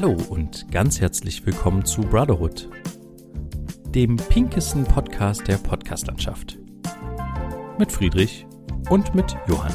Hallo 0.00 0.16
und 0.30 0.70
ganz 0.70 1.00
herzlich 1.00 1.44
willkommen 1.44 1.84
zu 1.84 2.02
Brotherhood, 2.02 2.68
dem 3.92 4.14
pinkesten 4.14 4.84
Podcast 4.84 5.48
der 5.48 5.56
Podcastlandschaft. 5.56 6.56
Mit 7.80 7.90
Friedrich 7.90 8.46
und 8.90 9.16
mit 9.16 9.36
Johann. 9.48 9.72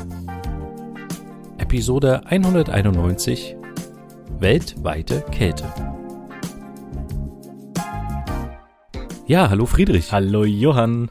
Episode 1.57 2.25
191 2.25 3.57
Weltweite 4.39 5.25
Kälte. 5.29 5.65
Ja, 9.27 9.49
hallo 9.49 9.65
Friedrich. 9.65 10.13
Hallo 10.13 10.45
Johann. 10.45 11.09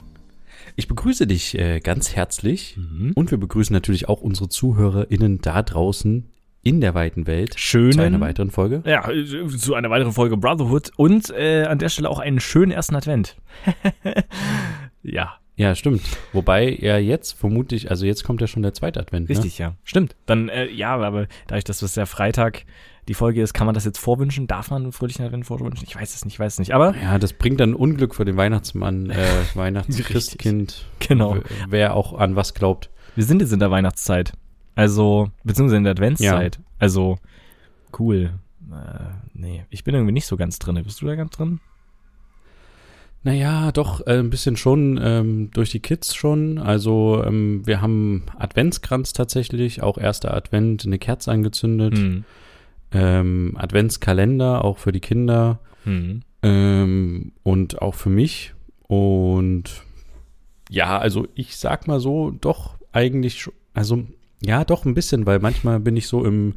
Ich 0.74 0.88
begrüße 0.88 1.26
dich 1.26 1.58
äh, 1.58 1.80
ganz 1.80 2.16
herzlich 2.16 2.78
Mhm. 2.78 3.12
und 3.14 3.30
wir 3.30 3.36
begrüßen 3.36 3.74
natürlich 3.74 4.08
auch 4.08 4.22
unsere 4.22 4.48
ZuhörerInnen 4.48 5.42
da 5.42 5.62
draußen 5.62 6.31
in 6.62 6.80
der 6.80 6.94
weiten 6.94 7.26
Welt 7.26 7.58
Schönen, 7.58 7.92
zu 7.92 8.02
einer 8.02 8.20
weiteren 8.20 8.50
Folge. 8.50 8.82
ja, 8.86 9.08
zu 9.56 9.74
einer 9.74 9.90
weiteren 9.90 10.12
Folge 10.12 10.36
Brotherhood 10.36 10.90
und 10.96 11.30
äh, 11.30 11.64
an 11.64 11.78
der 11.78 11.88
Stelle 11.88 12.08
auch 12.08 12.18
einen 12.18 12.40
schönen 12.40 12.70
ersten 12.70 12.94
Advent. 12.94 13.36
ja, 15.02 15.34
Ja, 15.56 15.74
stimmt. 15.74 16.02
Wobei 16.32 16.70
ja 16.80 16.98
jetzt 16.98 17.32
vermutlich, 17.32 17.90
also 17.90 18.06
jetzt 18.06 18.24
kommt 18.24 18.40
ja 18.40 18.46
schon 18.46 18.62
der 18.62 18.74
zweite 18.74 19.00
Advent. 19.00 19.28
richtig, 19.28 19.58
ja. 19.58 19.74
Stimmt. 19.84 20.16
Dann, 20.26 20.48
äh, 20.48 20.68
ja, 20.70 20.94
aber 20.94 21.26
dadurch, 21.46 21.64
dass 21.64 21.82
es 21.82 21.94
ja 21.94 22.06
Freitag 22.06 22.64
die 23.08 23.14
Folge 23.14 23.42
ist, 23.42 23.52
kann 23.52 23.66
man 23.66 23.74
das 23.74 23.84
jetzt 23.84 23.98
vorwünschen? 23.98 24.46
Darf 24.46 24.70
man 24.70 24.84
einen 24.84 24.92
fröhlichen 24.92 25.24
Advent 25.24 25.44
vorwünschen? 25.44 25.84
Ich 25.86 25.96
weiß 25.96 26.14
es 26.14 26.24
nicht, 26.24 26.34
ich 26.34 26.40
weiß 26.40 26.54
es 26.54 26.58
nicht. 26.60 26.72
Aber 26.72 26.92
Ne? 26.92 27.02
Ja, 27.02 27.18
das 27.18 27.32
bringt 27.32 27.60
dann 27.60 27.74
Unglück 27.74 28.14
für 28.14 28.24
den 28.24 28.36
Weihnachtsmann, 28.36 29.10
äh. 29.10 29.16
Weihnachtschristkind, 29.54 30.86
genau, 31.00 31.38
wer 31.68 31.94
auch 31.94 32.12
an 32.14 32.36
was 32.36 32.54
glaubt. 32.54 32.90
wir 33.16 33.24
sind 33.24 33.42
jetzt 33.42 33.52
in 33.52 33.58
der 33.60 33.70
Weihnachtszeit. 33.70 34.32
Also, 34.74 35.30
beziehungsweise 35.44 35.76
in 35.78 35.84
der 35.84 35.92
Adventszeit. 35.92 36.58
Also, 36.78 37.18
cool. 37.98 38.30
Äh, 38.70 39.10
nee, 39.34 39.64
ich 39.70 39.84
bin 39.84 39.94
irgendwie 39.94 40.12
nicht 40.12 40.26
so 40.26 40.36
ganz 40.36 40.58
drin. 40.58 40.80
Bist 40.82 41.02
du 41.02 41.06
da 41.06 41.14
ganz 41.14 41.32
drin? 41.32 41.60
Naja, 43.24 43.70
doch, 43.70 44.04
äh, 44.06 44.18
ein 44.18 44.30
bisschen 44.30 44.56
schon, 44.56 44.98
ähm, 45.00 45.50
durch 45.52 45.70
die 45.70 45.78
Kids 45.80 46.14
schon. 46.14 46.58
Also 46.58 47.22
ähm, 47.24 47.64
wir 47.64 47.80
haben 47.80 48.24
Adventskranz 48.36 49.12
tatsächlich, 49.12 49.80
auch 49.82 49.96
erster 49.96 50.34
Advent, 50.34 50.84
eine 50.84 50.98
Kerze 50.98 51.30
angezündet. 51.30 51.96
Hm. 51.96 52.24
Ähm, 52.90 53.54
Adventskalender, 53.56 54.64
auch 54.64 54.78
für 54.78 54.90
die 54.90 55.00
Kinder. 55.00 55.60
Hm. 55.84 56.22
Ähm, 56.42 57.32
und 57.44 57.80
auch 57.80 57.94
für 57.94 58.10
mich. 58.10 58.54
Und 58.88 59.82
ja, 60.68 60.98
also 60.98 61.28
ich 61.36 61.56
sag 61.56 61.86
mal 61.86 62.00
so, 62.00 62.32
doch 62.32 62.76
eigentlich, 62.90 63.40
schon- 63.40 63.54
also 63.72 64.02
ja, 64.44 64.64
doch 64.64 64.84
ein 64.84 64.94
bisschen, 64.94 65.26
weil 65.26 65.38
manchmal 65.38 65.80
bin 65.80 65.96
ich 65.96 66.06
so 66.06 66.24
im 66.24 66.54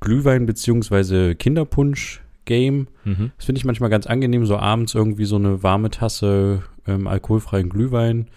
Glühwein- 0.00 0.46
beziehungsweise 0.46 1.34
Kinderpunsch-Game. 1.34 2.88
Mhm. 3.04 3.32
Das 3.36 3.46
finde 3.46 3.58
ich 3.58 3.64
manchmal 3.64 3.90
ganz 3.90 4.06
angenehm, 4.06 4.46
so 4.46 4.56
abends 4.56 4.94
irgendwie 4.94 5.24
so 5.24 5.36
eine 5.36 5.62
warme 5.62 5.90
Tasse 5.90 6.62
ähm, 6.86 7.06
alkoholfreien 7.06 7.68
Glühwein. 7.68 8.28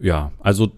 Ja, 0.00 0.32
also 0.40 0.72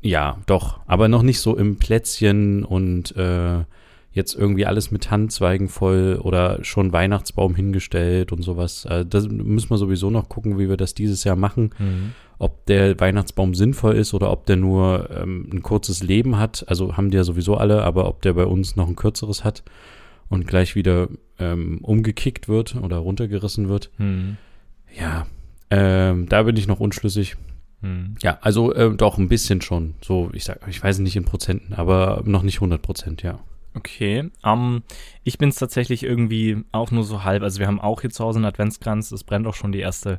ja, 0.00 0.38
doch, 0.46 0.80
aber 0.86 1.08
noch 1.08 1.22
nicht 1.22 1.40
so 1.40 1.56
im 1.56 1.76
Plätzchen 1.76 2.64
und 2.64 3.14
äh, 3.16 3.64
jetzt 4.12 4.34
irgendwie 4.34 4.66
alles 4.66 4.90
mit 4.90 5.10
Handzweigen 5.10 5.68
voll 5.68 6.20
oder 6.22 6.62
schon 6.62 6.92
Weihnachtsbaum 6.92 7.54
hingestellt 7.54 8.32
und 8.32 8.42
sowas. 8.42 8.84
Äh, 8.84 9.06
das 9.06 9.28
müssen 9.28 9.70
wir 9.70 9.78
sowieso 9.78 10.10
noch 10.10 10.28
gucken, 10.28 10.58
wie 10.58 10.68
wir 10.68 10.76
das 10.76 10.94
dieses 10.94 11.24
Jahr 11.24 11.36
machen. 11.36 11.70
Mhm. 11.78 12.12
Ob 12.38 12.66
der 12.66 12.98
Weihnachtsbaum 13.00 13.54
sinnvoll 13.54 13.94
ist 13.94 14.14
oder 14.14 14.30
ob 14.30 14.46
der 14.46 14.56
nur 14.56 15.08
ähm, 15.10 15.48
ein 15.52 15.62
kurzes 15.62 16.02
Leben 16.02 16.38
hat. 16.38 16.64
Also 16.68 16.96
haben 16.96 17.10
die 17.10 17.16
ja 17.16 17.24
sowieso 17.24 17.56
alle, 17.56 17.82
aber 17.82 18.06
ob 18.06 18.20
der 18.22 18.34
bei 18.34 18.44
uns 18.44 18.76
noch 18.76 18.88
ein 18.88 18.96
kürzeres 18.96 19.44
hat 19.44 19.62
und 20.28 20.46
gleich 20.46 20.74
wieder 20.74 21.08
ähm, 21.38 21.78
umgekickt 21.82 22.48
wird 22.48 22.76
oder 22.76 22.98
runtergerissen 22.98 23.68
wird. 23.68 23.90
Hm. 23.96 24.36
Ja, 24.98 25.26
ähm, 25.70 26.28
da 26.28 26.42
bin 26.42 26.56
ich 26.56 26.66
noch 26.66 26.80
unschlüssig. 26.80 27.36
Hm. 27.80 28.16
Ja, 28.22 28.38
also 28.42 28.74
äh, 28.74 28.94
doch 28.94 29.18
ein 29.18 29.28
bisschen 29.28 29.62
schon. 29.62 29.94
So, 30.02 30.30
ich 30.34 30.44
sag, 30.44 30.60
ich 30.68 30.82
weiß 30.82 30.98
nicht 30.98 31.16
in 31.16 31.24
Prozenten, 31.24 31.72
aber 31.74 32.22
noch 32.26 32.42
nicht 32.42 32.56
100 32.56 32.82
Prozent, 32.82 33.22
ja. 33.22 33.40
Okay, 33.74 34.30
ähm, 34.44 34.82
ich 35.24 35.38
bin's 35.38 35.56
tatsächlich 35.56 36.02
irgendwie 36.02 36.64
auch 36.72 36.90
nur 36.90 37.04
so 37.04 37.24
halb. 37.24 37.42
Also 37.42 37.58
wir 37.58 37.66
haben 37.66 37.80
auch 37.80 38.02
hier 38.02 38.10
zu 38.10 38.24
Hause 38.24 38.38
einen 38.38 38.44
Adventskranz, 38.44 39.12
es 39.12 39.24
brennt 39.24 39.46
auch 39.46 39.54
schon 39.54 39.72
die 39.72 39.80
erste 39.80 40.18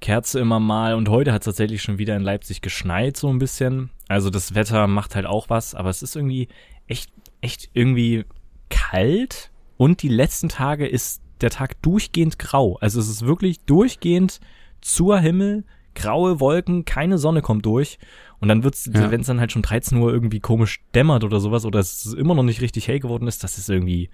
Kerze 0.00 0.40
immer 0.40 0.58
mal 0.58 0.94
und 0.94 1.08
heute 1.08 1.32
hat 1.32 1.42
es 1.42 1.46
tatsächlich 1.46 1.80
schon 1.80 1.98
wieder 1.98 2.16
in 2.16 2.22
Leipzig 2.22 2.60
geschneit 2.60 3.16
so 3.16 3.28
ein 3.28 3.38
bisschen. 3.38 3.90
Also 4.08 4.30
das 4.30 4.54
Wetter 4.54 4.88
macht 4.88 5.14
halt 5.14 5.26
auch 5.26 5.48
was, 5.48 5.74
aber 5.76 5.90
es 5.90 6.02
ist 6.02 6.16
irgendwie 6.16 6.48
echt, 6.88 7.12
echt 7.40 7.70
irgendwie 7.72 8.24
kalt 8.68 9.50
und 9.76 10.02
die 10.02 10.08
letzten 10.08 10.48
Tage 10.48 10.86
ist 10.86 11.22
der 11.40 11.50
Tag 11.50 11.80
durchgehend 11.82 12.38
grau. 12.38 12.78
Also 12.80 12.98
es 13.00 13.08
ist 13.08 13.24
wirklich 13.24 13.60
durchgehend 13.60 14.40
zur 14.80 15.18
Himmel, 15.20 15.64
graue 15.94 16.40
Wolken, 16.40 16.84
keine 16.84 17.18
Sonne 17.18 17.42
kommt 17.42 17.66
durch. 17.66 17.98
Und 18.40 18.48
dann 18.48 18.64
wird's, 18.64 18.90
Ja. 18.92 19.10
wenn 19.10 19.20
es 19.20 19.26
dann 19.28 19.38
halt 19.40 19.52
schon 19.52 19.62
13 19.62 19.98
Uhr 19.98 20.12
irgendwie 20.12 20.40
komisch 20.40 20.80
dämmert 20.94 21.22
oder 21.24 21.38
sowas, 21.40 21.64
oder 21.64 21.78
es 21.80 22.12
immer 22.12 22.34
noch 22.34 22.42
nicht 22.42 22.60
richtig 22.60 22.88
hell 22.88 22.98
geworden 23.00 23.28
ist, 23.28 23.44
das 23.44 23.56
ist 23.58 23.70
irgendwie, 23.70 24.10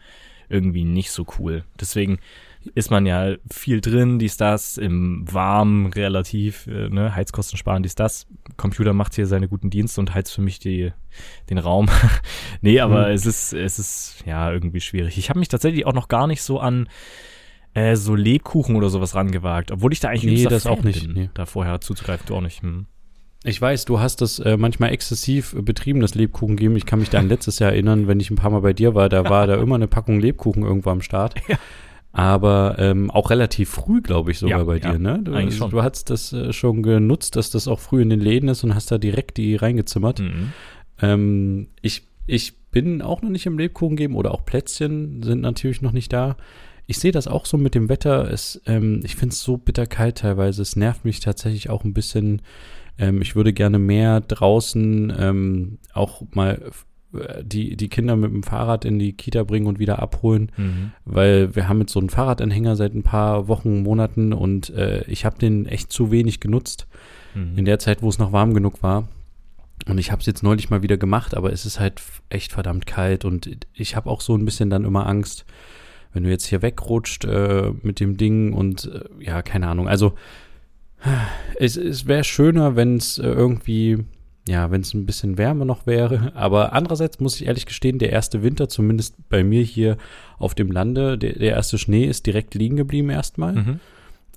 irgendwie 0.51 0.85
nicht 0.85 1.11
so 1.11 1.27
cool. 1.39 1.65
Deswegen 1.81 2.19
ist 2.75 2.91
man 2.91 3.07
ja 3.07 3.35
viel 3.51 3.81
drin, 3.81 4.19
dies, 4.19 4.37
das, 4.37 4.77
im 4.77 5.25
Warm 5.31 5.87
relativ, 5.87 6.67
äh, 6.67 6.89
ne, 6.91 7.15
Heizkosten 7.15 7.57
sparen, 7.57 7.83
dies, 7.83 7.95
das. 7.95 8.27
Computer 8.57 8.93
macht 8.93 9.15
hier 9.15 9.27
seine 9.27 9.49
guten 9.49 9.71
Dienste 9.71 10.01
und 10.01 10.13
heizt 10.15 10.33
für 10.35 10.43
mich 10.43 10.59
die, 10.59 10.93
den 11.49 11.59
Raum. 11.59 11.89
nee, 12.61 12.81
aber 12.81 13.07
Mhm. 13.07 13.13
es 13.15 13.25
ist, 13.27 13.53
es 13.55 13.79
ist, 13.79 14.25
ja, 14.27 14.53
irgendwie 14.53 14.81
schwierig. 14.81 15.17
Ich 15.17 15.31
habe 15.31 15.39
mich 15.39 15.49
tatsächlich 15.49 15.87
auch 15.87 15.95
noch 15.95 16.09
gar 16.09 16.27
nicht 16.27 16.43
so 16.43 16.59
an 16.59 16.89
äh, 17.75 17.97
so 17.97 18.15
Lebkuchen 18.15 18.77
oder 18.77 18.89
sowas 18.91 19.15
rangewagt, 19.15 19.71
obwohl 19.71 19.93
ich 19.93 20.01
da 20.01 20.09
eigentlich 20.09 20.45
Nee, 20.45 20.49
das 20.49 20.67
auch 20.67 20.83
nicht, 20.83 21.07
bin, 21.07 21.15
nee. 21.15 21.31
da 21.35 21.47
vorher 21.47 21.81
zuzugreifen, 21.81 22.27
du 22.27 22.37
auch 22.37 22.41
nicht. 22.41 22.63
Hm. 22.63 22.87
Ich 23.45 23.61
weiß, 23.61 23.85
du 23.85 24.01
hast 24.01 24.21
das 24.21 24.41
äh, 24.41 24.57
manchmal 24.57 24.91
exzessiv 24.91 25.55
betrieben, 25.57 26.01
das 26.01 26.15
Lebkuchen 26.17 26.57
geben. 26.57 26.75
Ich 26.77 26.87
kann 26.87 26.99
mich 26.99 27.11
da 27.11 27.19
an 27.19 27.29
letztes 27.29 27.61
Jahr 27.61 27.71
erinnern, 27.71 28.09
wenn 28.09 28.19
ich 28.19 28.31
ein 28.31 28.37
paar 28.37 28.51
Mal 28.51 28.63
bei 28.63 28.73
dir 28.73 28.95
war, 28.97 29.09
da 29.09 29.31
war 29.31 29.47
da 29.47 29.55
immer 29.57 29.77
eine 29.77 29.87
Packung 29.87 30.19
Lebkuchen 30.19 30.65
irgendwo 30.65 30.91
am 30.91 31.03
Start. 31.03 31.35
Ja. 31.49 31.57
Aber 32.11 32.77
ähm, 32.79 33.11
auch 33.11 33.31
relativ 33.31 33.69
früh, 33.69 34.01
glaube 34.01 34.33
ich, 34.33 34.39
sogar 34.41 34.59
Ja, 34.61 34.65
bei 34.65 34.79
ja, 34.79 34.93
dir, 34.93 34.99
ne? 34.99 35.21
Du, 35.23 35.35
eigentlich 35.35 35.57
schon. 35.59 35.71
du 35.71 35.83
hast 35.83 36.11
das 36.11 36.33
äh, 36.33 36.53
schon 36.53 36.83
genutzt, 36.83 37.37
dass 37.37 37.51
das 37.51 37.69
auch 37.69 37.79
früh 37.79 38.03
in 38.03 38.11
den 38.11 38.19
Läden 38.21 38.49
ist 38.49 38.65
und 38.65 38.75
hast 38.75 38.91
da 38.91 38.99
direkt 38.99 39.37
die 39.37 39.55
reingezimmert. 39.55 40.19
Mhm. 40.19 40.53
Ähm, 41.01 41.69
ich, 41.81 42.09
ich 42.27 42.59
bin 42.71 43.03
auch 43.03 43.23
noch 43.23 43.31
nicht 43.31 43.47
im 43.47 43.59
Lebkuchen 43.59 43.95
geben 43.97 44.17
oder 44.17 44.33
auch 44.33 44.45
Plätzchen 44.45 45.23
sind 45.23 45.43
natürlich 45.43 45.81
noch 45.81 45.93
nicht 45.93 46.13
da. 46.13 46.37
Ich 46.91 46.99
sehe 46.99 47.13
das 47.13 47.29
auch 47.29 47.45
so 47.45 47.59
mit 47.59 47.75
dem 47.75 47.89
Wetter. 47.91 48.31
Es, 48.31 48.61
ähm, 48.67 49.03
ich 49.05 49.15
finde 49.15 49.35
es 49.35 49.43
so 49.43 49.59
bitterkalt 49.59 50.19
teilweise. 50.19 50.63
Es 50.63 50.75
nervt 50.75 51.05
mich 51.05 51.21
tatsächlich 51.21 51.69
auch 51.69 51.85
ein 51.85 51.93
bisschen. 51.93 52.41
Ähm, 52.99 53.21
ich 53.21 53.37
würde 53.37 53.53
gerne 53.53 53.79
mehr 53.79 54.21
draußen 54.23 55.13
ähm, 55.17 55.79
auch 55.93 56.23
mal 56.33 56.63
äh, 57.13 57.45
die, 57.45 57.77
die 57.77 57.89
Kinder 57.91 58.17
mit 58.17 58.33
dem 58.33 58.43
Fahrrad 58.43 58.87
in 58.87 58.99
die 58.99 59.13
Kita 59.13 59.43
bringen 59.45 59.67
und 59.67 59.79
wieder 59.79 59.99
abholen, 60.01 60.51
Mhm. 60.57 60.93
weil 61.05 61.55
wir 61.55 61.69
haben 61.69 61.81
jetzt 61.81 61.93
so 61.93 62.01
einen 62.01 62.09
Fahrradanhänger 62.11 62.75
seit 62.75 62.95
ein 62.95 63.03
paar 63.03 63.49
Wochen, 63.49 63.83
Monaten 63.83 64.33
und 64.33 64.71
äh, 64.71 65.05
ich 65.09 65.27
habe 65.27 65.39
den 65.39 65.67
echt 65.67 65.93
zu 65.93 66.11
wenig 66.11 66.41
genutzt 66.41 66.87
Mhm. 67.35 67.59
in 67.59 67.65
der 67.67 67.79
Zeit, 67.79 68.01
wo 68.03 68.09
es 68.09 68.19
noch 68.19 68.33
warm 68.33 68.55
genug 68.55 68.83
war. 68.83 69.07
Und 69.87 69.99
ich 69.99 70.11
habe 70.11 70.21
es 70.21 70.27
jetzt 70.27 70.43
neulich 70.43 70.71
mal 70.71 70.83
wieder 70.83 70.97
gemacht, 70.97 71.37
aber 71.37 71.53
es 71.53 71.67
ist 71.67 71.79
halt 71.79 72.01
echt 72.31 72.53
verdammt 72.53 72.87
kalt 72.87 73.25
und 73.27 73.49
ich 73.75 73.95
habe 73.95 74.09
auch 74.11 74.23
so 74.23 74.35
ein 74.35 74.45
bisschen 74.47 74.71
dann 74.71 74.85
immer 74.85 75.07
Angst, 75.07 75.45
wenn 76.13 76.25
du 76.25 76.31
jetzt 76.31 76.47
hier 76.47 76.63
wegrutscht 76.63 77.25
äh, 77.25 77.73
mit 77.83 78.01
dem 78.01 78.17
Ding 78.17 78.53
und 78.53 78.87
äh, 78.87 79.25
ja, 79.25 79.43
keine 79.43 79.69
Ahnung. 79.69 79.89
Also 79.89 80.15
es, 81.59 81.77
es 81.77 82.07
wäre 82.07 82.25
schöner, 82.25 82.77
wenn 82.77 82.97
es 82.97 83.19
äh, 83.19 83.27
irgendwie, 83.27 83.99
ja, 84.49 84.71
wenn 84.71 84.81
es 84.81 84.95
ein 84.95 85.07
bisschen 85.07 85.39
wärmer 85.39 85.65
noch 85.65 85.87
wäre. 85.87 86.33
Aber 86.35 86.73
andererseits 86.73 87.21
muss 87.21 87.41
ich 87.41 87.47
ehrlich 87.47 87.67
gestehen, 87.67 87.99
der 87.99 88.11
erste 88.11 88.43
Winter, 88.43 88.69
zumindest 88.69 89.15
bei 89.29 89.45
mir 89.45 89.63
hier 89.63 89.97
auf 90.39 90.55
dem 90.55 90.71
Lande, 90.71 91.19
der, 91.19 91.35
der 91.35 91.53
erste 91.53 91.79
Schnee 91.79 92.05
ist 92.05 92.27
direkt 92.27 92.55
liegen 92.55 92.77
geblieben 92.77 93.11
erstmal. 93.11 93.55
Mhm. 93.55 93.81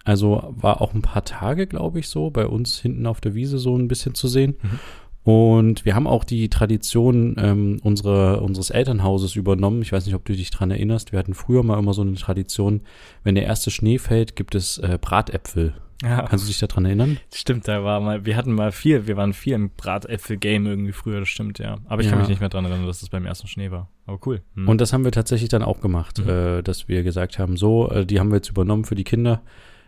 Also 0.03 0.53
war 0.57 0.81
auch 0.81 0.93
ein 0.93 1.03
paar 1.03 1.23
Tage, 1.23 1.67
glaube 1.67 1.99
ich, 1.99 2.07
so 2.07 2.31
bei 2.31 2.47
uns 2.47 2.79
hinten 2.79 3.05
auf 3.05 3.21
der 3.21 3.35
Wiese 3.35 3.59
so 3.59 3.77
ein 3.77 3.87
bisschen 3.87 4.15
zu 4.15 4.27
sehen. 4.27 4.55
Mhm. 4.61 4.79
Und 5.23 5.85
wir 5.85 5.93
haben 5.93 6.07
auch 6.07 6.23
die 6.23 6.49
Tradition 6.49 7.35
ähm, 7.37 7.79
unsere, 7.83 8.41
unseres 8.41 8.71
Elternhauses 8.71 9.35
übernommen. 9.35 9.81
Ich 9.83 9.91
weiß 9.91 10.05
nicht, 10.07 10.15
ob 10.15 10.25
du 10.25 10.33
dich 10.33 10.49
dran 10.49 10.71
erinnerst. 10.71 11.11
Wir 11.11 11.19
hatten 11.19 11.35
früher 11.35 11.61
mal 11.63 11.77
immer 11.77 11.93
so 11.93 12.01
eine 12.01 12.15
Tradition, 12.15 12.81
wenn 13.23 13.35
der 13.35 13.45
erste 13.45 13.69
Schnee 13.69 13.99
fällt, 13.99 14.35
gibt 14.35 14.55
es 14.55 14.79
äh, 14.79 14.97
Bratäpfel. 14.99 15.75
Ja, 16.03 16.23
Kannst 16.27 16.45
du 16.45 16.47
dich 16.47 16.57
daran 16.57 16.85
erinnern? 16.85 17.19
stimmt, 17.31 17.67
da 17.67 17.83
war 17.83 17.99
mal, 17.99 18.25
wir 18.25 18.35
hatten 18.35 18.53
mal 18.53 18.71
viel, 18.71 19.05
wir 19.05 19.17
waren 19.17 19.33
viel 19.33 19.53
im 19.53 19.69
Bratäpfel-Game 19.69 20.65
irgendwie 20.65 20.93
früher, 20.93 21.19
das 21.19 21.29
stimmt, 21.29 21.59
ja. 21.59 21.77
Aber 21.85 22.01
ich 22.01 22.07
kann 22.09 22.17
Ja. 22.17 22.21
mich 22.21 22.29
nicht 22.29 22.39
mehr 22.39 22.49
dran 22.49 22.65
erinnern, 22.65 22.87
dass 22.87 23.01
das 23.01 23.09
beim 23.09 23.27
ersten 23.27 23.45
Schnee 23.47 23.69
war. 23.69 23.87
Aber 24.07 24.17
cool. 24.25 24.41
Hm. 24.55 24.67
Und 24.67 24.81
das 24.81 24.93
haben 24.93 25.03
wir 25.03 25.11
tatsächlich 25.11 25.49
dann 25.49 25.61
auch 25.61 25.79
gemacht, 25.79 26.17
Mhm. 26.17 26.29
äh, 26.29 26.61
dass 26.63 26.87
wir 26.87 27.03
gesagt 27.03 27.37
haben, 27.37 27.55
so, 27.55 27.87
äh, 27.91 28.03
die 28.07 28.19
haben 28.19 28.31
wir 28.31 28.37
jetzt 28.37 28.49
übernommen 28.49 28.83
für 28.85 28.95
die 28.95 29.03
Kinder. 29.03 29.43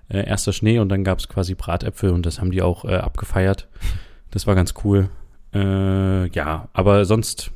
Äh, 0.07 0.27
erster 0.27 0.53
Schnee 0.53 0.77
und 0.77 0.89
dann 0.89 1.03
gab 1.03 1.17
es 1.17 1.27
quasi 1.27 1.55
Bratäpfel 1.55 2.11
und 2.11 2.27
das 2.27 2.39
haben 2.39 2.51
die 2.51 2.61
auch 2.61 2.85
äh, 2.85 2.93
abgefeiert. 2.93 3.67
Das 4.29 4.45
war 4.45 4.53
ganz 4.53 4.75
cool. 4.83 5.09
Äh, 5.53 6.27
ja, 6.29 6.69
aber 6.73 7.05
sonst 7.05 7.51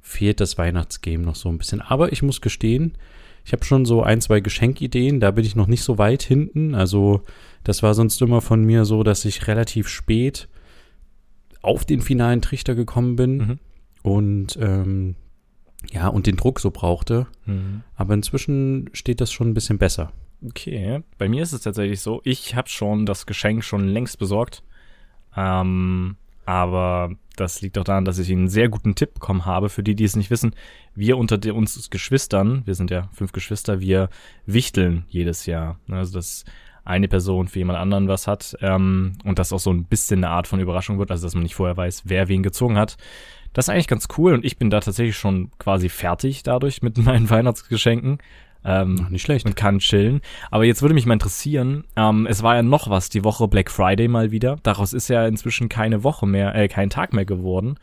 fehlt 0.00 0.40
das 0.40 0.58
Weihnachtsgame 0.58 1.18
noch 1.24 1.34
so 1.34 1.48
ein 1.48 1.58
bisschen. 1.58 1.80
Aber 1.80 2.12
ich 2.12 2.22
muss 2.22 2.40
gestehen, 2.40 2.96
Ich 3.44 3.52
habe 3.52 3.64
schon 3.64 3.84
so 3.84 4.02
ein, 4.02 4.20
zwei 4.20 4.40
Geschenkideen, 4.40 5.20
da 5.20 5.30
bin 5.30 5.44
ich 5.44 5.54
noch 5.54 5.68
nicht 5.68 5.82
so 5.84 5.98
weit 5.98 6.24
hinten. 6.24 6.74
Also 6.74 7.22
das 7.62 7.80
war 7.82 7.94
sonst 7.94 8.20
immer 8.20 8.40
von 8.40 8.64
mir 8.64 8.84
so, 8.84 9.04
dass 9.04 9.24
ich 9.24 9.46
relativ 9.46 9.86
spät 9.88 10.48
auf 11.62 11.84
den 11.84 12.00
finalen 12.00 12.42
Trichter 12.42 12.74
gekommen 12.74 13.14
bin 13.14 13.36
Mhm. 13.36 13.58
und 14.02 14.58
ähm, 14.60 15.14
ja, 15.92 16.08
und 16.08 16.26
den 16.26 16.36
Druck 16.36 16.58
so 16.58 16.72
brauchte. 16.72 17.28
Mhm. 17.44 17.82
Aber 17.94 18.14
inzwischen 18.14 18.90
steht 18.92 19.20
das 19.20 19.30
schon 19.32 19.48
ein 19.50 19.54
bisschen 19.54 19.78
besser. 19.78 20.10
Okay, 20.44 21.02
bei 21.16 21.28
mir 21.28 21.44
ist 21.44 21.52
es 21.52 21.60
tatsächlich 21.62 22.00
so, 22.00 22.20
ich 22.24 22.56
habe 22.56 22.68
schon 22.68 23.06
das 23.06 23.26
Geschenk 23.26 23.62
schon 23.62 23.86
längst 23.88 24.18
besorgt. 24.18 24.64
Ähm, 25.36 26.16
aber 26.46 27.10
das 27.36 27.60
liegt 27.60 27.76
auch 27.76 27.84
daran, 27.84 28.04
dass 28.04 28.18
ich 28.18 28.30
einen 28.30 28.48
sehr 28.48 28.68
guten 28.68 28.94
Tipp 28.94 29.14
bekommen 29.14 29.44
habe. 29.44 29.68
Für 29.68 29.82
die, 29.82 29.94
die 29.94 30.04
es 30.04 30.16
nicht 30.16 30.30
wissen, 30.30 30.54
wir 30.94 31.18
unter 31.18 31.38
uns 31.54 31.90
Geschwistern, 31.90 32.62
wir 32.64 32.74
sind 32.74 32.90
ja 32.90 33.08
fünf 33.12 33.32
Geschwister, 33.32 33.80
wir 33.80 34.08
wichteln 34.46 35.04
jedes 35.08 35.44
Jahr. 35.46 35.78
Also, 35.90 36.14
dass 36.14 36.44
eine 36.86 37.08
Person 37.08 37.48
für 37.48 37.58
jemand 37.58 37.78
anderen 37.78 38.08
was 38.08 38.26
hat 38.28 38.56
ähm, 38.60 39.12
und 39.24 39.40
das 39.40 39.52
auch 39.52 39.58
so 39.58 39.72
ein 39.72 39.84
bisschen 39.84 40.24
eine 40.24 40.32
Art 40.32 40.46
von 40.46 40.60
Überraschung 40.60 40.98
wird, 40.98 41.10
also 41.10 41.26
dass 41.26 41.34
man 41.34 41.42
nicht 41.42 41.56
vorher 41.56 41.76
weiß, 41.76 42.04
wer 42.06 42.28
wen 42.28 42.44
gezogen 42.44 42.78
hat. 42.78 42.96
Das 43.52 43.66
ist 43.66 43.68
eigentlich 43.70 43.88
ganz 43.88 44.06
cool 44.16 44.34
und 44.34 44.44
ich 44.44 44.56
bin 44.56 44.70
da 44.70 44.80
tatsächlich 44.80 45.16
schon 45.16 45.50
quasi 45.58 45.88
fertig 45.88 46.44
dadurch 46.44 46.82
mit 46.82 46.96
meinen 47.04 47.28
Weihnachtsgeschenken. 47.28 48.18
Ähm, 48.66 49.06
nicht 49.10 49.22
schlecht. 49.22 49.46
und 49.46 49.54
kann 49.54 49.78
chillen. 49.78 50.20
Aber 50.50 50.64
jetzt 50.64 50.82
würde 50.82 50.94
mich 50.94 51.06
mal 51.06 51.12
interessieren, 51.12 51.84
ähm, 51.94 52.26
es 52.28 52.42
war 52.42 52.56
ja 52.56 52.62
noch 52.62 52.90
was 52.90 53.08
die 53.08 53.22
Woche 53.22 53.46
Black 53.46 53.70
Friday 53.70 54.08
mal 54.08 54.32
wieder. 54.32 54.56
Daraus 54.64 54.92
ist 54.92 55.08
ja 55.08 55.26
inzwischen 55.26 55.68
keine 55.68 56.02
Woche 56.02 56.26
mehr, 56.26 56.54
äh, 56.54 56.66
kein 56.66 56.90
Tag 56.90 57.12
mehr 57.12 57.24
geworden. 57.24 57.78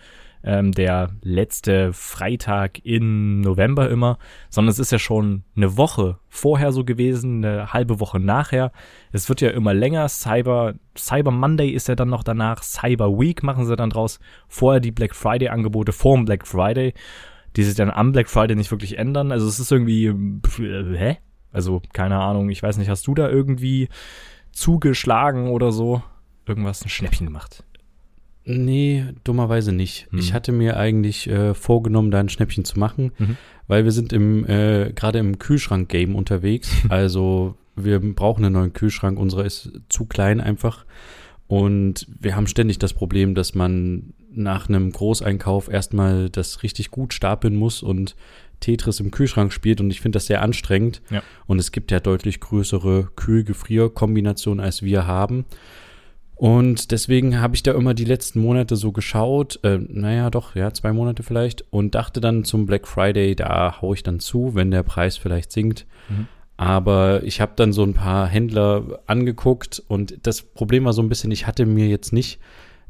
Ähm, 0.45 0.73
der 0.73 1.11
letzte 1.21 1.93
Freitag 1.93 2.85
in 2.85 3.39
November 3.39 3.89
immer, 3.89 4.17
sondern 4.49 4.71
es 4.71 4.79
ist 4.79 4.91
ja 4.91 4.99
schon 4.99 5.43
eine 5.55 5.77
Woche 5.77 6.17
vorher 6.27 6.73
so 6.73 6.83
gewesen, 6.83 7.45
eine 7.45 7.71
halbe 7.71 8.01
Woche 8.01 8.19
nachher. 8.19 8.73
Es 9.13 9.29
wird 9.29 9.39
ja 9.39 9.51
immer 9.51 9.73
länger. 9.73 10.09
Cyber, 10.09 10.73
Cyber 10.97 11.31
Monday 11.31 11.69
ist 11.69 11.87
ja 11.87 11.95
dann 11.95 12.09
noch 12.09 12.23
danach. 12.23 12.61
Cyber 12.61 13.17
Week 13.17 13.41
machen 13.41 13.65
sie 13.65 13.77
dann 13.77 13.89
draus. 13.89 14.19
Vorher 14.49 14.81
die 14.81 14.91
Black 14.91 15.15
Friday 15.15 15.47
Angebote 15.47 15.93
vorm 15.93 16.25
Black 16.25 16.45
Friday 16.45 16.93
die 17.55 17.63
sich 17.63 17.75
dann 17.75 17.89
am 17.91 18.11
Black 18.11 18.29
Friday 18.29 18.55
nicht 18.55 18.71
wirklich 18.71 18.97
ändern. 18.97 19.31
Also 19.31 19.47
es 19.47 19.59
ist 19.59 19.71
irgendwie, 19.71 20.05
äh, 20.07 20.97
hä? 20.97 21.17
Also 21.51 21.81
keine 21.93 22.19
Ahnung, 22.19 22.49
ich 22.49 22.63
weiß 22.63 22.77
nicht, 22.77 22.89
hast 22.89 23.05
du 23.07 23.13
da 23.13 23.29
irgendwie 23.29 23.89
zugeschlagen 24.51 25.49
oder 25.49 25.71
so? 25.71 26.01
Irgendwas, 26.45 26.83
ein 26.83 26.89
Schnäppchen 26.89 27.27
gemacht? 27.27 27.63
Nee, 28.45 29.05
dummerweise 29.23 29.71
nicht. 29.71 30.07
Hm. 30.11 30.19
Ich 30.19 30.33
hatte 30.33 30.51
mir 30.51 30.77
eigentlich 30.77 31.29
äh, 31.29 31.53
vorgenommen, 31.53 32.11
da 32.11 32.19
ein 32.19 32.29
Schnäppchen 32.29 32.65
zu 32.65 32.77
machen, 32.77 33.11
Mhm. 33.17 33.37
weil 33.67 33.85
wir 33.85 33.91
sind 33.91 34.11
im 34.11 34.45
äh, 34.47 34.91
gerade 34.93 35.19
im 35.19 35.39
Kühlschrank-Game 35.39 36.15
unterwegs. 36.15 36.69
also 36.89 37.55
wir 37.75 37.99
brauchen 37.99 38.43
einen 38.43 38.53
neuen 38.53 38.73
Kühlschrank. 38.73 39.17
Unserer 39.17 39.45
ist 39.45 39.71
zu 39.89 40.05
klein 40.05 40.41
einfach. 40.41 40.85
Und 41.47 42.07
wir 42.19 42.35
haben 42.35 42.47
ständig 42.47 42.79
das 42.79 42.93
Problem, 42.93 43.33
dass 43.35 43.55
man 43.55 44.13
nach 44.35 44.69
einem 44.69 44.91
Großeinkauf 44.91 45.69
erstmal 45.69 46.29
das 46.29 46.63
richtig 46.63 46.91
gut 46.91 47.13
stapeln 47.13 47.55
muss 47.55 47.83
und 47.83 48.15
Tetris 48.59 48.99
im 48.99 49.11
Kühlschrank 49.11 49.51
spielt. 49.51 49.81
Und 49.81 49.91
ich 49.91 50.01
finde 50.01 50.17
das 50.17 50.27
sehr 50.27 50.41
anstrengend. 50.41 51.01
Ja. 51.09 51.21
Und 51.45 51.59
es 51.59 51.71
gibt 51.71 51.91
ja 51.91 51.99
deutlich 51.99 52.39
größere 52.39 53.09
Kühl-Gefrier-Kombinationen, 53.15 54.63
als 54.63 54.81
wir 54.83 55.05
haben. 55.05 55.45
Und 56.35 56.91
deswegen 56.91 57.39
habe 57.39 57.55
ich 57.55 57.63
da 57.63 57.73
immer 57.73 57.93
die 57.93 58.05
letzten 58.05 58.41
Monate 58.41 58.75
so 58.75 58.91
geschaut, 58.91 59.59
äh, 59.63 59.77
naja, 59.77 60.29
doch, 60.29 60.55
ja, 60.55 60.73
zwei 60.73 60.91
Monate 60.91 61.23
vielleicht, 61.23 61.63
und 61.69 61.95
dachte 61.95 62.19
dann 62.21 62.43
zum 62.43 62.65
Black 62.65 62.87
Friday, 62.87 63.35
da 63.35 63.81
hau 63.81 63.93
ich 63.93 64.03
dann 64.03 64.19
zu, 64.19 64.55
wenn 64.55 64.71
der 64.71 64.83
Preis 64.83 65.15
vielleicht 65.15 65.51
sinkt. 65.51 65.85
Mhm. 66.09 66.27
Aber 66.57 67.23
ich 67.23 67.39
habe 67.39 67.53
dann 67.55 67.71
so 67.71 67.83
ein 67.83 67.93
paar 67.93 68.27
Händler 68.27 68.99
angeguckt 69.05 69.81
und 69.87 70.17
das 70.23 70.41
Problem 70.41 70.85
war 70.85 70.93
so 70.93 71.01
ein 71.01 71.09
bisschen, 71.09 71.31
ich 71.31 71.47
hatte 71.47 71.65
mir 71.65 71.87
jetzt 71.87 72.13
nicht 72.13 72.39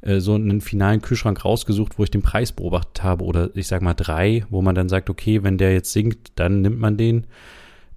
äh, 0.03 0.19
so 0.19 0.35
einen 0.35 0.61
finalen 0.61 1.01
Kühlschrank 1.01 1.43
rausgesucht, 1.43 1.97
wo 1.97 2.03
ich 2.03 2.11
den 2.11 2.21
Preis 2.21 2.51
beobachtet 2.51 3.03
habe 3.03 3.23
oder 3.23 3.49
ich 3.55 3.67
sag 3.67 3.81
mal 3.81 3.93
drei, 3.93 4.45
wo 4.49 4.61
man 4.61 4.75
dann 4.75 4.89
sagt, 4.89 5.09
okay, 5.09 5.43
wenn 5.43 5.57
der 5.57 5.73
jetzt 5.73 5.91
sinkt, 5.91 6.33
dann 6.35 6.61
nimmt 6.61 6.79
man 6.79 6.97
den. 6.97 7.25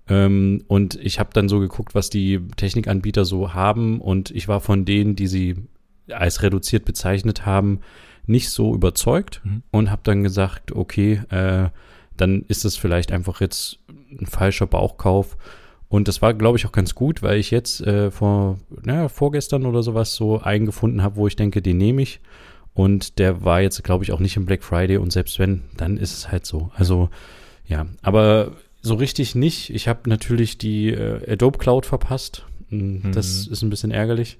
Ähm, 0.08 0.62
und 0.68 0.94
ich 0.96 1.18
habe 1.18 1.30
dann 1.32 1.48
so 1.48 1.58
geguckt, 1.58 1.94
was 1.94 2.10
die 2.10 2.40
Technikanbieter 2.56 3.24
so 3.24 3.54
haben 3.54 4.00
und 4.00 4.30
ich 4.30 4.46
war 4.48 4.60
von 4.60 4.84
denen, 4.84 5.16
die 5.16 5.26
sie 5.26 5.56
als 6.10 6.42
reduziert 6.42 6.84
bezeichnet 6.84 7.44
haben, 7.44 7.80
nicht 8.26 8.50
so 8.50 8.74
überzeugt 8.74 9.40
Mhm. 9.44 9.62
und 9.72 9.90
habe 9.90 10.02
dann 10.04 10.22
gesagt, 10.22 10.72
okay, 10.72 11.22
äh, 11.30 11.68
dann 12.16 12.42
ist 12.48 12.64
das 12.64 12.76
vielleicht 12.76 13.12
einfach 13.12 13.40
jetzt 13.40 13.78
ein 14.18 14.26
falscher 14.26 14.66
Bauchkauf. 14.66 15.36
Und 15.88 16.08
das 16.08 16.20
war, 16.22 16.34
glaube 16.34 16.58
ich, 16.58 16.66
auch 16.66 16.72
ganz 16.72 16.94
gut, 16.94 17.22
weil 17.22 17.38
ich 17.38 17.50
jetzt 17.50 17.80
äh, 17.80 18.10
vor, 18.10 18.58
naja, 18.82 19.08
vorgestern 19.08 19.66
oder 19.66 19.82
sowas 19.82 20.14
so 20.14 20.40
eingefunden 20.40 21.02
habe, 21.02 21.16
wo 21.16 21.26
ich 21.28 21.36
denke, 21.36 21.62
den 21.62 21.78
nehme 21.78 22.02
ich. 22.02 22.20
Und 22.74 23.18
der 23.18 23.44
war 23.44 23.60
jetzt, 23.60 23.82
glaube 23.84 24.04
ich, 24.04 24.12
auch 24.12 24.20
nicht 24.20 24.36
im 24.36 24.46
Black 24.46 24.62
Friday. 24.64 24.96
Und 24.98 25.12
selbst 25.12 25.38
wenn, 25.38 25.62
dann 25.76 25.96
ist 25.96 26.12
es 26.12 26.30
halt 26.32 26.44
so. 26.44 26.70
Also, 26.74 27.08
ja, 27.66 27.86
aber 28.02 28.52
so 28.82 28.94
richtig 28.94 29.34
nicht. 29.34 29.70
Ich 29.70 29.88
habe 29.88 30.08
natürlich 30.10 30.58
die 30.58 30.90
äh, 30.90 31.32
Adobe 31.32 31.58
Cloud 31.58 31.86
verpasst. 31.86 32.44
Mm, 32.70 33.12
Das 33.12 33.46
Mhm. 33.46 33.52
ist 33.52 33.62
ein 33.62 33.70
bisschen 33.70 33.90
ärgerlich. 33.92 34.38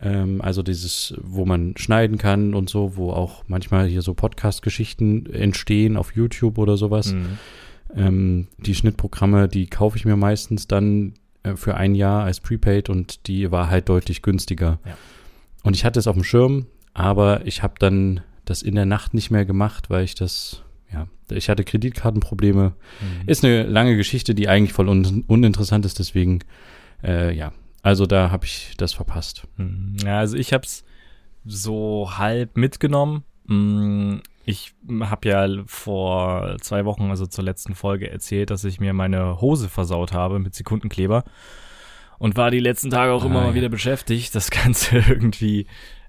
Ähm, 0.00 0.42
also 0.42 0.62
dieses, 0.62 1.14
wo 1.22 1.46
man 1.46 1.74
schneiden 1.78 2.18
kann 2.18 2.54
und 2.54 2.68
so, 2.68 2.96
wo 2.96 3.10
auch 3.12 3.44
manchmal 3.48 3.86
hier 3.88 4.02
so 4.02 4.12
Podcast-Geschichten 4.12 5.26
entstehen 5.32 5.96
auf 5.96 6.14
YouTube 6.14 6.58
oder 6.58 6.76
sowas. 6.76 7.12
Mhm. 7.14 7.38
Ähm, 7.96 8.48
die 8.58 8.74
Schnittprogramme, 8.74 9.48
die 9.48 9.66
kaufe 9.66 9.96
ich 9.96 10.04
mir 10.04 10.16
meistens 10.16 10.68
dann 10.68 11.14
äh, 11.42 11.56
für 11.56 11.76
ein 11.76 11.94
Jahr 11.94 12.24
als 12.24 12.40
Prepaid 12.40 12.90
und 12.90 13.26
die 13.26 13.50
war 13.50 13.70
halt 13.70 13.88
deutlich 13.88 14.22
günstiger. 14.22 14.78
Ja. 14.84 14.96
Und 15.62 15.74
ich 15.74 15.84
hatte 15.84 15.98
es 15.98 16.06
auf 16.06 16.14
dem 16.14 16.24
Schirm, 16.24 16.66
aber 16.94 17.46
ich 17.46 17.62
habe 17.62 17.74
dann 17.78 18.20
das 18.44 18.62
in 18.62 18.74
der 18.74 18.86
Nacht 18.86 19.14
nicht 19.14 19.30
mehr 19.30 19.44
gemacht, 19.44 19.90
weil 19.90 20.04
ich 20.04 20.14
das, 20.14 20.62
ja, 20.92 21.08
ich 21.30 21.48
hatte 21.48 21.64
Kreditkartenprobleme. 21.64 22.70
Mhm. 23.00 23.28
Ist 23.28 23.44
eine 23.44 23.64
lange 23.64 23.96
Geschichte, 23.96 24.34
die 24.34 24.48
eigentlich 24.48 24.72
voll 24.72 24.88
un 24.88 25.24
uninteressant 25.26 25.84
ist, 25.84 25.98
deswegen, 25.98 26.40
äh, 27.02 27.34
ja. 27.34 27.52
Also 27.82 28.06
da 28.06 28.30
habe 28.30 28.46
ich 28.46 28.74
das 28.76 28.92
verpasst. 28.94 29.46
Mhm. 29.56 29.96
Ja, 30.04 30.18
also 30.18 30.36
ich 30.36 30.52
hab's 30.52 30.84
so 31.44 32.10
halb 32.18 32.56
mitgenommen. 32.56 33.24
Ich 34.48 34.74
habe 35.00 35.28
ja 35.28 35.48
vor 35.66 36.56
zwei 36.60 36.84
Wochen, 36.84 37.10
also 37.10 37.26
zur 37.26 37.42
letzten 37.44 37.74
Folge, 37.74 38.08
erzählt, 38.10 38.50
dass 38.50 38.62
ich 38.64 38.78
mir 38.78 38.92
meine 38.92 39.40
Hose 39.40 39.68
versaut 39.68 40.12
habe 40.12 40.38
mit 40.38 40.54
Sekundenkleber 40.54 41.24
und 42.18 42.36
war 42.36 42.52
die 42.52 42.60
letzten 42.60 42.90
Tage 42.90 43.12
auch 43.12 43.24
Ah, 43.24 43.26
immer 43.26 43.40
mal 43.42 43.48
ja. 43.48 43.54
wieder 43.54 43.68
beschäftigt, 43.68 44.34
das 44.36 44.50
Ganze 44.50 44.98
irgendwie 45.08 45.66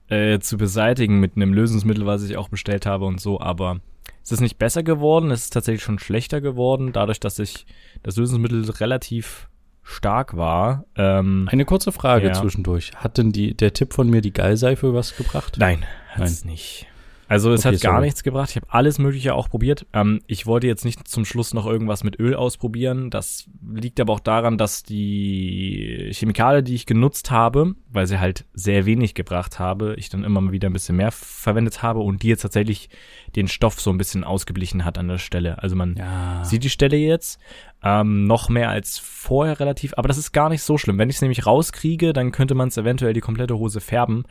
äh, 0.10 0.38
zu 0.39 0.58
beseitigen 0.58 1.20
mit 1.20 1.36
einem 1.36 1.51
Lösungsmittel, 1.51 2.06
was 2.06 2.24
ich 2.24 2.38
auch 2.38 2.48
bestellt 2.50 2.86
habe 2.86 3.06
und 3.06 3.20
so. 3.20 3.41
Aber 3.41 3.79
es 4.24 4.32
ist 4.32 4.39
nicht 4.41 4.60
besser 4.60 4.84
geworden, 4.84 5.32
es 5.32 5.46
ist 5.46 5.53
tatsächlich 5.53 5.84
schon 5.84 5.98
schlechter 6.00 6.39
geworden, 6.39 6.91
dadurch, 6.94 7.20
dass 7.20 7.39
ich 7.39 7.65
das 8.03 8.17
Lösungsmittel 8.17 8.70
relativ 8.70 9.50
stark 9.82 10.38
war. 10.38 10.86
Ähm, 10.96 11.48
Eine 11.51 11.65
kurze 11.65 11.91
Frage 11.91 12.27
Ja. 12.27 12.34
zwischendurch. 12.34 12.91
Hat 12.98 13.17
denn 13.17 13.32
die, 13.32 13.56
der 13.56 13.74
Tipp 13.74 13.94
von 13.94 14.10
mir, 14.10 14.22
die 14.22 14.34
Gallseife, 14.34 14.94
was 14.94 15.15
gebracht? 15.17 15.56
Nein, 15.58 15.86
hat 16.12 16.25
es 16.25 16.46
nicht. 16.46 16.86
Also 17.29 17.51
es 17.51 17.65
Okay, 17.65 17.75
hat 17.75 17.81
gar 17.81 17.93
sorry. 17.96 18.05
nichts 18.05 18.24
gebracht. 18.24 18.50
Ich 18.51 18.55
habe 18.55 18.67
alles 18.69 19.00
Mögliche 19.00 19.34
auch 19.36 19.50
probiert. 19.50 19.86
Ähm, 19.93 20.22
ich 20.27 20.46
wollte 20.46 20.67
jetzt 20.67 20.86
nicht 20.86 21.07
zum 21.07 21.25
Schluss 21.25 21.53
noch 21.53 21.65
irgendwas 21.65 22.03
mit 22.03 22.19
Öl 22.19 22.36
ausprobieren. 22.36 23.10
Das 23.10 23.50
liegt 23.74 24.00
aber 24.00 24.13
auch 24.13 24.19
daran, 24.22 24.57
dass 24.57 24.84
die 24.84 26.10
Chemikale, 26.13 26.63
die 26.63 26.75
ich 26.75 26.86
genutzt 26.86 27.29
habe, 27.31 27.75
weil 27.91 28.07
sie 28.07 28.19
halt 28.19 28.46
sehr 28.53 28.86
wenig 28.86 29.13
gebracht 29.13 29.60
habe, 29.60 29.96
ich 29.98 30.10
dann 30.10 30.24
immer 30.24 30.39
mal 30.41 30.51
wieder 30.51 30.69
ein 30.69 30.74
bisschen 30.74 30.96
mehr 30.96 31.12
verwendet 31.12 31.84
habe 31.84 32.00
und 32.00 32.24
die 32.24 32.29
jetzt 32.29 32.41
tatsächlich 32.41 32.89
den 33.36 33.48
Stoff 33.48 33.79
so 33.81 33.89
ein 33.89 33.98
bisschen 33.98 34.24
ausgeblichen 34.24 34.86
hat 34.86 34.98
an 34.98 35.07
der 35.10 35.17
Stelle. 35.17 35.62
Also 35.62 35.75
man 35.75 35.96
Ja. 35.98 36.43
sieht 36.46 36.63
die 36.63 36.69
Stelle 36.69 36.98
jetzt 36.98 37.39
ähm, 37.84 38.25
noch 38.25 38.50
mehr 38.50 38.69
als 38.69 39.00
vorher 39.00 39.60
relativ, 39.60 39.93
aber 39.98 40.07
das 40.07 40.17
ist 40.17 40.31
gar 40.31 40.50
nicht 40.50 40.63
so 40.63 40.77
schlimm. 40.77 40.98
Wenn 40.98 41.10
ich 41.10 41.17
es 41.17 41.22
nämlich 41.22 41.46
rauskriege, 41.46 42.13
dann 42.13 42.31
könnte 42.31 42.55
man 42.55 42.69
es 42.69 42.77
eventuell 42.77 43.13
die 43.13 43.22
komplette 43.22 43.57
Hose 43.57 43.81
färben. 43.81 44.24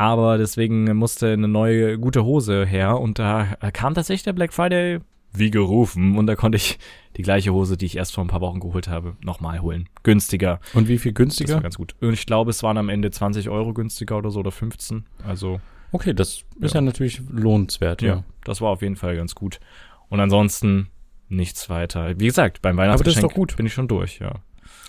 Aber 0.00 0.38
deswegen 0.38 0.84
musste 0.96 1.32
eine 1.32 1.46
neue 1.48 1.98
gute 1.98 2.24
Hose 2.24 2.64
her 2.64 2.98
und 2.98 3.18
da 3.18 3.44
kam 3.74 3.92
tatsächlich 3.94 4.22
der 4.22 4.32
Black 4.32 4.52
Friday 4.54 5.00
wie 5.32 5.50
gerufen 5.50 6.16
und 6.16 6.26
da 6.26 6.34
konnte 6.36 6.56
ich 6.56 6.78
die 7.16 7.22
gleiche 7.22 7.52
Hose, 7.52 7.76
die 7.76 7.84
ich 7.86 7.96
erst 7.98 8.14
vor 8.14 8.24
ein 8.24 8.28
paar 8.28 8.40
Wochen 8.40 8.60
geholt 8.60 8.88
habe, 8.88 9.16
nochmal 9.22 9.60
holen. 9.60 9.88
Günstiger. 10.02 10.58
Und 10.74 10.88
wie 10.88 10.98
viel 10.98 11.12
Das 11.12 11.18
war 11.20 11.24
günstiger? 11.26 11.60
ganz 11.60 11.76
gut. 11.76 11.94
Und 12.00 12.14
ich 12.14 12.24
glaube, 12.26 12.50
es 12.50 12.62
waren 12.62 12.78
am 12.78 12.88
Ende 12.88 13.10
20 13.10 13.48
Euro 13.50 13.74
günstiger 13.74 14.16
oder 14.16 14.30
so 14.30 14.40
oder 14.40 14.50
15. 14.50 15.04
Also 15.26 15.60
Okay, 15.92 16.14
das 16.14 16.44
ist 16.60 16.74
Ja. 16.74 16.80
ja, 16.80 16.80
natürlich 16.80 17.20
lohnenswert. 17.30 18.00
ja, 18.00 18.08
Ja. 18.08 18.24
das 18.44 18.60
war 18.60 18.70
auf 18.70 18.80
jeden 18.82 18.96
Fall 18.96 19.16
ganz 19.16 19.34
gut. 19.34 19.60
Und 20.08 20.18
ansonsten 20.20 20.88
nichts 21.28 21.68
weiter. 21.68 22.18
Wie 22.18 22.26
gesagt, 22.26 22.62
beim 22.62 22.76
das 22.76 22.84
ist 22.84 22.88
Weihnachtsgeschenk 22.88 23.28
doch 23.28 23.34
gut. 23.34 23.56
bin 23.56 23.66
ich 23.66 23.74
schon 23.74 23.86
durch, 23.86 24.18
ja. 24.20 24.36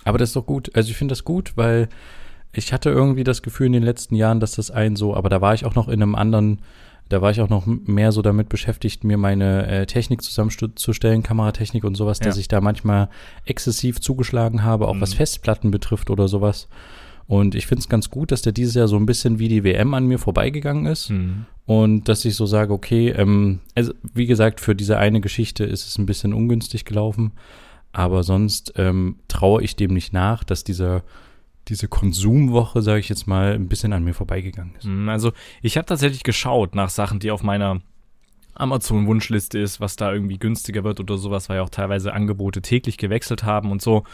Aber 0.04 0.16
das 0.18 0.30
ist 0.30 0.36
doch 0.36 0.46
gut. 0.46 0.74
Also 0.74 0.90
ich 0.90 0.96
finde 0.96 1.12
das 1.12 1.22
gut, 1.24 1.52
weil 1.56 1.88
ich 2.54 2.72
hatte 2.72 2.90
irgendwie 2.90 3.24
das 3.24 3.42
Gefühl 3.42 3.66
in 3.68 3.72
den 3.72 3.82
letzten 3.82 4.14
Jahren, 4.14 4.40
dass 4.40 4.52
das 4.52 4.70
ein 4.70 4.96
so, 4.96 5.14
aber 5.16 5.28
da 5.28 5.40
war 5.40 5.54
ich 5.54 5.64
auch 5.64 5.74
noch 5.74 5.88
in 5.88 6.02
einem 6.02 6.14
anderen, 6.14 6.58
Da 7.08 7.20
war 7.20 7.30
ich 7.30 7.42
auch 7.42 7.50
noch 7.50 7.66
mehr 7.66 8.10
so 8.10 8.22
damit 8.22 8.48
beschäftigt, 8.48 9.04
mir 9.04 9.18
meine 9.18 9.66
äh, 9.66 9.84
Technik 9.86 10.22
zusammenzustellen, 10.22 11.22
Kameratechnik 11.22 11.84
und 11.84 11.94
sowas, 11.94 12.20
Ja. 12.20 12.26
dass 12.26 12.38
ich 12.38 12.48
da 12.48 12.62
manchmal 12.62 13.10
exzessiv 13.44 14.00
zugeschlagen 14.00 14.62
habe, 14.62 14.88
auch 14.88 14.98
was 14.98 15.12
Mhm. 15.12 15.16
Festplatten 15.18 15.70
betrifft 15.70 16.08
oder 16.08 16.26
sowas. 16.28 16.68
Und 17.26 17.54
ich 17.54 17.66
finde 17.66 17.80
es 17.80 17.88
ganz 17.90 18.08
gut, 18.08 18.32
dass 18.32 18.40
der 18.40 18.52
dieses 18.52 18.74
Jahr 18.76 18.88
so 18.88 18.96
ein 18.96 19.04
bisschen 19.04 19.38
wie 19.38 19.48
die 19.48 19.62
WM 19.62 19.92
an 19.92 20.06
mir 20.06 20.18
vorbeigegangen 20.18 20.86
ist. 20.86 21.10
Mhm. 21.10 21.44
Und 21.66 22.08
dass 22.08 22.24
ich 22.24 22.34
so 22.34 22.46
sage, 22.46 22.72
okay, 22.72 23.10
ähm, 23.10 23.60
also 23.74 23.92
wie 24.14 24.26
gesagt, 24.26 24.60
für 24.60 24.74
diese 24.74 24.96
eine 24.96 25.20
Geschichte 25.20 25.64
ist 25.64 25.86
es 25.86 25.98
ein 25.98 26.06
bisschen 26.06 26.32
ungünstig 26.32 26.84
gelaufen. 26.86 27.32
Aber 27.92 28.22
sonst 28.22 28.72
ähm, 28.76 29.16
traue 29.28 29.62
ich 29.62 29.76
dem 29.76 29.92
nicht 29.92 30.14
nach, 30.14 30.44
dass 30.44 30.64
dieser, 30.64 31.02
diese 31.68 31.88
Konsumwoche, 31.88 32.82
sage 32.82 33.00
ich 33.00 33.08
jetzt 33.08 33.26
mal, 33.26 33.54
ein 33.54 33.68
bisschen 33.68 33.92
an 33.92 34.04
mir 34.04 34.14
vorbeigegangen 34.14 34.74
ist. 34.76 34.84
Mm, 34.84 35.08
Also 35.08 35.32
ich 35.62 35.76
habe 35.76 35.86
tatsächlich 35.86 36.22
geschaut 36.22 36.74
nach 36.74 36.90
Sachen, 36.90 37.20
die 37.20 37.30
auf 37.30 37.42
meiner 37.42 37.80
Amazon-Wunschliste 38.54 39.58
ist, 39.58 39.80
was 39.80 39.96
da 39.96 40.12
irgendwie 40.12 40.38
günstiger 40.38 40.84
wird 40.84 41.00
oder 41.00 41.16
sowas, 41.16 41.48
weil 41.48 41.56
ja 41.56 41.62
auch 41.62 41.70
teilweise 41.70 42.12
Angebote 42.12 42.62
täglich 42.62 42.98
gewechselt 42.98 43.44
haben 43.44 43.70
und 43.70 43.80
so. 43.80 44.04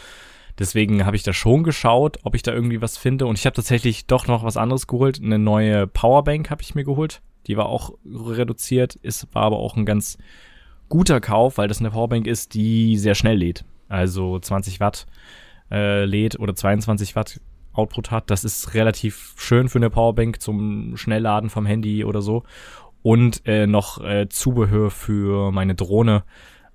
Deswegen 0.57 1.05
habe 1.05 1.15
ich 1.15 1.23
da 1.23 1.33
schon 1.33 1.63
geschaut, 1.63 2.19
ob 2.23 2.35
ich 2.35 2.43
da 2.43 2.53
irgendwie 2.53 2.81
was 2.81 2.97
finde. 2.97 3.25
Und 3.25 3.37
ich 3.37 3.45
habe 3.45 3.55
tatsächlich 3.55 4.07
doch 4.07 4.27
noch 4.27 4.43
was 4.43 4.57
anderes 4.57 4.87
geholt. 4.87 5.21
Eine 5.23 5.39
neue 5.39 5.87
Powerbank 5.87 6.49
habe 6.49 6.61
ich 6.61 6.75
mir 6.75 6.83
geholt. 6.83 7.21
Die 7.47 7.55
war 7.55 7.67
auch 7.67 7.93
reduziert, 8.05 8.95
ist, 8.95 9.27
war 9.33 9.43
aber 9.43 9.57
auch 9.57 9.77
ein 9.77 9.85
ganz 9.85 10.17
guter 10.89 11.21
Kauf, 11.21 11.57
weil 11.57 11.69
das 11.69 11.79
eine 11.79 11.91
Powerbank 11.91 12.27
ist, 12.27 12.53
die 12.53 12.97
sehr 12.97 13.15
schnell 13.15 13.37
lädt. 13.37 13.63
Also 13.87 14.37
20 14.37 14.79
Watt 14.79 15.07
äh, 15.71 16.05
lädt 16.05 16.39
oder 16.39 16.55
22 16.55 17.15
Watt 17.15 17.39
Output 17.73 18.11
hat. 18.11 18.29
Das 18.29 18.43
ist 18.43 18.73
relativ 18.73 19.35
schön 19.37 19.69
für 19.69 19.79
eine 19.79 19.89
Powerbank 19.89 20.41
zum 20.41 20.97
Schnellladen 20.97 21.49
vom 21.49 21.65
Handy 21.65 22.03
oder 22.03 22.21
so. 22.21 22.43
Und 23.01 23.41
äh, 23.45 23.67
noch 23.67 24.03
äh, 24.03 24.27
Zubehör 24.27 24.91
für 24.91 25.51
meine 25.51 25.75
Drohne. 25.75 26.23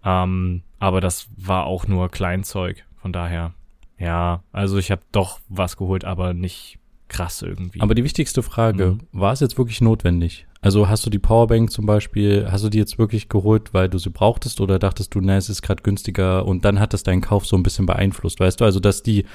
Ähm, 0.04 0.62
aber 0.78 1.00
das 1.00 1.28
war 1.36 1.66
auch 1.66 1.86
nur 1.86 2.10
Kleinzeug. 2.10 2.84
Von 2.96 3.12
daher, 3.12 3.52
ja, 3.98 4.42
also 4.52 4.78
ich 4.78 4.90
habe 4.90 5.02
doch 5.12 5.40
was 5.48 5.76
geholt, 5.76 6.04
aber 6.04 6.32
nicht 6.32 6.78
krass 7.08 7.42
irgendwie. 7.42 7.80
Aber 7.80 7.94
die 7.94 8.04
wichtigste 8.04 8.42
Frage, 8.42 8.92
Mhm. 8.92 9.00
war 9.12 9.32
es 9.32 9.40
jetzt 9.40 9.58
wirklich 9.58 9.80
notwendig? 9.80 10.46
Also 10.62 10.88
hast 10.88 11.04
du 11.04 11.11
die 11.11 11.18
Powerbank 11.18 11.70
zum 11.70 11.84
Beispiel, 11.84 12.46
hast 12.50 12.64
du 12.64 12.70
die 12.70 12.78
jetzt 12.78 12.99
wirklich 12.99 13.28
geholt, 13.28 13.75
weil 13.75 13.90
du 13.90 13.99
sie 13.99 14.08
brauchtest 14.08 14.62
oder 14.62 14.78
dachtest 14.78 15.14
du, 15.14 15.20
na, 15.20 15.37
es 15.37 15.50
ist 15.50 15.61
gerade 15.61 15.82
günstiger 15.82 16.46
und 16.46 16.64
dann 16.64 16.80
hat 16.80 16.94
das 16.94 17.02
deinen 17.02 17.20
Kauf 17.20 17.44
so 17.44 17.54
ein 17.56 17.62
bisschen 17.62 17.84
beeinflusst, 17.84 18.40
weißt 18.40 18.61
du? 18.62 18.64
Also 18.64 18.80
dass 18.80 19.02
die, 19.02 19.26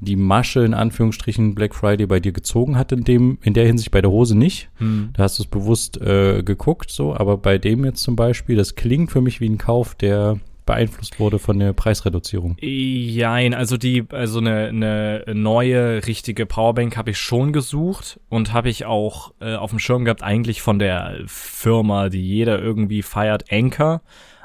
die 0.00 0.16
Masche 0.16 0.64
in 0.64 0.74
Anführungsstrichen 0.74 1.54
Black 1.54 1.76
Friday 1.76 2.06
bei 2.08 2.18
dir 2.18 2.32
gezogen 2.32 2.76
hat 2.76 2.90
in 2.90 3.04
dem, 3.04 3.38
in 3.42 3.54
der 3.54 3.64
Hinsicht 3.66 3.92
bei 3.92 4.00
der 4.02 4.10
Hose 4.10 4.36
nicht. 4.36 4.70
hm. 4.78 5.10
Da 5.12 5.22
hast 5.22 5.38
du 5.38 5.44
es 5.44 5.48
bewusst 5.48 6.00
äh, 6.00 6.42
geguckt, 6.42 6.90
so, 6.90 7.14
aber 7.14 7.38
bei 7.38 7.58
dem 7.58 7.84
jetzt 7.84 8.02
zum 8.02 8.16
Beispiel, 8.16 8.56
das 8.56 8.74
klingt 8.74 9.12
für 9.12 9.20
mich 9.20 9.40
wie 9.40 9.48
ein 9.48 9.58
Kauf, 9.58 9.94
der 9.94 10.40
beeinflusst 10.64 11.18
wurde 11.18 11.38
von 11.38 11.58
der 11.58 11.72
Preisreduzierung. 11.72 12.56
Jein, 12.60 13.54
also 13.54 13.76
die, 13.76 14.04
also 14.10 14.38
eine, 14.38 14.68
eine 14.68 15.24
neue 15.34 16.06
richtige 16.06 16.46
Powerbank 16.46 16.96
habe 16.96 17.10
ich 17.10 17.18
schon 17.18 17.52
gesucht 17.52 18.20
und 18.28 18.52
habe 18.52 18.68
ich 18.68 18.84
auch 18.84 19.32
äh, 19.40 19.54
auf 19.54 19.70
dem 19.70 19.78
Schirm 19.78 20.04
gehabt, 20.04 20.22
eigentlich 20.22 20.62
von 20.62 20.78
der 20.78 21.18
Firma, 21.26 22.08
die 22.08 22.26
jeder 22.26 22.60
irgendwie 22.60 23.02
feiert, 23.02 23.52
Anker. 23.52 24.02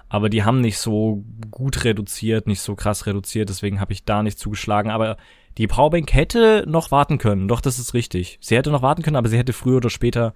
Aber 0.10 0.30
die 0.30 0.44
haben 0.44 0.62
nicht 0.62 0.78
so 0.78 1.24
gut 1.52 1.84
reduziert, 1.84 2.48
nicht 2.48 2.62
so 2.62 2.76
krass 2.76 3.06
reduziert, 3.06 3.50
deswegen 3.50 3.82
habe 3.82 3.94
ich 3.94 4.06
da 4.06 4.24
nicht 4.24 4.40
zugeschlagen. 4.40 4.90
Aber 4.90 5.18
die 5.58 5.68
Powerbank 5.68 6.14
hätte 6.14 6.64
noch 6.68 6.92
warten 6.92 7.18
können, 7.18 7.48
doch, 7.48 7.62
das 7.62 7.80
ist 7.80 7.94
richtig. 7.94 8.38
Sie 8.42 8.56
hätte 8.56 8.72
noch 8.72 8.82
warten 8.82 9.02
können, 9.02 9.16
aber 9.18 9.30
sie 9.30 9.38
hätte 9.38 9.54
früher 9.54 9.78
oder 9.78 9.90
später 9.90 10.34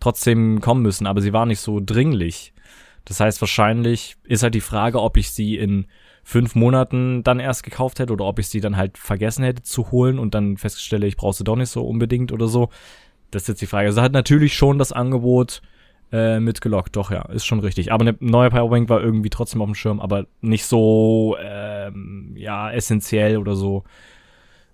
trotzdem 0.00 0.60
kommen 0.60 0.82
müssen, 0.82 1.06
aber 1.06 1.20
sie 1.20 1.32
war 1.32 1.46
nicht 1.46 1.60
so 1.60 1.80
dringlich. 1.84 2.52
Das 3.08 3.20
heißt, 3.20 3.40
wahrscheinlich 3.40 4.16
ist 4.24 4.42
halt 4.42 4.54
die 4.54 4.60
Frage, 4.60 5.00
ob 5.00 5.16
ich 5.16 5.30
sie 5.30 5.56
in 5.56 5.86
fünf 6.22 6.54
Monaten 6.54 7.22
dann 7.24 7.40
erst 7.40 7.62
gekauft 7.62 8.00
hätte 8.00 8.12
oder 8.12 8.26
ob 8.26 8.38
ich 8.38 8.48
sie 8.48 8.60
dann 8.60 8.76
halt 8.76 8.98
vergessen 8.98 9.44
hätte 9.44 9.62
zu 9.62 9.90
holen 9.90 10.18
und 10.18 10.34
dann 10.34 10.58
feststelle, 10.58 11.06
ich 11.06 11.16
brauche 11.16 11.34
sie 11.34 11.42
doch 11.42 11.56
nicht 11.56 11.70
so 11.70 11.86
unbedingt 11.86 12.32
oder 12.32 12.48
so. 12.48 12.68
Das 13.30 13.42
ist 13.42 13.48
jetzt 13.48 13.62
die 13.62 13.66
Frage. 13.66 13.86
Also 13.86 14.02
hat 14.02 14.12
natürlich 14.12 14.54
schon 14.54 14.78
das 14.78 14.92
Angebot 14.92 15.62
äh, 16.12 16.38
mitgelockt, 16.38 16.96
doch 16.96 17.10
ja, 17.10 17.22
ist 17.30 17.46
schon 17.46 17.60
richtig. 17.60 17.92
Aber 17.92 18.02
eine 18.02 18.14
neue 18.20 18.50
Powerbank 18.50 18.90
war 18.90 19.00
irgendwie 19.00 19.30
trotzdem 19.30 19.62
auf 19.62 19.68
dem 19.68 19.74
Schirm, 19.74 20.00
aber 20.00 20.26
nicht 20.42 20.66
so 20.66 21.34
ähm, 21.42 22.34
ja 22.36 22.70
essentiell 22.70 23.38
oder 23.38 23.56
so 23.56 23.84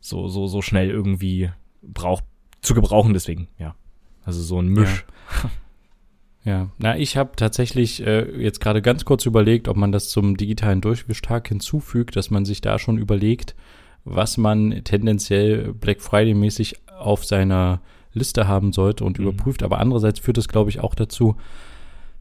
so 0.00 0.26
so 0.26 0.48
so 0.48 0.60
schnell 0.60 0.90
irgendwie 0.90 1.50
brauch 1.82 2.20
zu 2.62 2.74
gebrauchen. 2.74 3.14
Deswegen 3.14 3.46
ja, 3.58 3.76
also 4.24 4.42
so 4.42 4.60
ein 4.60 4.66
Misch. 4.66 5.04
Ja, 5.44 5.50
na, 6.78 6.96
ich 6.98 7.16
habe 7.16 7.30
tatsächlich 7.36 8.06
äh, 8.06 8.30
jetzt 8.40 8.60
gerade 8.60 8.82
ganz 8.82 9.04
kurz 9.04 9.24
überlegt, 9.24 9.66
ob 9.68 9.76
man 9.76 9.92
das 9.92 10.08
zum 10.10 10.36
digitalen 10.36 10.80
Durchwischtag 10.82 11.48
hinzufügt, 11.48 12.16
dass 12.16 12.30
man 12.30 12.44
sich 12.44 12.60
da 12.60 12.78
schon 12.78 12.98
überlegt, 12.98 13.54
was 14.04 14.36
man 14.36 14.82
tendenziell 14.84 15.72
Black 15.72 16.02
Friday-mäßig 16.02 16.76
auf 16.98 17.24
seiner 17.24 17.80
Liste 18.12 18.46
haben 18.46 18.72
sollte 18.72 19.04
und 19.04 19.18
Mhm. 19.18 19.28
überprüft. 19.28 19.62
Aber 19.62 19.78
andererseits 19.80 20.20
führt 20.20 20.36
es, 20.38 20.46
glaube 20.48 20.68
ich, 20.70 20.80
auch 20.80 20.94
dazu, 20.94 21.36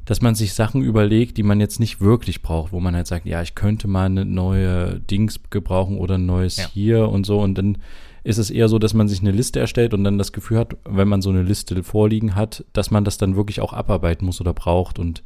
dass 0.06 0.22
man 0.22 0.36
sich 0.36 0.53
Sachen 0.53 0.82
überlegt, 0.82 1.38
die 1.38 1.44
man 1.44 1.60
jetzt 1.60 1.80
nicht 1.80 2.01
wirklich 2.01 2.42
braucht, 2.42 2.72
wo 2.74 2.80
man 2.80 2.96
halt 2.96 3.08
sagt, 3.08 3.25
ja, 3.25 3.42
ich 3.42 3.56
könnte 3.56 3.88
mal 3.88 4.06
eine 4.06 4.25
neue 4.25 5.00
Dings 5.01 5.39
gebrauchen 5.50 5.98
oder 5.98 6.15
ein 6.15 6.25
neues 6.25 6.58
Ja. 6.58 6.68
hier 6.74 7.10
und 7.10 7.25
so. 7.25 7.39
Und 7.39 7.58
dann 7.58 7.77
ist 8.24 8.38
es 8.38 8.50
eher 8.50 8.70
so, 8.70 8.80
dass 8.80 8.94
man 8.94 9.08
sich 9.08 9.22
eine 9.22 9.32
Liste 9.32 9.60
erstellt 9.60 9.94
und 9.94 10.03
dann 10.03 10.18
das 10.18 10.32
Gefühl 10.32 10.58
hat, 10.58 10.75
wenn 10.88 11.08
man 11.08 11.22
so 11.22 11.30
eine 11.30 11.44
Liste 11.44 11.84
vorliegen 11.84 12.36
hat, 12.36 12.63
dass 12.74 12.92
man 12.92 13.03
das 13.03 13.18
dann 13.18 13.36
wirklich 13.36 13.60
auch 13.60 13.74
abarbeiten 13.74 14.25
muss 14.25 14.39
oder 14.39 14.53
braucht. 14.53 14.98
Und 14.98 15.24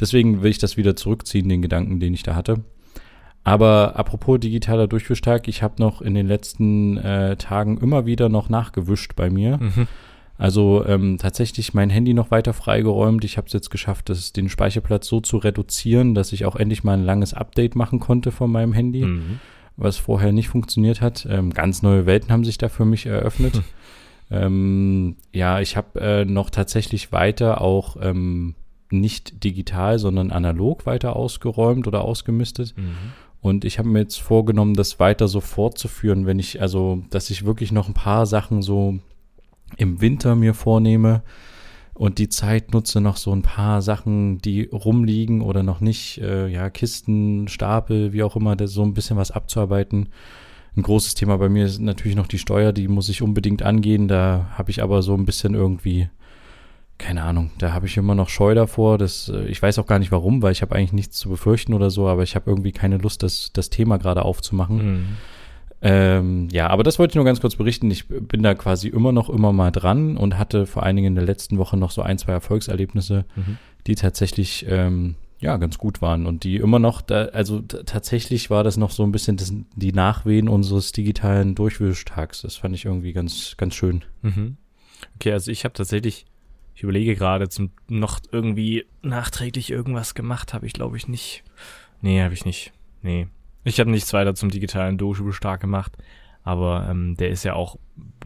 deswegen 0.00 0.42
will 0.42 0.50
ich 0.50 0.58
das 0.58 0.76
wieder 0.76 0.96
zurückziehen, 0.96 1.48
den 1.48 1.62
Gedanken, 1.62 2.00
den 2.00 2.14
ich 2.14 2.22
da 2.22 2.34
hatte. 2.34 2.64
Aber 3.44 3.96
apropos 3.96 4.40
digitaler 4.40 4.86
Durchwischtag, 4.86 5.48
ich 5.48 5.62
habe 5.62 5.74
noch 5.78 6.00
in 6.00 6.14
den 6.14 6.26
letzten 6.26 6.96
äh, 6.98 7.36
Tagen 7.36 7.78
immer 7.78 8.06
wieder 8.06 8.28
noch 8.28 8.48
nachgewischt 8.48 9.16
bei 9.16 9.30
mir. 9.30 9.58
Mhm. 9.58 9.88
Also 10.38 10.84
ähm, 10.86 11.18
tatsächlich 11.18 11.74
mein 11.74 11.90
Handy 11.90 12.14
noch 12.14 12.30
weiter 12.30 12.52
freigeräumt. 12.52 13.24
Ich 13.24 13.36
habe 13.36 13.46
es 13.46 13.52
jetzt 13.52 13.70
geschafft, 13.70 14.08
das, 14.08 14.32
den 14.32 14.48
Speicherplatz 14.48 15.06
so 15.06 15.20
zu 15.20 15.36
reduzieren, 15.36 16.14
dass 16.14 16.32
ich 16.32 16.44
auch 16.44 16.56
endlich 16.56 16.82
mal 16.82 16.94
ein 16.94 17.04
langes 17.04 17.34
Update 17.34 17.76
machen 17.76 18.00
konnte 18.00 18.32
von 18.32 18.50
meinem 18.50 18.72
Handy, 18.72 19.04
Mhm. 19.04 19.40
Was 19.76 19.96
vorher 19.96 20.32
nicht 20.32 20.48
funktioniert 20.48 21.00
hat. 21.00 21.26
Ähm, 21.28 21.50
ganz 21.52 21.82
neue 21.82 22.06
Welten 22.06 22.30
haben 22.30 22.44
sich 22.44 22.58
da 22.58 22.68
für 22.68 22.84
mich 22.84 23.06
eröffnet. 23.06 23.56
Hm. 23.56 23.64
ähm, 24.30 25.16
ja, 25.32 25.60
ich 25.60 25.76
habe 25.76 26.00
äh, 26.00 26.24
noch 26.24 26.50
tatsächlich 26.50 27.12
weiter 27.12 27.60
auch 27.60 27.96
ähm, 28.00 28.54
nicht 28.90 29.42
digital, 29.42 29.98
sondern 29.98 30.30
analog 30.30 30.86
weiter 30.86 31.16
ausgeräumt 31.16 31.86
oder 31.86 32.02
ausgemistet. 32.02 32.74
Mhm. 32.76 32.94
Und 33.40 33.64
ich 33.64 33.78
habe 33.78 33.88
mir 33.88 34.00
jetzt 34.00 34.20
vorgenommen, 34.20 34.74
das 34.74 35.00
weiter 35.00 35.26
so 35.26 35.40
fortzuführen, 35.40 36.26
wenn 36.26 36.38
ich, 36.38 36.60
also, 36.60 37.02
dass 37.10 37.30
ich 37.30 37.44
wirklich 37.44 37.72
noch 37.72 37.88
ein 37.88 37.94
paar 37.94 38.26
Sachen 38.26 38.62
so 38.62 38.98
im 39.76 40.00
Winter 40.00 40.36
mir 40.36 40.54
vornehme 40.54 41.22
und 41.94 42.18
die 42.18 42.28
Zeit 42.28 42.72
nutze, 42.72 43.00
noch 43.00 43.16
so 43.16 43.32
ein 43.32 43.42
paar 43.42 43.82
Sachen, 43.82 44.38
die 44.38 44.64
rumliegen 44.72 45.42
oder 45.42 45.62
noch 45.62 45.80
nicht, 45.80 46.18
äh, 46.18 46.48
ja, 46.48 46.70
Kisten, 46.70 47.48
Stapel, 47.48 48.12
wie 48.12 48.22
auch 48.22 48.36
immer, 48.36 48.56
so 48.66 48.82
ein 48.82 48.94
bisschen 48.94 49.16
was 49.16 49.30
abzuarbeiten. 49.30 50.08
Ein 50.74 50.82
großes 50.82 51.14
Thema 51.14 51.36
bei 51.36 51.50
mir 51.50 51.66
ist 51.66 51.80
natürlich 51.80 52.16
noch 52.16 52.26
die 52.26 52.38
Steuer, 52.38 52.72
die 52.72 52.88
muss 52.88 53.10
ich 53.10 53.20
unbedingt 53.20 53.62
angehen. 53.62 54.08
Da 54.08 54.46
habe 54.56 54.70
ich 54.70 54.82
aber 54.82 55.02
so 55.02 55.14
ein 55.14 55.26
bisschen 55.26 55.54
irgendwie, 55.54 56.08
keine 56.96 57.24
Ahnung, 57.24 57.50
da 57.58 57.74
habe 57.74 57.86
ich 57.86 57.98
immer 57.98 58.14
noch 58.14 58.30
Scheu 58.30 58.54
davor. 58.54 58.96
Das, 58.96 59.28
äh, 59.28 59.44
ich 59.44 59.60
weiß 59.60 59.78
auch 59.78 59.86
gar 59.86 59.98
nicht 59.98 60.12
warum, 60.12 60.40
weil 60.40 60.52
ich 60.52 60.62
habe 60.62 60.74
eigentlich 60.74 60.94
nichts 60.94 61.18
zu 61.18 61.28
befürchten 61.28 61.74
oder 61.74 61.90
so, 61.90 62.08
aber 62.08 62.22
ich 62.22 62.34
habe 62.34 62.50
irgendwie 62.50 62.72
keine 62.72 62.96
Lust, 62.96 63.22
das, 63.22 63.50
das 63.52 63.68
Thema 63.68 63.98
gerade 63.98 64.24
aufzumachen. 64.24 64.76
Mhm. 64.76 65.06
Ähm, 65.84 66.48
ja, 66.52 66.68
aber 66.68 66.84
das 66.84 66.98
wollte 67.00 67.12
ich 67.12 67.16
nur 67.16 67.24
ganz 67.24 67.40
kurz 67.40 67.56
berichten. 67.56 67.90
Ich 67.90 68.06
bin 68.08 68.42
da 68.42 68.54
quasi 68.54 68.88
immer 68.88 69.10
noch 69.10 69.28
immer 69.28 69.52
mal 69.52 69.72
dran 69.72 70.16
und 70.16 70.38
hatte 70.38 70.66
vor 70.66 70.84
allen 70.84 70.94
Dingen 70.96 71.08
in 71.08 71.14
der 71.16 71.24
letzten 71.24 71.58
Woche 71.58 71.76
noch 71.76 71.90
so 71.90 72.02
ein, 72.02 72.18
zwei 72.18 72.32
Erfolgserlebnisse, 72.32 73.24
Mhm. 73.34 73.58
die 73.88 73.96
tatsächlich 73.96 74.64
ähm, 74.68 75.16
ja 75.40 75.56
ganz 75.56 75.78
gut 75.78 76.00
waren 76.00 76.26
und 76.26 76.44
die 76.44 76.54
immer 76.56 76.78
noch, 76.78 77.02
da, 77.02 77.24
also 77.26 77.60
tatsächlich 77.62 78.48
war 78.48 78.62
das 78.62 78.76
noch 78.76 78.92
so 78.92 79.02
ein 79.02 79.10
bisschen 79.10 79.36
das, 79.36 79.52
die 79.74 79.92
Nachwehen 79.92 80.48
unseres 80.48 80.92
digitalen 80.92 81.56
Durchwischtags. 81.56 82.42
Das 82.42 82.54
fand 82.54 82.76
ich 82.76 82.84
irgendwie 82.84 83.12
ganz, 83.12 83.56
ganz 83.56 83.74
schön. 83.74 84.04
Mhm. 84.22 84.56
Okay, 85.16 85.32
also 85.32 85.50
ich 85.50 85.64
habe 85.64 85.74
tatsächlich, 85.74 86.26
ich 86.76 86.84
überlege 86.84 87.16
gerade, 87.16 87.48
zum 87.48 87.70
noch 87.88 88.20
irgendwie 88.30 88.84
nachträglich 89.02 89.70
irgendwas 89.72 90.14
gemacht, 90.14 90.54
habe 90.54 90.64
ich 90.66 90.74
glaube 90.74 90.96
ich 90.96 91.08
nicht. 91.08 91.42
Nee, 92.00 92.22
habe 92.22 92.34
ich 92.34 92.44
nicht. 92.44 92.72
Nee. 93.02 93.26
Ich 93.64 93.80
habe 93.80 93.90
nichts 93.90 94.12
weiter 94.12 94.34
zum 94.34 94.50
digitalen 94.50 94.98
Dojo 94.98 95.32
stark 95.32 95.60
gemacht, 95.60 95.92
aber 96.42 96.86
ähm, 96.90 97.16
der 97.16 97.30
ist 97.30 97.44
ja 97.44 97.54
auch 97.54 97.78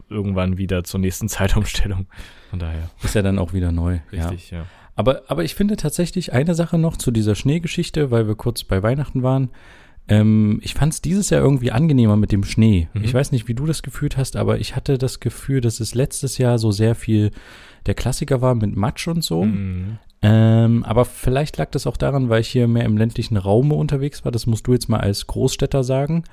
irgendwann 0.09 0.57
wieder 0.57 0.83
zur 0.83 0.99
nächsten 0.99 1.29
Zeitumstellung. 1.29 2.07
Von 2.49 2.59
daher. 2.59 2.89
Ist 3.03 3.15
ja 3.15 3.21
dann 3.21 3.39
auch 3.39 3.53
wieder 3.53 3.71
neu. 3.71 3.99
Ja. 4.11 4.29
Richtig, 4.29 4.51
ja. 4.51 4.65
Aber, 4.95 5.23
aber 5.27 5.43
ich 5.43 5.53
finde 5.53 5.77
tatsächlich 5.77 6.33
eine 6.33 6.55
Sache 6.55 6.79
noch 6.79 6.97
zu 6.97 7.11
dieser 7.11 7.35
Schneegeschichte, 7.35 8.09
weil 8.09 8.27
wir 8.27 8.35
kurz 8.35 8.63
bei 8.63 8.81
Weihnachten 8.81 9.21
waren. 9.21 9.51
Ähm, 10.09 10.59
ich 10.63 10.73
fand 10.73 10.93
es 10.93 11.01
dieses 11.01 11.29
Jahr 11.29 11.41
irgendwie 11.41 11.71
angenehmer 11.71 12.15
mit 12.15 12.31
dem 12.31 12.43
Schnee. 12.43 12.87
Mhm. 12.93 13.03
Ich 13.03 13.13
weiß 13.13 13.31
nicht, 13.31 13.47
wie 13.47 13.53
du 13.53 13.65
das 13.65 13.83
gefühlt 13.83 14.17
hast, 14.17 14.35
aber 14.35 14.59
ich 14.59 14.75
hatte 14.75 14.97
das 14.97 15.19
Gefühl, 15.19 15.61
dass 15.61 15.79
es 15.79 15.95
letztes 15.95 16.37
Jahr 16.37 16.57
so 16.59 16.71
sehr 16.71 16.95
viel 16.95 17.31
der 17.85 17.93
Klassiker 17.95 18.41
war 18.41 18.55
mit 18.55 18.75
Matsch 18.75 19.07
und 19.07 19.23
so. 19.23 19.43
Mhm. 19.43 19.97
Ähm, 20.21 20.83
aber 20.83 21.05
vielleicht 21.05 21.57
lag 21.57 21.69
das 21.71 21.85
auch 21.87 21.97
daran, 21.97 22.29
weil 22.29 22.41
ich 22.41 22.49
hier 22.49 22.67
mehr 22.67 22.85
im 22.85 22.97
ländlichen 22.97 23.37
Raum 23.37 23.71
unterwegs 23.71 24.25
war. 24.25 24.31
Das 24.31 24.47
musst 24.47 24.65
du 24.67 24.73
jetzt 24.73 24.89
mal 24.89 24.99
als 24.99 25.27
Großstädter 25.27 25.83
sagen. 25.83 26.23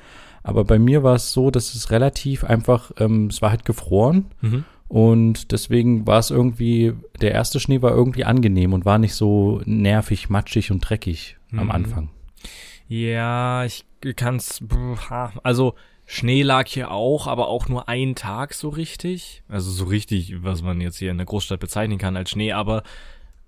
Aber 0.42 0.64
bei 0.64 0.78
mir 0.78 1.02
war 1.02 1.14
es 1.14 1.32
so, 1.32 1.50
dass 1.50 1.74
es 1.74 1.90
relativ 1.90 2.44
einfach, 2.44 2.92
ähm, 2.98 3.26
es 3.26 3.42
war 3.42 3.50
halt 3.50 3.64
gefroren. 3.64 4.26
Mhm. 4.40 4.64
Und 4.88 5.52
deswegen 5.52 6.06
war 6.06 6.18
es 6.18 6.30
irgendwie, 6.30 6.92
der 7.20 7.32
erste 7.32 7.58
Schnee 7.58 7.82
war 7.82 7.90
irgendwie 7.92 8.24
angenehm 8.24 8.72
und 8.72 8.84
war 8.84 8.98
nicht 8.98 9.14
so 9.14 9.60
nervig, 9.64 10.28
matschig 10.30 10.70
und 10.70 10.80
dreckig 10.80 11.36
am 11.52 11.64
Mhm. 11.64 11.70
Anfang. 11.70 12.08
Ja, 12.88 13.64
ich 13.64 13.84
kann's. 14.16 14.62
Also 15.42 15.74
Schnee 16.06 16.42
lag 16.42 16.66
hier 16.68 16.90
auch, 16.90 17.26
aber 17.26 17.48
auch 17.48 17.68
nur 17.68 17.88
einen 17.88 18.14
Tag 18.14 18.54
so 18.54 18.68
richtig. 18.68 19.42
Also 19.48 19.70
so 19.70 19.84
richtig, 19.84 20.42
was 20.42 20.62
man 20.62 20.80
jetzt 20.80 20.98
hier 20.98 21.10
in 21.10 21.16
der 21.16 21.26
Großstadt 21.26 21.60
bezeichnen 21.60 21.98
kann 21.98 22.16
als 22.16 22.30
Schnee, 22.30 22.52
aber 22.52 22.82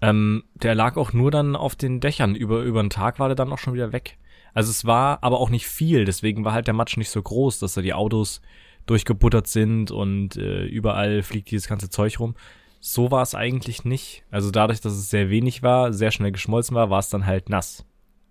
ähm, 0.01 0.45
der 0.55 0.75
lag 0.75 0.97
auch 0.97 1.13
nur 1.13 1.31
dann 1.31 1.57
auf 1.57 1.77
den 1.77 2.01
Dächern. 2.01 2.35
Über, 2.35 2.63
über 2.63 2.81
einen 2.81 2.91
Tag 2.91 3.19
war 3.19 3.29
der 3.29 3.37
dann 3.37 3.53
auch 3.53 3.59
schon 3.59 3.75
wieder 3.75 3.93
weg. 3.93 4.19
Also 4.55 4.71
es 4.71 4.87
war 4.87 5.23
aber 5.23 5.39
auch 5.39 5.51
nicht 5.51 5.67
viel, 5.67 6.07
deswegen 6.07 6.45
war 6.45 6.55
halt 6.55 6.67
der 6.67 6.75
Matsch 6.75 6.97
nicht 6.97 7.11
so 7.11 7.21
groß, 7.21 7.59
dass 7.59 7.75
da 7.75 7.83
die 7.83 7.93
Autos 7.93 8.41
durchgebuttert 8.87 9.49
sind 9.49 9.91
und 9.91 10.37
äh, 10.37 10.65
überall 10.65 11.23
fliegt 11.23 11.51
dieses 11.51 11.69
ganze 11.69 11.91
Zeug 11.91 12.21
rum. 12.21 12.37
So 12.81 13.11
war 13.11 13.23
es 13.23 13.35
eigentlich 13.35 13.85
nicht. 13.85 14.25
Also 14.31 14.51
dadurch, 14.51 14.81
dass 14.81 14.95
es 14.95 15.11
sehr 15.11 15.29
wenig 15.29 15.63
war, 15.63 15.93
sehr 15.93 16.11
schnell 16.11 16.33
geschmolzen 16.33 16.75
war, 16.75 16.89
war 16.89 17.01
es 17.01 17.11
dann 17.11 17.27
halt 17.27 17.51
nass. 17.51 17.85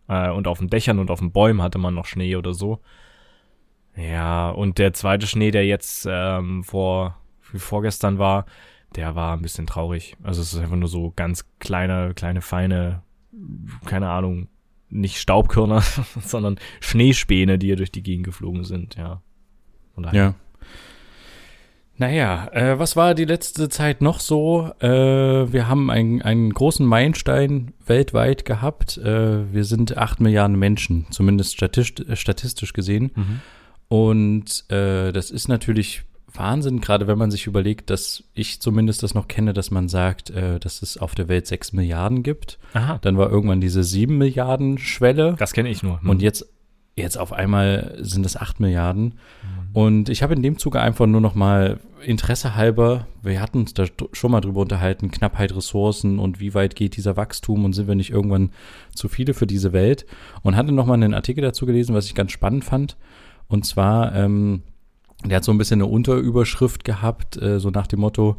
Äh, 0.08 0.30
und 0.32 0.48
auf 0.48 0.60
den 0.60 0.70
Dächern 0.70 1.00
und 1.00 1.12
auf 1.12 1.20
den 1.20 1.32
Bäumen 1.32 1.62
hatte 1.62 1.78
man 1.78 1.94
noch 1.94 2.06
Schnee 2.06 2.36
oder 2.36 2.54
so. 2.54 2.80
Ja, 3.96 4.50
und 4.50 4.78
der 4.78 4.94
zweite 4.94 5.26
Schnee, 5.28 5.52
der 5.52 5.66
jetzt 5.66 6.08
ähm, 6.10 6.64
vor 6.64 7.18
vorgestern 7.42 8.18
war, 8.18 8.46
der 8.96 9.16
war 9.16 9.34
ein 9.34 9.42
bisschen 9.42 9.68
traurig. 9.68 10.18
Also 10.24 10.42
es 10.42 10.54
ist 10.54 10.60
einfach 10.60 10.76
nur 10.76 10.90
so 10.90 11.14
ganz 11.16 11.46
kleine, 11.60 12.14
kleine, 12.14 12.42
feine, 12.42 13.04
keine 13.86 14.10
Ahnung, 14.10 14.48
nicht 14.90 15.18
Staubkörner, 15.18 15.82
sondern 16.22 16.60
Schneespäne, 16.80 17.58
die 17.58 17.68
hier 17.68 17.76
durch 17.76 17.92
die 17.92 18.04
Gegend 18.04 18.26
geflogen 18.26 18.64
sind, 18.64 18.96
ja. 18.96 19.22
Ja. 20.14 20.36
Naja, 21.98 22.50
äh, 22.52 22.78
was 22.78 22.96
war 22.96 23.16
die 23.16 23.26
letzte 23.26 23.70
Zeit 23.70 24.02
noch 24.02 24.20
so? 24.20 24.72
Äh, 24.80 24.88
wir 24.90 25.68
haben 25.68 25.90
einen, 25.90 26.22
einen 26.22 26.54
großen 26.54 26.86
Meilenstein 26.86 27.74
weltweit 27.86 28.44
gehabt. 28.44 28.98
Äh, 28.98 29.54
wir 29.54 29.64
sind 29.64 29.98
acht 29.98 30.20
Milliarden 30.20 30.60
Menschen, 30.60 31.06
zumindest 31.12 31.54
statistisch, 31.54 32.20
statistisch 32.20 32.74
gesehen. 32.74 33.12
Mhm. 33.16 33.40
Und 33.88 34.70
äh, 34.72 35.14
das 35.14 35.32
ist 35.32 35.48
natürlich 35.48 36.04
Wahnsinn, 36.34 36.82
gerade 36.82 37.08
wenn 37.08 37.18
man 37.18 37.32
sich 37.32 37.48
überlegt, 37.48 37.90
dass 37.90 38.24
ich 38.34 38.60
zumindest 38.60 39.04
das 39.04 39.14
noch 39.14 39.28
kenne, 39.30 39.54
dass 39.54 39.72
man 39.72 39.88
sagt, 39.88 40.32
äh, 40.32 40.60
dass 40.60 40.82
es 40.82 40.98
auf 40.98 41.16
der 41.16 41.30
Welt 41.30 41.48
sechs 41.48 41.72
Milliarden 41.72 42.24
gibt. 42.24 42.60
Aha, 42.74 43.00
Dann 43.02 43.18
war 43.18 43.30
irgendwann 43.30 43.62
diese 43.62 43.84
sieben 43.84 44.18
Milliarden 44.18 44.78
Schwelle. 44.78 45.36
das 45.40 45.54
kenne 45.54 45.70
ich 45.70 45.82
nur. 45.82 46.02
Und 46.04 46.22
jetzt, 46.22 46.46
jetzt 46.96 47.18
auf 47.18 47.34
einmal 47.34 47.98
sind 48.00 48.26
es 48.26 48.38
acht 48.38 48.60
Milliarden. 48.60 49.16
Und 49.74 50.08
ich 50.08 50.24
habe 50.24 50.34
in 50.34 50.42
dem 50.42 50.58
Zuge 50.58 50.80
einfach 50.80 51.06
nur 51.06 51.20
noch 51.20 51.36
mal 51.36 51.80
Interesse 52.02 52.56
halber, 52.56 53.08
wir 53.22 53.42
hatten 53.42 53.60
uns 53.60 53.74
da 53.74 53.86
schon 54.14 54.32
mal 54.32 54.40
drüber 54.40 54.62
unterhalten, 54.62 55.12
Knappheit 55.12 55.54
Ressourcen 55.54 56.20
und 56.20 56.40
wie 56.40 56.54
weit 56.54 56.76
geht 56.76 56.96
dieser 56.96 57.18
Wachstum 57.18 57.66
und 57.66 57.74
sind 57.74 57.88
wir 57.88 57.96
nicht 57.96 58.12
irgendwann 58.12 58.52
zu 58.94 59.10
viele 59.10 59.34
für 59.34 59.48
diese 59.48 59.74
Welt? 59.74 60.06
Und 60.44 60.56
hatte 60.56 60.72
noch 60.72 60.86
mal 60.86 60.94
einen 60.94 61.14
Artikel 61.14 61.42
dazu 61.42 61.66
gelesen, 61.66 61.96
was 61.96 62.06
ich 62.06 62.16
ganz 62.16 62.32
spannend 62.32 62.64
fand. 62.64 62.96
Und 63.48 63.66
zwar, 63.66 64.16
ähm, 64.16 64.62
der 65.26 65.38
hat 65.38 65.44
so 65.44 65.52
ein 65.52 65.58
bisschen 65.58 65.82
eine 65.82 65.92
Unterüberschrift 65.92 66.86
gehabt, 66.86 67.42
äh, 67.42 67.60
so 67.60 67.70
nach 67.70 67.88
dem 67.88 68.00
Motto, 68.00 68.38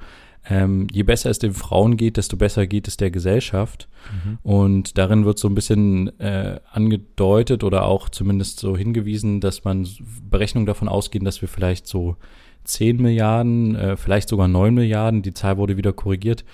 ähm, 0.48 0.86
je 0.92 1.02
besser 1.02 1.30
es 1.30 1.38
den 1.38 1.52
Frauen 1.52 1.96
geht, 1.96 2.16
desto 2.16 2.36
besser 2.36 2.66
geht 2.66 2.86
es 2.88 2.96
der 2.96 3.10
Gesellschaft. 3.10 3.88
Mhm. 4.24 4.38
Und 4.42 4.98
darin 4.98 5.24
wird 5.24 5.38
so 5.38 5.48
ein 5.48 5.54
bisschen 5.54 6.18
äh, 6.20 6.60
angedeutet 6.70 7.64
oder 7.64 7.84
auch 7.86 8.08
zumindest 8.08 8.60
so 8.60 8.76
hingewiesen, 8.76 9.40
dass 9.40 9.64
man 9.64 9.88
Berechnungen 10.30 10.66
davon 10.66 10.88
ausgehen, 10.88 11.24
dass 11.24 11.40
wir 11.42 11.48
vielleicht 11.48 11.86
so 11.86 12.16
10 12.64 12.98
Milliarden, 12.98 13.74
äh, 13.74 13.96
vielleicht 13.96 14.28
sogar 14.28 14.48
9 14.48 14.74
Milliarden, 14.74 15.22
die 15.22 15.34
Zahl 15.34 15.56
wurde 15.56 15.76
wieder 15.76 15.92
korrigiert, 15.92 16.44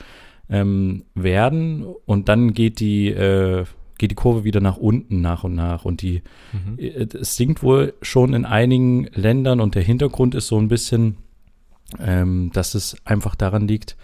ähm, 0.48 1.04
werden. 1.14 1.84
Und 2.06 2.28
dann 2.28 2.54
geht 2.54 2.80
die, 2.80 3.08
äh, 3.08 3.64
geht 3.98 4.10
die 4.10 4.16
Kurve 4.16 4.44
wieder 4.44 4.60
nach 4.60 4.78
unten 4.78 5.20
nach 5.20 5.44
und 5.44 5.54
nach. 5.54 5.84
Und 5.84 6.02
die, 6.02 6.22
Mhm. 6.52 6.78
äh, 6.78 7.06
es 7.20 7.36
sinkt 7.36 7.62
wohl 7.62 7.94
schon 8.02 8.32
in 8.34 8.44
einigen 8.46 9.04
Ländern 9.14 9.60
und 9.60 9.74
der 9.74 9.82
Hintergrund 9.82 10.34
ist 10.34 10.46
so 10.48 10.58
ein 10.58 10.68
bisschen, 10.68 11.16
ähm, 12.00 12.50
dass 12.52 12.74
es 12.74 12.96
einfach 13.04 13.34
daran 13.34 13.68
liegt, 13.68 13.96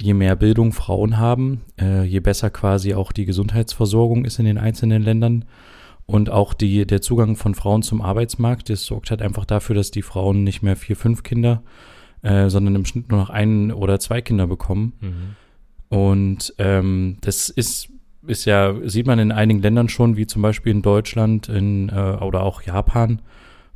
je 0.00 0.14
mehr 0.14 0.36
Bildung 0.36 0.72
Frauen 0.72 1.18
haben, 1.18 1.62
äh, 1.80 2.04
je 2.04 2.20
besser 2.20 2.50
quasi 2.50 2.94
auch 2.94 3.12
die 3.12 3.24
Gesundheitsversorgung 3.24 4.24
ist 4.24 4.38
in 4.38 4.44
den 4.44 4.58
einzelnen 4.58 5.02
Ländern 5.02 5.44
und 6.06 6.30
auch 6.30 6.52
die, 6.54 6.86
der 6.86 7.00
Zugang 7.00 7.36
von 7.36 7.54
Frauen 7.54 7.82
zum 7.82 8.02
Arbeitsmarkt, 8.02 8.68
das 8.70 8.84
sorgt 8.84 9.10
halt 9.10 9.22
einfach 9.22 9.44
dafür, 9.44 9.74
dass 9.74 9.90
die 9.90 10.02
Frauen 10.02 10.44
nicht 10.44 10.62
mehr 10.62 10.76
vier, 10.76 10.96
fünf 10.96 11.22
Kinder, 11.22 11.62
äh, 12.22 12.48
sondern 12.48 12.74
im 12.74 12.84
Schnitt 12.84 13.10
nur 13.10 13.20
noch 13.20 13.30
ein 13.30 13.72
oder 13.72 13.98
zwei 14.00 14.20
Kinder 14.20 14.46
bekommen. 14.46 14.92
Mhm. 15.00 15.96
Und 15.96 16.54
ähm, 16.58 17.18
das 17.20 17.48
ist, 17.48 17.88
ist 18.26 18.44
ja, 18.44 18.74
sieht 18.84 19.06
man 19.06 19.18
in 19.18 19.32
einigen 19.32 19.62
Ländern 19.62 19.88
schon, 19.88 20.16
wie 20.16 20.26
zum 20.26 20.42
Beispiel 20.42 20.72
in 20.72 20.82
Deutschland 20.82 21.48
in, 21.48 21.88
äh, 21.88 22.18
oder 22.20 22.42
auch 22.42 22.62
Japan. 22.62 23.22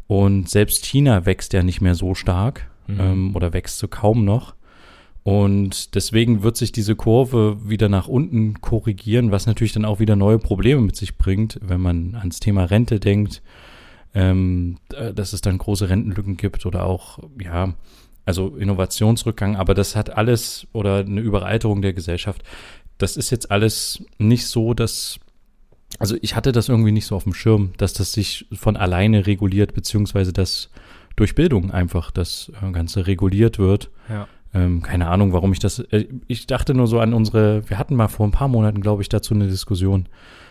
Und 0.07 0.49
selbst 0.49 0.85
China 0.87 1.27
wächst 1.27 1.53
ja 1.53 1.63
nicht 1.63 1.81
mehr 1.81 1.95
so 1.95 2.15
stark 2.15 2.71
Mhm. 2.89 3.01
ähm, 3.01 3.37
oder 3.37 3.53
wächst 3.53 3.79
so 3.79 3.87
kaum 3.87 4.25
noch. 4.25 4.55
Und 5.23 5.95
deswegen 5.95 6.43
wird 6.43 6.57
sich 6.57 6.73
diese 6.73 6.97
Kurve 6.97 7.59
wieder 7.63 7.89
nach 7.91 8.09
unten 8.09 8.63
korrigieren, 8.63 9.31
was 9.31 9.47
natürlich 9.47 9.75
dann 9.75 9.85
auch 9.85 10.01
wieder 10.01 10.17
neue 10.17 10.39
Probleme 10.39 10.81
mit 10.81 10.97
sich 10.97 11.19
bringt, 11.19 11.59
wenn 11.63 11.81
man 11.83 12.15
ans 12.15 12.41
Thema 12.41 12.65
Rente 12.65 12.99
denkt, 12.99 13.43
ähm, 14.15 14.79
äh, 14.95 15.13
dass 15.13 15.35
es 15.35 15.43
dann 15.43 15.59
große 15.59 15.91
Rentenlücken 15.91 16.39
gibt 16.39 16.65
oder 16.65 16.85
auch, 16.85 17.19
ja, 17.41 17.75
also 18.25 18.57
Innovationsrückgang, 18.57 19.57
aber 19.57 19.75
das 19.75 19.97
hat 19.97 20.11
alles 20.11 20.67
oder 20.73 20.99
eine 20.99 21.21
Überalterung 21.21 21.83
der 21.83 21.93
Gesellschaft. 21.93 22.43
Das 22.97 23.17
ist 23.17 23.31
jetzt 23.31 23.51
alles 23.51 24.03
nicht 24.19 24.47
so, 24.47 24.75
dass, 24.75 25.19
also 25.99 26.17
ich 26.21 26.37
hatte 26.37 26.53
das 26.53 26.69
irgendwie 26.69 26.93
nicht 26.93 27.07
so 27.07 27.17
auf 27.17 27.25
dem 27.25 27.35
Schirm, 27.35 27.73
dass 27.77 27.93
das 27.93 28.13
sich 28.13 28.47
von 28.53 28.77
alleine 28.77 29.27
reguliert, 29.27 29.75
beziehungsweise 29.75 30.33
dass 30.33 30.71
durch 31.19 31.35
Bildung 31.35 31.71
einfach 31.71 32.11
das 32.11 32.53
äh, 32.63 32.71
Ganze 32.73 33.07
reguliert 33.07 33.59
wird. 33.59 33.91
Ja. 34.09 34.27
Ähm, 34.55 34.83
keine 34.83 35.09
Ahnung, 35.09 35.33
warum 35.33 35.53
ich 35.53 35.59
das. 35.59 35.79
Äh, 35.79 36.07
ich 36.27 36.47
dachte 36.47 36.75
nur 36.75 36.87
so 36.87 37.01
an 37.01 37.13
unsere. 37.13 37.69
Wir 37.69 37.79
hatten 37.79 37.97
mal 37.97 38.09
vor 38.09 38.27
ein 38.27 38.33
paar 38.33 38.49
Monaten, 38.49 38.81
glaube 38.81 39.03
ich, 39.03 39.09
dazu 39.09 39.35
eine 39.35 39.49
Diskussion, 39.49 40.07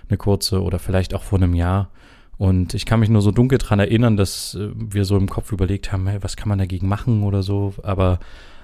eine 0.09 0.17
kurze 0.17 0.61
oder 0.61 0.79
vielleicht 0.79 1.13
auch 1.13 1.23
vor 1.23 1.39
einem 1.39 1.53
Jahr. 1.53 1.89
Und 2.37 2.75
ich 2.75 2.85
kann 2.85 2.99
mich 2.99 3.09
nur 3.09 3.23
so 3.23 3.31
dunkel 3.31 3.57
dran 3.57 3.79
erinnern, 3.79 4.15
dass 4.17 4.55
äh, 4.55 4.69
wir 4.75 5.05
so 5.05 5.17
im 5.17 5.27
Kopf 5.27 5.51
überlegt 5.51 5.91
haben, 5.91 6.07
hey, 6.07 6.19
was 6.21 6.37
kann 6.37 6.49
man 6.49 6.59
dagegen 6.59 6.87
machen 6.87 7.23
oder 7.23 7.41
so. 7.41 7.73
Aber 7.81 8.19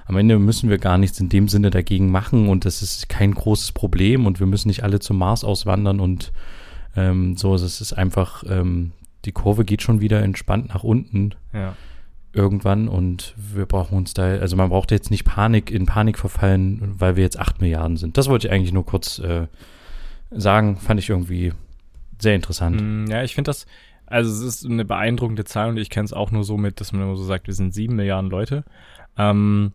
am 0.06 0.18
Ende 0.18 0.38
müssen 0.38 0.70
wir 0.70 0.78
gar 0.78 0.98
nichts 0.98 1.20
in 1.20 1.30
dem 1.30 1.48
Sinne 1.48 1.72
dagegen 1.72 2.12
machen 2.12 2.50
und 2.50 2.66
das 2.66 2.82
ist 2.82 3.10
kein 3.10 3.34
großes 3.34 3.72
Problem 3.72 4.26
und 4.26 4.40
wir 4.40 4.48
müssen 4.48 4.68
nicht 4.68 4.84
alle 4.84 5.00
zum 5.00 5.18
Mars 5.18 5.44
auswandern 5.44 6.00
und 6.00 6.32
ähm, 6.96 7.38
so. 7.38 7.56
Es 7.56 7.82
ist 7.82 7.94
einfach, 7.94 8.44
ähm, 8.48 8.92
die 9.26 9.32
Kurve 9.32 9.66
geht 9.66 9.82
schon 9.82 10.02
wieder 10.02 10.22
entspannt 10.22 10.70
nach 10.70 10.84
unten 10.84 11.34
Ja. 11.54 11.76
Irgendwann 12.34 12.88
und 12.88 13.34
wir 13.38 13.66
brauchen 13.66 13.98
uns 13.98 14.14
da, 14.14 14.24
also 14.24 14.56
man 14.56 14.70
braucht 14.70 14.92
jetzt 14.92 15.12
nicht 15.12 15.24
Panik, 15.24 15.70
in 15.70 15.86
Panik 15.86 16.18
verfallen, 16.18 16.96
weil 16.98 17.16
wir 17.16 17.24
jetzt 17.24 17.40
acht 17.40 17.62
Milliarden 17.62 17.98
sind. 17.98 18.18
Das 18.18 18.28
wollte 18.28 18.48
ich 18.48 18.54
eigentlich 18.54 18.74
nur 18.74 18.86
kurz 18.86 19.20
äh, 19.20 19.48
sagen, 20.32 20.78
fand 20.78 21.00
ich 21.00 21.10
irgendwie 21.10 21.54
sehr 22.20 22.36
interessant. 22.36 22.82
Mm, 22.82 23.06
Ja, 23.10 23.24
ich 23.24 23.36
finde 23.36 23.50
das, 23.50 23.68
also 24.08 24.32
es 24.32 24.42
ist 24.42 24.66
eine 24.66 24.84
beeindruckende 24.84 25.46
Zahl 25.46 25.70
und 25.70 25.78
ich 25.78 25.90
kenne 25.92 26.06
es 26.06 26.14
auch 26.14 26.32
nur 26.32 26.44
so 26.44 26.58
mit, 26.58 26.82
dass 26.82 26.92
man 26.92 27.04
immer 27.04 27.16
so 27.16 27.24
sagt, 27.24 27.48
wir 27.48 27.54
sind 27.54 27.74
sieben 27.74 27.96
Milliarden 27.96 28.32
Leute. 28.32 28.64
Ähm, 29.18 29.74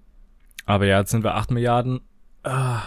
aber 0.66 0.86
ja, 0.86 0.98
jetzt 0.98 1.12
sind 1.12 1.24
wir 1.24 1.34
acht 1.36 1.50
Milliarden. 1.50 2.00
Ah, 2.42 2.82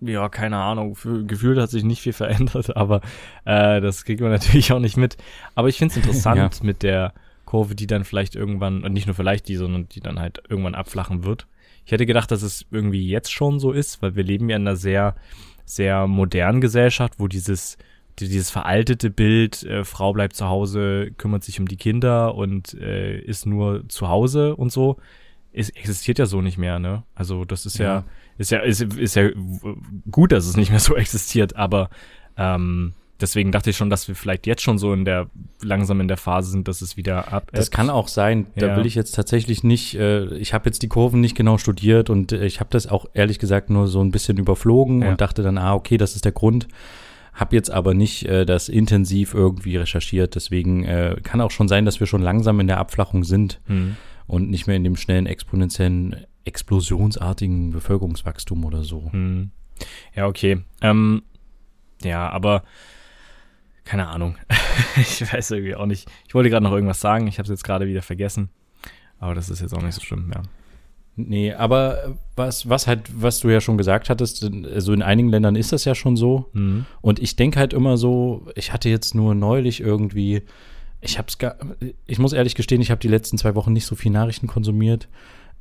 ja, 0.00 0.28
keine 0.28 0.56
Ahnung. 0.56 0.94
Für, 0.94 1.24
gefühlt 1.24 1.58
hat 1.58 1.70
sich 1.70 1.84
nicht 1.84 2.00
viel 2.00 2.12
verändert, 2.12 2.76
aber 2.76 3.00
äh, 3.44 3.80
das 3.80 4.04
kriegt 4.04 4.20
man 4.20 4.30
natürlich 4.30 4.72
auch 4.72 4.78
nicht 4.78 4.96
mit. 4.96 5.16
Aber 5.54 5.68
ich 5.68 5.78
finde 5.78 5.92
es 5.92 5.96
interessant 5.96 6.62
mit 6.62 6.82
der 6.82 7.12
Kurve, 7.50 7.74
die 7.74 7.86
dann 7.88 8.04
vielleicht 8.04 8.36
irgendwann, 8.36 8.84
und 8.84 8.92
nicht 8.92 9.06
nur 9.06 9.14
vielleicht 9.16 9.48
die, 9.48 9.56
sondern 9.56 9.88
die 9.88 10.00
dann 10.00 10.20
halt 10.20 10.40
irgendwann 10.48 10.76
abflachen 10.76 11.24
wird. 11.24 11.46
Ich 11.84 11.90
hätte 11.92 12.06
gedacht, 12.06 12.30
dass 12.30 12.42
es 12.42 12.64
irgendwie 12.70 13.08
jetzt 13.08 13.32
schon 13.32 13.58
so 13.58 13.72
ist, 13.72 14.00
weil 14.02 14.14
wir 14.14 14.22
leben 14.22 14.48
ja 14.48 14.56
in 14.56 14.62
einer 14.68 14.76
sehr, 14.76 15.16
sehr 15.64 16.06
modernen 16.06 16.60
Gesellschaft, 16.60 17.14
wo 17.18 17.26
dieses 17.26 17.76
die- 18.18 18.28
dieses 18.28 18.50
veraltete 18.50 19.08
Bild, 19.10 19.62
äh, 19.62 19.82
Frau 19.84 20.12
bleibt 20.12 20.36
zu 20.36 20.46
Hause, 20.46 21.10
kümmert 21.16 21.42
sich 21.42 21.58
um 21.58 21.66
die 21.66 21.76
Kinder 21.78 22.34
und 22.34 22.74
äh, 22.74 23.18
ist 23.18 23.46
nur 23.46 23.88
zu 23.88 24.08
Hause 24.08 24.54
und 24.56 24.70
so, 24.70 24.98
ist, 25.52 25.70
existiert 25.76 26.18
ja 26.18 26.26
so 26.26 26.42
nicht 26.42 26.58
mehr, 26.58 26.78
ne? 26.78 27.02
Also 27.14 27.44
das 27.46 27.64
ist 27.66 27.78
ja, 27.78 27.86
Ja. 27.86 28.04
ist 28.36 28.50
ja, 28.50 28.58
ist, 28.60 28.82
ist 28.82 29.16
ja 29.16 29.30
gut, 30.10 30.32
dass 30.32 30.46
es 30.46 30.56
nicht 30.56 30.70
mehr 30.70 30.80
so 30.80 30.94
existiert, 31.04 31.56
aber 31.56 31.88
ähm, 32.36 32.92
deswegen 33.20 33.52
dachte 33.52 33.70
ich 33.70 33.76
schon, 33.76 33.90
dass 33.90 34.08
wir 34.08 34.14
vielleicht 34.14 34.46
jetzt 34.46 34.62
schon 34.62 34.78
so 34.78 34.92
in 34.92 35.04
der, 35.04 35.28
langsam 35.62 36.00
in 36.00 36.08
der 36.08 36.16
Phase 36.16 36.50
sind, 36.50 36.68
dass 36.68 36.82
es 36.82 36.96
wieder 36.96 37.32
ab. 37.32 37.50
Das 37.52 37.70
kann 37.70 37.90
auch 37.90 38.08
sein. 38.08 38.46
Da 38.56 38.68
Ja. 38.68 38.76
will 38.76 38.86
ich 38.86 38.94
jetzt 38.94 39.14
tatsächlich 39.14 39.62
nicht, 39.64 39.94
äh, 39.96 40.34
ich 40.36 40.54
habe 40.54 40.66
jetzt 40.66 40.82
die 40.82 40.88
Kurven 40.88 41.20
nicht 41.20 41.36
genau 41.36 41.58
studiert 41.58 42.10
und 42.10 42.32
äh, 42.32 42.44
ich 42.46 42.60
habe 42.60 42.70
das 42.70 42.86
auch 42.86 43.06
ehrlich 43.14 43.38
gesagt 43.38 43.70
nur 43.70 43.86
so 43.86 44.02
ein 44.02 44.10
bisschen 44.10 44.36
überflogen 44.38 45.02
Ja. 45.02 45.10
und 45.10 45.20
dachte 45.20 45.42
dann, 45.42 45.58
ah, 45.58 45.74
okay, 45.74 45.96
das 45.96 46.14
ist 46.16 46.24
der 46.24 46.32
Grund. 46.32 46.68
Hab 47.32 47.52
jetzt 47.52 47.70
aber 47.70 47.94
nicht 47.94 48.24
äh, 48.26 48.44
das 48.44 48.68
intensiv 48.68 49.34
irgendwie 49.34 49.76
recherchiert. 49.76 50.34
Deswegen 50.34 50.84
äh, 50.84 51.16
kann 51.22 51.40
auch 51.40 51.50
schon 51.52 51.68
sein, 51.68 51.84
dass 51.84 52.00
wir 52.00 52.06
schon 52.06 52.22
langsam 52.22 52.58
in 52.60 52.66
der 52.66 52.78
Abflachung 52.78 53.24
sind 53.24 53.60
Hm. 53.66 53.96
und 54.26 54.50
nicht 54.50 54.66
mehr 54.66 54.76
in 54.76 54.84
dem 54.84 54.96
schnellen, 54.96 55.26
exponentiellen, 55.26 56.16
explosionsartigen 56.44 57.70
Bevölkerungswachstum 57.70 58.64
oder 58.64 58.82
so. 58.82 59.10
Hm. 59.12 59.50
Ja, 60.14 60.26
okay. 60.26 60.60
Ähm, 60.82 61.22
ja, 62.02 62.28
aber 62.28 62.62
keine 63.90 64.06
Ahnung. 64.06 64.36
ich 64.96 65.20
weiß 65.20 65.50
irgendwie 65.50 65.74
auch 65.74 65.86
nicht. 65.86 66.08
Ich 66.28 66.34
wollte 66.34 66.48
gerade 66.48 66.62
noch 66.62 66.70
irgendwas 66.70 67.00
sagen, 67.00 67.26
ich 67.26 67.38
habe 67.38 67.46
es 67.46 67.50
jetzt 67.50 67.64
gerade 67.64 67.88
wieder 67.88 68.02
vergessen. 68.02 68.48
Aber 69.18 69.34
das 69.34 69.50
ist 69.50 69.60
jetzt 69.60 69.74
auch 69.74 69.82
nicht 69.82 69.96
so 69.96 70.00
schlimm, 70.00 70.30
ja. 70.32 70.42
Nee, 71.16 71.52
aber 71.52 72.16
was, 72.36 72.68
was 72.68 72.86
halt, 72.86 73.10
was 73.12 73.40
du 73.40 73.48
ja 73.48 73.60
schon 73.60 73.76
gesagt 73.76 74.08
hattest, 74.08 74.48
also 74.72 74.92
in 74.92 75.02
einigen 75.02 75.28
Ländern 75.28 75.56
ist 75.56 75.72
das 75.72 75.84
ja 75.84 75.96
schon 75.96 76.16
so. 76.16 76.48
Hm. 76.52 76.86
Und 77.00 77.18
ich 77.18 77.34
denke 77.34 77.58
halt 77.58 77.72
immer 77.72 77.96
so, 77.96 78.46
ich 78.54 78.72
hatte 78.72 78.88
jetzt 78.88 79.16
nur 79.16 79.34
neulich 79.34 79.80
irgendwie, 79.80 80.42
ich 81.00 81.18
hab's 81.18 81.38
gar, 81.38 81.56
ich 82.06 82.20
muss 82.20 82.32
ehrlich 82.32 82.54
gestehen, 82.54 82.80
ich 82.80 82.92
habe 82.92 83.00
die 83.00 83.08
letzten 83.08 83.38
zwei 83.38 83.56
Wochen 83.56 83.72
nicht 83.72 83.86
so 83.86 83.96
viel 83.96 84.12
Nachrichten 84.12 84.46
konsumiert. 84.46 85.08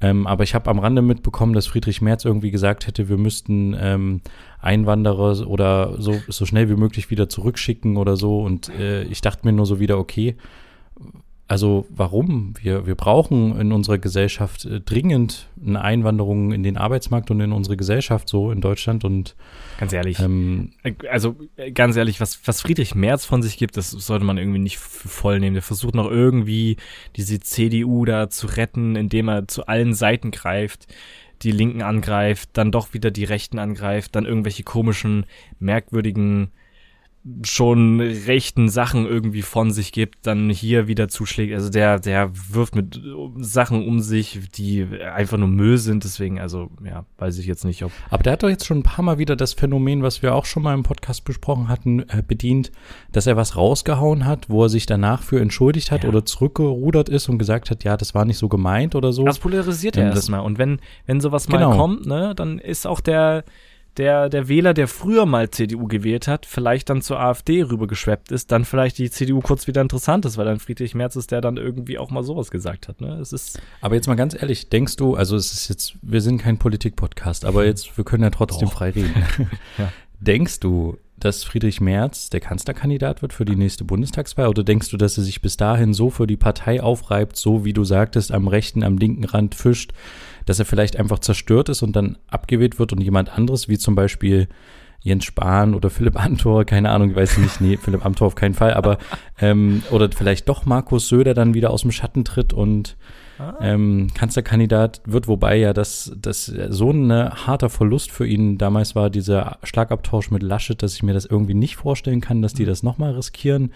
Ähm, 0.02 0.28
aber 0.28 0.44
ich 0.44 0.56
habe 0.56 0.70
am 0.70 0.80
Rande 0.80 1.02
mitbekommen, 1.02 1.54
dass 1.54 1.68
Friedrich 1.68 2.02
Merz 2.02 2.24
irgendwie 2.24 2.52
gesagt 2.52 2.88
hätte, 2.88 3.10
wir 3.10 3.18
müssten 3.18 3.76
ähm, 3.80 4.22
Einwanderer 4.62 5.46
oder 5.48 6.02
so, 6.02 6.20
so 6.28 6.46
schnell 6.46 6.70
wie 6.70 6.76
möglich 6.76 7.10
wieder 7.10 7.28
zurückschicken 7.28 7.98
oder 7.98 8.16
so. 8.16 8.42
Und 8.42 8.70
äh, 8.70 9.04
ich 9.04 9.22
dachte 9.22 9.46
mir 9.46 9.54
nur 9.54 9.66
so 9.66 9.80
wieder, 9.80 9.98
okay, 9.98 10.36
also 11.50 11.88
warum? 11.90 12.54
Wir, 12.62 12.86
wir 12.86 12.94
brauchen 12.94 13.60
in 13.60 13.72
unserer 13.72 13.98
Gesellschaft 13.98 14.66
äh, 14.66 14.82
dringend 14.82 15.50
eine 15.66 15.82
Einwanderung 15.82 16.52
in 16.52 16.62
den 16.62 16.78
Arbeitsmarkt 16.78 17.32
und 17.32 17.42
in 17.42 17.52
unsere 17.52 17.76
Gesellschaft 17.76 18.30
so 18.30 18.52
in 18.52 18.62
Deutschland. 18.62 19.04
Und 19.04 19.36
Ganz 19.80 19.92
ehrlich. 19.92 20.20
ähm, 20.20 20.74
Also, 21.10 21.36
äh, 21.58 21.72
ganz 21.72 21.96
ehrlich, 21.96 22.22
was, 22.22 22.40
was 22.48 22.62
Friedrich 22.62 22.94
Merz 22.94 23.26
von 23.26 23.42
sich 23.42 23.58
gibt, 23.58 23.78
das 23.78 23.90
sollte 23.90 24.26
man 24.26 24.38
irgendwie 24.38 24.60
nicht 24.60 24.78
voll 24.78 25.40
nehmen. 25.40 25.56
Der 25.56 25.64
versucht 25.64 25.96
noch 25.96 26.10
irgendwie 26.10 26.78
diese 27.16 27.40
CDU 27.40 28.06
da 28.06 28.30
zu 28.30 28.46
retten, 28.46 28.96
indem 28.96 29.28
er 29.28 29.48
zu 29.48 29.66
allen 29.66 29.96
Seiten 29.96 30.30
greift, 30.30 30.86
die 31.42 31.52
Linken 31.52 31.82
angreift, 31.82 32.50
dann 32.54 32.72
doch 32.72 32.94
wieder 32.94 33.10
die 33.10 33.24
Rechten 33.24 33.58
angreift, 33.58 34.16
dann 34.16 34.26
irgendwelche 34.26 34.62
komischen, 34.62 35.26
merkwürdigen, 35.58 36.52
schon 37.44 38.00
rechten 38.00 38.70
Sachen 38.70 39.06
irgendwie 39.06 39.42
von 39.42 39.72
sich 39.72 39.92
gibt, 39.92 40.26
dann 40.26 40.50
hier 40.50 40.88
wieder 40.88 41.10
zuschlägt. 41.10 41.54
Also 41.54 41.70
der, 41.70 42.00
der 42.00 42.32
wirft 42.52 42.76
mit 42.76 43.00
Sachen 43.38 43.86
um 43.86 44.00
sich, 44.00 44.40
die 44.56 44.88
einfach 45.14 45.38
nur 45.38 45.50
Müll 45.50 45.78
sind. 45.78 46.04
Deswegen, 46.06 46.40
also, 46.40 46.70
ja, 46.84 47.06
weiß 47.18 47.38
ich 47.38 47.46
jetzt 47.46 47.66
nicht, 47.66 47.84
ob 47.84 47.92
Aber 48.10 48.24
der 48.24 48.34
hat 48.34 48.44
doch 48.44 48.50
jetzt 48.50 48.66
schon 48.66 48.80
ein 48.80 48.84
paar 48.84 49.04
Mal 49.04 49.18
wieder 49.18 49.36
das 49.36 49.54
Phänomen, 49.54 50.02
was 50.02 50.22
wir 50.22 50.34
auch 50.34 50.46
schon 50.46 50.64
mal 50.64 50.74
im 50.74 50.84
Podcast 50.84 51.26
besprochen 51.26 51.68
hatten, 51.68 52.00
äh, 52.10 52.24
bedient, 52.26 52.72
dass 53.12 53.28
er 53.28 53.36
was 53.36 53.56
rausgehauen 53.58 54.26
hat, 54.26 54.50
wo 54.50 54.64
er 54.64 54.70
sich 54.70 54.86
danach 54.86 55.22
für 55.22 55.40
entschuldigt 55.42 55.92
hat 55.92 56.04
Ja. 56.04 56.10
oder 56.10 56.26
zurückgerudert 56.26 57.10
ist 57.10 57.28
und 57.30 57.38
gesagt 57.38 57.70
hat, 57.70 57.84
ja, 57.84 57.98
das 57.98 58.16
war 58.16 58.24
nicht 58.26 58.38
so 58.38 58.48
gemeint 58.48 58.96
oder 58.96 59.12
so. 59.12 59.26
Das 59.26 59.40
polarisiert 59.40 59.98
Ähm, 59.98 60.04
ja 60.04 60.10
das- 60.10 60.20
erstmal. 60.20 60.40
Und 60.42 60.58
wenn, 60.58 60.80
wenn 61.06 61.20
sowas 61.20 61.48
Genau. 61.48 61.70
mal 61.72 61.76
kommt, 61.78 62.06
ne, 62.06 62.34
dann 62.36 62.60
ist 62.60 62.88
auch 62.88 63.02
der, 63.02 63.44
der, 64.00 64.30
der 64.30 64.48
Wähler, 64.48 64.74
der 64.74 64.88
früher 64.88 65.26
mal 65.26 65.50
CDU 65.50 65.88
gewählt 65.88 66.28
hat, 66.28 66.46
vielleicht 66.46 66.90
dann 66.90 67.02
zur 67.02 67.20
AfD 67.20 67.64
rübergeschweppt 67.64 68.32
ist, 68.32 68.52
dann 68.52 68.64
vielleicht 68.64 68.98
die 68.98 69.12
CDU 69.12 69.42
kurz 69.42 69.68
wieder 69.68 69.82
interessant 69.82 70.26
ist, 70.26 70.38
weil 70.38 70.46
dann 70.46 70.60
Friedrich 70.60 70.96
Merz 70.96 71.18
ist, 71.18 71.32
der 71.32 71.42
dann 71.42 71.58
irgendwie 71.58 71.98
auch 71.98 72.10
mal 72.10 72.24
sowas 72.24 72.50
gesagt 72.50 72.88
hat. 72.88 73.02
Ne? 73.02 73.20
Es 73.20 73.34
ist 73.34 73.62
Aber 73.82 73.96
jetzt 73.96 74.08
mal 74.08 74.16
ganz 74.16 74.34
ehrlich, 74.34 74.70
denkst 74.70 74.96
du, 74.96 75.16
also 75.16 75.36
es 75.36 75.52
ist 75.52 75.68
jetzt, 75.68 75.96
wir 76.02 76.22
sind 76.22 76.42
kein 76.42 76.58
Politik-Podcast, 76.58 77.44
aber 77.44 77.66
jetzt, 77.66 77.98
wir 77.98 78.06
können 78.06 78.24
ja 78.24 78.30
trotzdem 78.30 78.70
Doch. 78.70 78.74
frei 78.74 78.92
reden. 78.92 79.14
Ja. 79.78 79.92
Denkst 80.20 80.60
du, 80.60 80.98
dass 81.18 81.44
Friedrich 81.44 81.80
Merz 81.80 82.30
der 82.30 82.40
Kanzlerkandidat 82.40 83.22
wird 83.22 83.34
für 83.34 83.46
die 83.46 83.56
nächste 83.56 83.84
Bundestagswahl? 83.84 84.48
Oder 84.48 84.64
denkst 84.64 84.90
du, 84.90 84.98
dass 84.98 85.18
er 85.18 85.24
sich 85.24 85.42
bis 85.42 85.58
dahin 85.58 85.94
so 85.94 86.10
für 86.10 86.28
die 86.28 86.38
Partei 86.38 86.82
aufreibt, 86.82 87.38
so 87.38 87.66
wie 87.66 87.74
du 87.74 87.84
sagtest, 87.84 88.32
am 88.32 88.48
rechten, 88.48 88.84
am 88.84 88.98
linken 88.98 89.26
Rand 89.26 89.56
fischt, 89.56 89.94
dass 90.50 90.58
er 90.58 90.66
vielleicht 90.66 90.98
einfach 90.98 91.20
zerstört 91.20 91.70
ist 91.70 91.84
und 91.84 91.96
dann 91.96 92.18
abgewählt 92.28 92.80
wird 92.80 92.92
und 92.92 93.02
jemand 93.02 93.30
anderes, 93.30 93.70
wie 93.70 93.78
zum 93.78 93.94
Beispiel 93.94 94.48
Jens 95.00 95.24
Spahn 95.26 95.76
oder 95.76 95.92
Philipp 95.92 96.20
Amthor, 96.20 96.66
keine 96.66 96.90
Ahnung, 96.90 97.12
ich 97.12 97.16
weiß 97.16 97.38
nicht, 97.38 97.62
nee, 97.62 97.78
Philipp 97.82 98.04
Amthor 98.04 98.26
auf 98.26 98.34
keinen 98.34 98.56
Fall, 98.56 98.74
aber 98.74 98.98
ähm, 99.40 99.84
oder 99.92 100.10
vielleicht 100.12 100.50
doch 100.50 100.66
Markus 100.66 101.08
Söder 101.08 101.36
dann 101.36 101.54
wieder 101.54 101.70
aus 101.70 101.84
dem 101.84 101.92
Schatten 101.92 102.26
tritt 102.26 102.52
und 102.52 102.98
ähm, 103.62 104.08
Kanzlerkandidat 104.16 105.02
wird, 105.06 105.28
wobei 105.28 105.56
ja 105.56 105.72
das, 105.72 106.12
das 106.20 106.48
so 106.48 106.90
ein 106.90 107.12
harter 107.12 107.70
Verlust 107.70 108.12
für 108.12 108.26
ihn 108.26 108.58
damals 108.58 108.96
war, 108.96 109.12
dieser 109.12 109.60
Schlagabtausch 109.62 110.32
mit 110.32 110.42
Laschet, 110.42 110.82
dass 110.82 110.96
ich 110.96 111.04
mir 111.04 111.14
das 111.14 111.26
irgendwie 111.26 111.54
nicht 111.54 111.76
vorstellen 111.76 112.22
kann, 112.22 112.42
dass 112.42 112.56
die 112.56 112.66
das 112.66 112.82
nochmal 112.82 113.14
riskieren, 113.14 113.72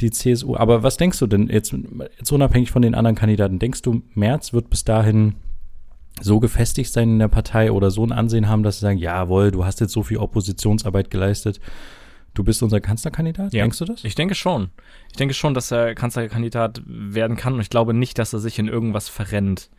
die 0.00 0.10
CSU. 0.10 0.56
Aber 0.56 0.82
was 0.82 0.96
denkst 0.96 1.18
du 1.18 1.28
denn 1.28 1.48
jetzt, 1.48 1.72
jetzt 2.18 2.32
unabhängig 2.32 2.72
von 2.72 2.82
den 2.82 2.96
anderen 2.96 3.14
Kandidaten, 3.14 3.60
denkst 3.60 3.82
du, 3.82 4.02
Merz 4.14 4.52
wird 4.52 4.68
bis 4.68 4.84
dahin 4.84 5.34
so 6.20 6.40
gefestigt 6.40 6.92
sein 6.92 7.10
in 7.10 7.18
der 7.18 7.28
Partei 7.28 7.72
oder 7.72 7.90
so 7.90 8.04
ein 8.04 8.12
Ansehen 8.12 8.48
haben, 8.48 8.62
dass 8.62 8.76
sie 8.76 8.82
sagen, 8.82 8.98
jawohl, 8.98 9.50
du 9.50 9.64
hast 9.64 9.80
jetzt 9.80 9.92
so 9.92 10.02
viel 10.02 10.18
Oppositionsarbeit 10.18 11.10
geleistet, 11.10 11.60
du 12.34 12.44
bist 12.44 12.62
unser 12.62 12.80
Kanzlerkandidat? 12.80 13.52
Ja. 13.52 13.62
Denkst 13.62 13.78
du 13.78 13.84
das? 13.84 14.04
Ich 14.04 14.14
denke 14.14 14.34
schon. 14.34 14.70
Ich 15.10 15.16
denke 15.16 15.34
schon, 15.34 15.54
dass 15.54 15.70
er 15.70 15.94
Kanzlerkandidat 15.94 16.82
werden 16.86 17.36
kann 17.36 17.54
und 17.54 17.60
ich 17.60 17.70
glaube 17.70 17.94
nicht, 17.94 18.18
dass 18.18 18.32
er 18.32 18.38
sich 18.38 18.58
in 18.58 18.68
irgendwas 18.68 19.08
verrennt. 19.08 19.70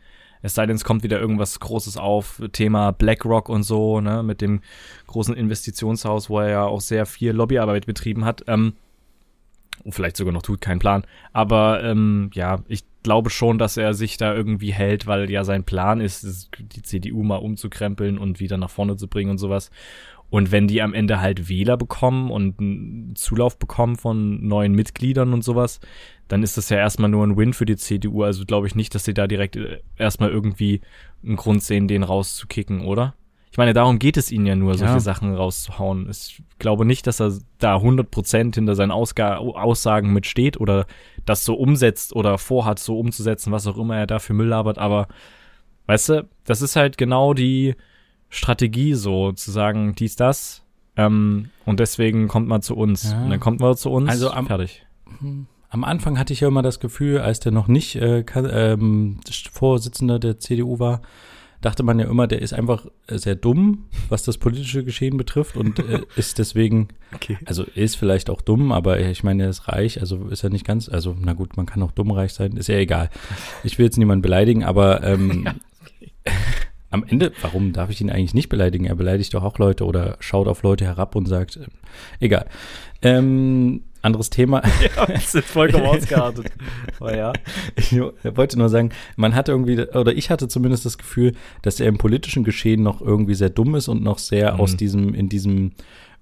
Es 0.42 0.54
sei 0.54 0.64
denn, 0.66 0.76
es 0.76 0.84
kommt 0.84 1.02
wieder 1.02 1.20
irgendwas 1.20 1.60
Großes 1.60 1.96
auf, 1.98 2.40
Thema 2.52 2.92
BlackRock 2.92 3.48
und 3.48 3.62
so, 3.62 4.00
ne, 4.00 4.22
mit 4.22 4.40
dem 4.40 4.62
großen 5.06 5.34
Investitionshaus, 5.34 6.30
wo 6.30 6.40
er 6.40 6.48
ja 6.48 6.64
auch 6.64 6.80
sehr 6.80 7.04
viel 7.04 7.32
Lobbyarbeit 7.32 7.84
betrieben 7.84 8.24
hat. 8.24 8.44
Ähm, 8.46 8.74
vielleicht 9.88 10.16
sogar 10.16 10.32
noch 10.32 10.42
tut, 10.42 10.60
kein 10.60 10.78
Plan. 10.78 11.04
Aber 11.32 11.82
ähm, 11.84 12.30
ja, 12.32 12.62
ich 12.68 12.84
glaube 13.02 13.30
schon, 13.30 13.58
dass 13.58 13.76
er 13.76 13.94
sich 13.94 14.16
da 14.16 14.34
irgendwie 14.34 14.72
hält, 14.72 15.06
weil 15.06 15.30
ja 15.30 15.44
sein 15.44 15.64
Plan 15.64 16.00
ist, 16.00 16.50
die 16.58 16.82
CDU 16.82 17.22
mal 17.22 17.36
umzukrempeln 17.36 18.18
und 18.18 18.40
wieder 18.40 18.56
nach 18.56 18.70
vorne 18.70 18.96
zu 18.96 19.08
bringen 19.08 19.30
und 19.30 19.38
sowas. 19.38 19.70
Und 20.30 20.52
wenn 20.52 20.68
die 20.68 20.80
am 20.80 20.94
Ende 20.94 21.20
halt 21.20 21.48
Wähler 21.48 21.76
bekommen 21.76 22.30
und 22.30 22.60
einen 22.60 23.16
Zulauf 23.16 23.58
bekommen 23.58 23.96
von 23.96 24.46
neuen 24.46 24.74
Mitgliedern 24.74 25.32
und 25.32 25.42
sowas, 25.42 25.80
dann 26.28 26.44
ist 26.44 26.56
das 26.56 26.68
ja 26.68 26.76
erstmal 26.76 27.10
nur 27.10 27.26
ein 27.26 27.36
Win 27.36 27.52
für 27.52 27.66
die 27.66 27.76
CDU. 27.76 28.22
Also 28.22 28.44
glaube 28.44 28.68
ich 28.68 28.76
nicht, 28.76 28.94
dass 28.94 29.04
sie 29.04 29.14
da 29.14 29.26
direkt 29.26 29.56
äh, 29.56 29.80
erstmal 29.96 30.30
irgendwie 30.30 30.82
einen 31.24 31.34
Grund 31.34 31.64
sehen, 31.64 31.88
den 31.88 32.04
rauszukicken, 32.04 32.82
oder? 32.82 33.14
Ich 33.50 33.58
meine, 33.58 33.72
darum 33.72 33.98
geht 33.98 34.16
es 34.16 34.30
ihnen 34.30 34.46
ja 34.46 34.54
nur, 34.54 34.74
solche 34.76 34.94
Ja. 34.94 35.00
Sachen 35.00 35.34
rauszuhauen. 35.34 36.08
Ich 36.08 36.40
glaube 36.60 36.84
nicht, 36.84 37.08
dass 37.08 37.20
er 37.20 37.32
da 37.58 37.76
100% 37.78 38.54
hinter 38.54 38.76
seinen 38.76 38.92
Ausga 38.92 39.38
Aussagen 39.38 40.12
mitsteht 40.12 40.60
oder 40.60 40.86
das 41.26 41.44
so 41.44 41.54
umsetzt 41.54 42.14
oder 42.14 42.38
vorhat, 42.38 42.78
so 42.78 42.98
umzusetzen, 42.98 43.52
was 43.52 43.66
auch 43.66 43.76
immer 43.78 43.96
er 43.96 44.06
da 44.06 44.18
für 44.18 44.32
Müll 44.34 44.48
labert. 44.48 44.78
Aber, 44.78 45.08
weißt 45.86 46.08
du, 46.10 46.28
das 46.44 46.62
ist 46.62 46.76
halt 46.76 46.98
genau 46.98 47.34
die 47.34 47.74
Strategie 48.28 48.94
so, 48.94 49.32
zu 49.32 49.50
sagen, 49.50 49.94
dies, 49.94 50.16
das. 50.16 50.64
Ähm, 50.96 51.50
und 51.66 51.80
deswegen 51.80 52.28
kommt 52.28 52.48
man 52.48 52.62
zu 52.62 52.76
uns. 52.76 53.10
Ja. 53.12 53.22
Und 53.22 53.30
dann 53.30 53.40
kommt 53.40 53.60
man 53.60 53.76
zu 53.76 53.90
uns. 53.90 54.08
Also 54.10 54.30
am- 54.30 54.46
fertig. 54.46 54.84
Am 55.72 55.84
Anfang 55.84 56.18
hatte 56.18 56.32
ich 56.32 56.40
ja 56.40 56.48
immer 56.48 56.62
das 56.62 56.80
Gefühl, 56.80 57.20
als 57.20 57.40
der 57.40 57.52
noch 57.52 57.68
nicht 57.68 57.94
äh, 57.96 58.24
ähm, 58.34 59.20
Vorsitzender 59.52 60.18
der 60.18 60.38
CDU 60.40 60.78
war, 60.80 61.00
dachte 61.60 61.82
man 61.82 61.98
ja 61.98 62.06
immer, 62.06 62.26
der 62.26 62.40
ist 62.42 62.52
einfach 62.52 62.86
äh, 63.06 63.18
sehr 63.18 63.34
dumm, 63.34 63.84
was 64.08 64.22
das 64.22 64.38
politische 64.38 64.84
Geschehen 64.84 65.16
betrifft 65.16 65.56
und 65.56 65.78
äh, 65.78 66.00
ist 66.16 66.38
deswegen, 66.38 66.88
Okay. 67.14 67.38
also 67.44 67.64
ist 67.74 67.96
vielleicht 67.96 68.30
auch 68.30 68.40
dumm, 68.40 68.72
aber 68.72 69.00
ich 69.00 69.22
meine, 69.22 69.44
er 69.44 69.50
ist 69.50 69.68
reich, 69.68 70.00
also 70.00 70.28
ist 70.28 70.44
er 70.44 70.50
nicht 70.50 70.64
ganz, 70.64 70.88
also 70.88 71.16
na 71.18 71.32
gut, 71.32 71.56
man 71.56 71.66
kann 71.66 71.82
auch 71.82 71.92
dumm 71.92 72.10
reich 72.12 72.32
sein, 72.32 72.56
ist 72.56 72.68
ja 72.68 72.76
egal. 72.76 73.10
Ich 73.64 73.78
will 73.78 73.86
jetzt 73.86 73.98
niemanden 73.98 74.22
beleidigen, 74.22 74.64
aber 74.64 75.02
ähm, 75.02 75.46
am 76.90 77.04
Ende, 77.04 77.32
warum 77.42 77.72
darf 77.72 77.90
ich 77.90 78.00
ihn 78.00 78.10
eigentlich 78.10 78.34
nicht 78.34 78.48
beleidigen? 78.48 78.84
Er 78.86 78.94
beleidigt 78.96 79.34
doch 79.34 79.44
auch 79.44 79.58
Leute 79.58 79.84
oder 79.84 80.16
schaut 80.20 80.48
auf 80.48 80.62
Leute 80.62 80.84
herab 80.84 81.14
und 81.14 81.26
sagt, 81.26 81.56
äh, 81.56 81.66
egal. 82.20 82.46
Ähm, 83.02 83.82
anderes 84.02 84.30
Thema. 84.30 84.62
Ja, 84.96 85.08
wir 85.08 85.18
sind 85.18 85.44
vollkommen 85.44 85.86
ausgeartet. 85.96 86.46
Aber 86.98 87.16
ja. 87.16 87.32
Ich 87.76 87.92
wollte 88.24 88.58
nur 88.58 88.68
sagen, 88.68 88.90
man 89.16 89.34
hatte 89.34 89.52
irgendwie, 89.52 89.80
oder 89.80 90.12
ich 90.14 90.30
hatte 90.30 90.48
zumindest 90.48 90.84
das 90.86 90.98
Gefühl, 90.98 91.32
dass 91.62 91.80
er 91.80 91.86
im 91.88 91.98
politischen 91.98 92.44
Geschehen 92.44 92.82
noch 92.82 93.00
irgendwie 93.00 93.34
sehr 93.34 93.50
dumm 93.50 93.74
ist 93.74 93.88
und 93.88 94.02
noch 94.02 94.18
sehr 94.18 94.54
Mhm. 94.54 94.60
aus 94.60 94.76
diesem, 94.76 95.14
in 95.14 95.28
diesem 95.28 95.72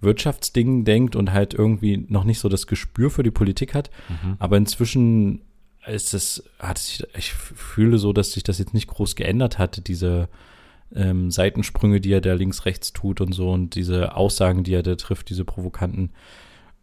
Wirtschaftsding 0.01 0.85
denkt 0.85 1.17
und 1.17 1.33
halt 1.33 1.55
irgendwie 1.55 2.05
noch 2.09 2.25
nicht 2.25 2.39
so 2.39 2.49
das 2.49 2.67
Gespür 2.67 3.11
für 3.11 3.23
die 3.23 3.31
Politik 3.31 3.75
hat. 3.75 3.91
Mhm. 4.09 4.37
Aber 4.39 4.57
inzwischen 4.57 5.43
ist 5.87 6.15
es, 6.15 6.45
hat 6.59 6.79
sich, 6.79 7.03
ich 7.17 7.33
fühle 7.33 7.99
so, 7.99 8.13
dass 8.13 8.33
sich 8.33 8.43
das 8.43 8.59
jetzt 8.59 8.75
nicht 8.75 8.89
groß 8.89 9.17
geändert 9.17 9.59
hat, 9.59 9.89
diese 9.89 10.29
ähm, 10.95 11.31
Seitensprünge, 11.31 12.01
die 12.01 12.13
er 12.13 12.21
da 12.21 12.35
links, 12.35 12.65
rechts 12.65 12.93
tut 12.93 13.21
und 13.21 13.33
so 13.35 13.51
und 13.51 13.75
diese 13.75 14.15
Aussagen, 14.15 14.65
die 14.65 14.75
er 14.75 14.83
da 14.83 14.95
trifft, 14.97 15.31
diese 15.31 15.45
provokanten. 15.45 16.11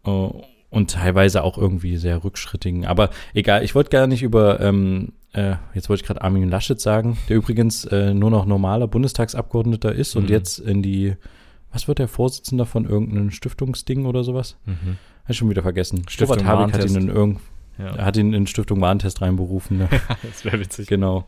äh, 0.06 0.30
und 0.76 0.92
teilweise 0.92 1.44
auch 1.44 1.58
irgendwie 1.58 1.98
sehr 1.98 2.24
rückschrittigen. 2.24 2.86
Aber 2.86 3.10
egal, 3.34 3.64
ich 3.64 3.74
wollte 3.76 3.90
gar 3.90 4.08
nicht 4.08 4.22
über, 4.24 4.60
ähm, 4.60 5.14
äh, 5.34 5.56
jetzt 5.74 5.90
wollte 5.90 6.02
ich 6.04 6.08
gerade 6.08 6.22
Armin 6.22 6.50
Laschet 6.50 6.80
sagen, 6.80 7.18
der 7.30 7.38
übrigens 7.38 7.86
äh, 7.86 8.14
nur 8.14 8.30
noch 8.30 8.46
normaler 8.46 8.88
Bundestagsabgeordneter 8.88 9.94
ist 9.94 10.16
Mhm. 10.16 10.22
und 10.22 10.30
jetzt 10.30 10.60
in 10.60 10.84
die, 10.84 11.16
was 11.72 11.88
wird 11.88 12.00
der 12.00 12.08
Vorsitzender 12.08 12.66
von 12.66 12.86
irgendeinem 12.86 13.32
Stiftungsding 13.32 14.06
oder 14.06 14.24
sowas? 14.24 14.58
Mhm. 14.66 14.98
Hab 15.24 15.30
ich 15.32 15.38
schon 15.38 15.50
wieder 15.50 15.64
vergessen. 15.64 16.04
Stiftung 16.08 16.38
Robert 16.40 16.46
Habeck 16.46 16.74
hat 16.76 16.90
ihn 16.90 16.96
in 16.98 17.08
irgend, 17.10 17.40
Ja, 17.80 17.98
hat 17.98 18.16
ihn 18.18 18.34
in 18.34 18.46
Stiftung 18.46 18.80
Warentest 18.82 19.22
reinberufen. 19.22 19.78
Ne? 19.80 19.90
das 20.24 20.46
wäre 20.46 20.60
witzig. 20.60 20.88
genau. 20.88 21.28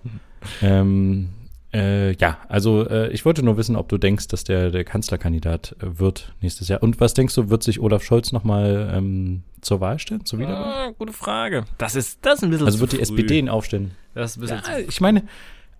ähm, 0.62 1.30
äh, 1.78 2.12
ja, 2.18 2.38
also 2.50 2.88
äh, 2.90 3.10
ich 3.12 3.24
wollte 3.26 3.44
nur 3.44 3.58
wissen, 3.58 3.76
ob 3.76 3.90
du 3.90 3.98
denkst, 3.98 4.28
dass 4.28 4.44
der 4.44 4.72
der 4.72 4.84
Kanzlerkandidat 4.84 5.76
äh, 5.82 6.00
wird 6.00 6.34
nächstes 6.42 6.68
Jahr. 6.68 6.82
Und 6.84 7.00
was 7.00 7.13
denkst 7.13 7.36
du, 7.36 7.50
wird 7.50 7.63
sich 7.63 7.80
Olaf 7.80 8.04
Scholz 8.04 8.32
nochmal 8.32 8.92
ähm, 8.94 9.44
zur 9.62 9.80
Wahl 9.82 10.00
stellen, 10.00 10.26
zur 10.26 10.40
Wiederwahl? 10.40 10.90
Ah, 10.90 10.92
gute 10.98 11.13
Frage. 11.13 11.66
Das 11.78 11.96
ist, 11.96 12.20
das 12.26 12.36
ist 12.40 12.44
ein 12.44 12.50
bisschen 12.50 12.66
Also 12.66 12.78
zu 12.78 12.82
wird 12.82 12.92
die 12.94 12.96
früh. 12.98 13.04
SPD 13.04 13.40
ihn 13.40 13.50
aufstellen? 13.50 13.92
Das 14.13 14.32
ist 14.32 14.38
ein 14.38 14.42
bisschen 14.42 14.58
Ja, 14.66 14.80
ich 14.80 15.02
meine, 15.02 15.24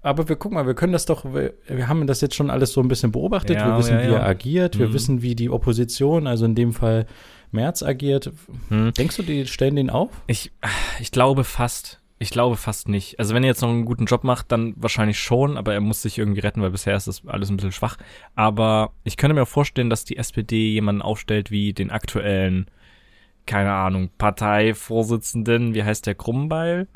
aber 0.04 0.30
wir 0.30 0.36
gucken 0.36 0.56
mal, 0.56 0.68
wir 0.68 0.76
können 0.76 0.94
das 0.94 1.06
doch, 1.06 1.26
wir, 1.34 1.54
wir 1.68 1.88
haben 1.88 2.08
das 2.08 2.22
jetzt 2.22 2.36
schon 2.36 2.50
alles 2.50 2.72
so 2.72 2.82
ein 2.82 2.88
bisschen 2.88 3.12
beobachtet. 3.12 3.58
Ja, 3.58 3.68
wir 3.72 3.78
wissen, 3.78 3.98
ja, 3.98 4.04
wie 4.04 4.12
ja. 4.12 4.18
er 4.20 4.26
agiert. 4.28 4.78
Wir 4.80 4.90
Mhm. 4.90 4.94
wissen, 4.94 5.22
wie 5.22 5.36
die 5.36 5.50
Opposition, 5.50 6.28
also 6.28 6.46
in 6.46 6.56
dem 6.56 6.72
Fall 6.74 7.08
Merz 7.52 7.82
agiert. 7.82 8.26
zu, 8.26 8.32
hm. 8.70 8.94
Denkst 8.94 9.18
du, 9.18 9.24
die 9.24 9.46
stellen 9.48 9.76
den 9.76 9.90
auf? 9.90 10.10
Ich, 10.28 10.52
ich 11.00 11.12
glaube 11.12 11.44
fast. 11.44 12.00
Ich 12.20 12.32
glaube 12.32 12.58
fast 12.58 12.90
nicht. 12.90 13.20
Also 13.20 13.36
wenn 13.36 13.44
er 13.44 13.50
jetzt 13.50 13.62
noch 13.62 13.70
einen 13.70 13.86
guten 13.86 14.06
Job 14.06 14.24
macht, 14.24 14.52
dann 14.52 14.74
wahrscheinlich 14.78 15.20
schon, 15.20 15.56
aber 15.56 15.74
er 15.74 15.82
muss 15.82 16.02
sich 16.02 16.18
irgendwie 16.18 16.40
retten, 16.40 16.62
weil 16.62 16.72
bisher 16.72 16.96
ist 16.96 17.08
das 17.08 17.26
alles 17.28 17.50
ein 17.50 17.58
bisschen 17.58 17.72
schwach. 17.72 17.98
Aber 18.36 18.92
ich 19.04 19.18
könnte 19.18 19.36
mir 19.36 19.44
auch 19.44 19.48
vorstellen, 19.48 19.90
dass 19.92 20.04
die 20.04 20.18
SPD 20.18 20.72
jemanden 20.72 21.04
aufstellt 21.04 21.52
wie 21.52 21.74
den 21.74 21.92
aktuellen, 21.92 22.66
keine 23.46 23.72
Ahnung, 23.72 24.10
Parteivorsitzenden, 24.18 25.76
wie 25.76 25.84
heißt 25.84 26.08
der, 26.08 26.16
Krumbeil 26.16 26.88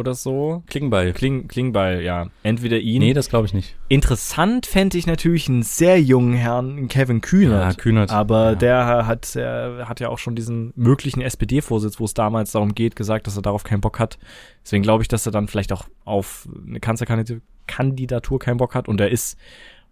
oder 0.00 0.14
so? 0.14 0.64
Klingbeil. 0.66 1.12
Kling, 1.12 1.46
Klingbeil, 1.46 2.02
ja. 2.02 2.26
Entweder 2.42 2.78
ihn. 2.78 3.00
Nee, 3.00 3.14
das 3.14 3.28
glaube 3.28 3.46
ich 3.46 3.54
nicht. 3.54 3.76
Interessant 3.88 4.66
fände 4.66 4.98
ich 4.98 5.06
natürlich 5.06 5.48
einen 5.48 5.62
sehr 5.62 6.00
jungen 6.00 6.34
Herrn, 6.34 6.88
Kevin 6.88 7.20
Kühnert. 7.20 7.78
Kühnert. 7.78 8.10
Aber 8.10 8.50
ja. 8.50 8.54
der 8.56 9.06
hat, 9.06 9.34
der 9.36 9.84
hat 9.88 10.00
ja 10.00 10.08
auch 10.08 10.18
schon 10.18 10.34
diesen 10.34 10.72
möglichen 10.74 11.20
SPD-Vorsitz, 11.20 12.00
wo 12.00 12.04
es 12.04 12.14
damals 12.14 12.52
darum 12.52 12.74
geht, 12.74 12.96
gesagt, 12.96 13.26
dass 13.28 13.36
er 13.36 13.42
darauf 13.42 13.62
keinen 13.62 13.80
Bock 13.80 14.00
hat. 14.00 14.18
Deswegen 14.64 14.82
glaube 14.82 15.02
ich, 15.02 15.08
dass 15.08 15.24
er 15.26 15.32
dann 15.32 15.46
vielleicht 15.46 15.72
auch 15.72 15.84
auf 16.04 16.48
eine 16.66 16.80
Kanzlerkandidatur 16.80 18.38
keinen 18.40 18.56
Bock 18.56 18.74
hat. 18.74 18.88
Und 18.88 19.00
er 19.00 19.10
ist 19.10 19.38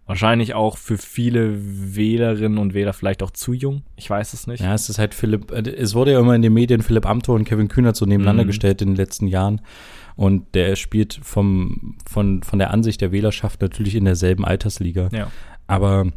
wahrscheinlich 0.09 0.55
auch 0.55 0.77
für 0.77 0.97
viele 0.97 1.55
Wählerinnen 1.95 2.57
und 2.57 2.73
Wähler 2.73 2.93
vielleicht 2.93 3.21
auch 3.23 3.31
zu 3.31 3.53
jung. 3.53 3.83
Ich 3.95 4.09
weiß 4.09 4.33
es 4.33 4.47
nicht. 4.47 4.61
Ja, 4.61 4.73
es 4.73 4.89
ist 4.89 4.97
halt 4.99 5.13
Philipp, 5.13 5.51
äh, 5.51 5.69
es 5.69 5.93
wurde 5.93 6.11
ja 6.13 6.19
immer 6.19 6.35
in 6.35 6.41
den 6.41 6.51
Medien 6.53 6.81
Philipp 6.81 7.05
Amthor 7.05 7.35
und 7.35 7.45
Kevin 7.45 7.67
Kühnert 7.67 7.95
so 7.95 8.05
nebeneinander 8.05 8.43
Mhm. 8.43 8.47
gestellt 8.47 8.81
in 8.81 8.89
den 8.89 8.95
letzten 8.95 9.27
Jahren. 9.27 9.61
Und 10.15 10.53
der 10.55 10.75
spielt 10.75 11.19
vom, 11.21 11.95
von, 12.05 12.41
von 12.43 12.59
der 12.59 12.71
Ansicht 12.71 12.99
der 13.01 13.11
Wählerschaft 13.11 13.61
natürlich 13.61 13.95
in 13.95 14.05
derselben 14.05 14.43
Altersliga. 14.43 15.09
Ja. 15.13 15.31
Aber 15.67 16.07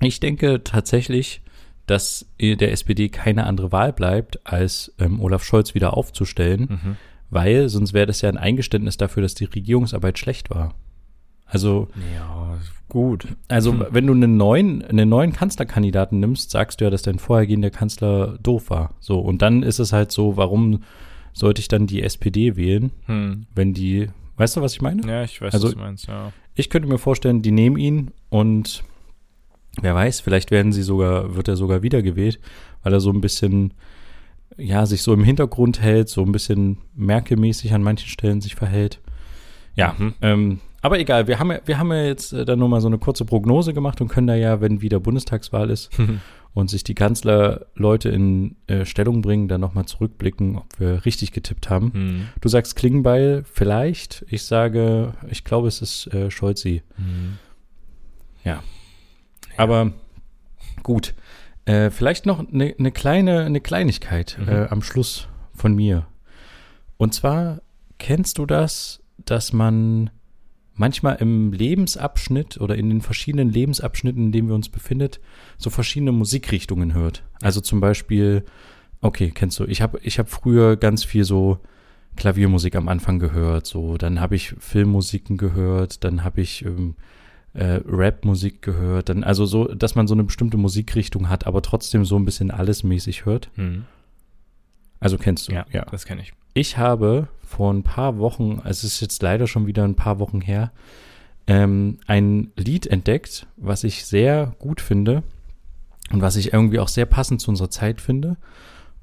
ich 0.00 0.18
denke 0.20 0.64
tatsächlich, 0.64 1.42
dass 1.86 2.26
der 2.40 2.72
SPD 2.72 3.10
keine 3.10 3.44
andere 3.46 3.72
Wahl 3.72 3.92
bleibt, 3.92 4.44
als 4.46 4.92
ähm, 4.98 5.20
Olaf 5.20 5.44
Scholz 5.44 5.74
wieder 5.74 5.96
aufzustellen, 5.96 6.62
Mhm. 6.82 6.96
weil 7.30 7.68
sonst 7.68 7.92
wäre 7.92 8.06
das 8.06 8.22
ja 8.22 8.28
ein 8.30 8.38
Eingeständnis 8.38 8.96
dafür, 8.96 9.22
dass 9.22 9.34
die 9.34 9.44
Regierungsarbeit 9.44 10.18
schlecht 10.18 10.50
war. 10.50 10.74
Also, 11.48 11.88
Ja, 12.14 12.56
gut. 12.88 13.26
also 13.48 13.72
Hm. 13.72 13.86
wenn 13.90 14.06
du 14.06 14.12
einen 14.12 14.36
neuen, 14.36 14.84
einen 14.84 15.08
neuen 15.08 15.32
Kanzlerkandidaten 15.32 16.20
nimmst, 16.20 16.50
sagst 16.50 16.80
du 16.80 16.84
ja, 16.84 16.90
dass 16.90 17.02
dein 17.02 17.18
vorhergehender 17.18 17.70
Kanzler 17.70 18.38
doof 18.42 18.70
war. 18.70 18.94
So, 19.00 19.18
und 19.18 19.40
dann 19.42 19.62
ist 19.62 19.78
es 19.78 19.92
halt 19.92 20.12
so, 20.12 20.36
warum 20.36 20.82
sollte 21.32 21.60
ich 21.60 21.68
dann 21.68 21.86
die 21.86 22.02
SPD 22.02 22.56
wählen, 22.56 22.90
Hm. 23.06 23.46
wenn 23.54 23.72
die, 23.74 24.08
weißt 24.36 24.56
du, 24.56 24.60
was 24.60 24.74
ich 24.74 24.82
meine? 24.82 25.06
Ja, 25.06 25.22
ich 25.24 25.40
weiß, 25.40 25.54
Also- 25.54 25.68
was 25.68 25.74
du 25.74 25.80
meinst, 25.80 26.06
ja. 26.08 26.32
Ich 26.54 26.70
könnte 26.70 26.88
mir 26.88 26.98
vorstellen, 26.98 27.40
die 27.42 27.52
nehmen 27.52 27.76
ihn 27.76 28.10
und 28.30 28.82
wer 29.80 29.94
weiß, 29.94 30.20
vielleicht 30.20 30.50
werden 30.50 30.72
sie 30.72 30.82
sogar, 30.82 31.36
wird 31.36 31.46
er 31.48 31.56
sogar 31.56 31.82
wiedergewählt, 31.82 32.40
weil 32.82 32.92
er 32.92 33.00
so 33.00 33.10
ein 33.10 33.20
bisschen, 33.20 33.74
ja, 34.56 34.84
sich 34.86 35.02
so 35.02 35.14
im 35.14 35.22
Hintergrund 35.22 35.80
hält, 35.80 36.08
so 36.08 36.22
ein 36.24 36.32
bisschen 36.32 36.78
Merkel-mäßig 36.96 37.72
an 37.72 37.82
manchen 37.84 38.08
Stellen 38.08 38.40
sich 38.40 38.56
verhält. 38.56 39.00
Ja, 39.76 39.94
Mhm. 39.96 40.14
ähm, 40.20 40.60
aber 40.80 40.98
egal, 40.98 41.26
wir 41.26 41.38
haben 41.38 41.50
ja, 41.50 41.60
wir 41.64 41.78
haben 41.78 41.90
ja 41.92 42.04
jetzt 42.04 42.32
äh, 42.32 42.44
dann 42.44 42.58
nur 42.58 42.68
mal 42.68 42.80
so 42.80 42.88
eine 42.88 42.98
kurze 42.98 43.24
Prognose 43.24 43.74
gemacht 43.74 44.00
und 44.00 44.08
können 44.08 44.26
da 44.26 44.34
ja, 44.34 44.60
wenn 44.60 44.80
wieder 44.80 45.00
Bundestagswahl 45.00 45.70
ist 45.70 45.90
und 46.54 46.70
sich 46.70 46.84
die 46.84 46.94
Kanzlerleute 46.94 48.08
in 48.08 48.56
äh, 48.66 48.84
Stellung 48.84 49.22
bringen, 49.22 49.48
dann 49.48 49.60
nochmal 49.60 49.86
zurückblicken, 49.86 50.56
ob 50.56 50.66
wir 50.78 51.04
richtig 51.04 51.32
getippt 51.32 51.68
haben. 51.70 51.92
Hm. 51.92 52.28
Du 52.40 52.48
sagst 52.48 52.76
Klingbeil, 52.76 53.44
vielleicht. 53.52 54.24
Ich 54.28 54.44
sage, 54.44 55.14
ich 55.30 55.44
glaube, 55.44 55.68
es 55.68 55.82
ist 55.82 56.06
äh, 56.14 56.30
Scholzi. 56.30 56.82
Hm. 56.96 57.38
Aber 59.58 59.92
gut. 60.82 61.14
Äh, 61.66 61.90
vielleicht 61.90 62.24
noch 62.24 62.38
eine 62.38 62.74
ne 62.78 62.92
kleine 62.92 63.44
eine 63.44 63.60
Kleinigkeit 63.60 64.38
Mhm. 64.40 64.48
äh, 64.48 64.66
am 64.68 64.82
Schluss 64.82 65.28
von 65.52 65.74
mir. 65.74 66.06
Und 66.96 67.12
zwar 67.12 67.60
kennst 67.98 68.38
du 68.38 68.46
das, 68.46 69.02
dass 69.18 69.52
man 69.52 70.10
manchmal 70.78 71.16
im 71.16 71.52
Lebensabschnitt 71.52 72.60
oder 72.60 72.76
in 72.76 72.88
den 72.88 73.00
verschiedenen 73.00 73.50
Lebensabschnitten, 73.50 74.26
in 74.26 74.32
denen 74.32 74.48
wir 74.48 74.54
uns 74.54 74.68
befindet, 74.68 75.20
so 75.58 75.70
verschiedene 75.70 76.12
Musikrichtungen 76.12 76.94
hört. 76.94 77.24
Also 77.42 77.60
zum 77.60 77.80
Beispiel, 77.80 78.44
okay, 79.00 79.30
kennst 79.34 79.58
du, 79.60 79.64
ich 79.64 79.82
habe 79.82 80.00
ich 80.02 80.18
hab 80.18 80.30
früher 80.30 80.76
ganz 80.76 81.04
viel 81.04 81.24
so 81.24 81.58
Klaviermusik 82.16 82.74
am 82.74 82.88
Anfang 82.88 83.18
gehört, 83.18 83.66
so, 83.66 83.96
dann 83.96 84.20
habe 84.20 84.34
ich 84.34 84.54
Filmmusiken 84.58 85.36
gehört, 85.36 86.02
dann 86.04 86.24
habe 86.24 86.40
ich 86.40 86.64
ähm, 86.64 86.96
äh, 87.54 87.80
Rap-Musik 87.86 88.62
gehört, 88.62 89.08
dann 89.08 89.24
also 89.24 89.46
so, 89.46 89.66
dass 89.66 89.94
man 89.94 90.06
so 90.06 90.14
eine 90.14 90.24
bestimmte 90.24 90.56
Musikrichtung 90.56 91.28
hat, 91.28 91.46
aber 91.46 91.62
trotzdem 91.62 92.04
so 92.04 92.16
ein 92.16 92.24
bisschen 92.24 92.50
alles 92.50 92.82
mäßig 92.82 93.24
hört. 93.24 93.50
Hm. 93.54 93.84
Also 95.00 95.16
kennst 95.16 95.48
du, 95.48 95.52
Ja, 95.72 95.84
das 95.84 96.06
kenne 96.06 96.22
ich. 96.22 96.32
Ich 96.58 96.76
habe 96.76 97.28
vor 97.44 97.72
ein 97.72 97.84
paar 97.84 98.18
Wochen, 98.18 98.60
es 98.64 98.82
ist 98.82 99.00
jetzt 99.00 99.22
leider 99.22 99.46
schon 99.46 99.68
wieder 99.68 99.84
ein 99.84 99.94
paar 99.94 100.18
Wochen 100.18 100.40
her, 100.40 100.72
ähm, 101.46 101.98
ein 102.08 102.50
Lied 102.56 102.86
entdeckt, 102.88 103.46
was 103.56 103.84
ich 103.84 104.04
sehr 104.04 104.56
gut 104.58 104.80
finde 104.80 105.22
und 106.10 106.20
was 106.20 106.34
ich 106.34 106.52
irgendwie 106.52 106.80
auch 106.80 106.88
sehr 106.88 107.06
passend 107.06 107.40
zu 107.40 107.50
unserer 107.50 107.70
Zeit 107.70 108.00
finde 108.00 108.36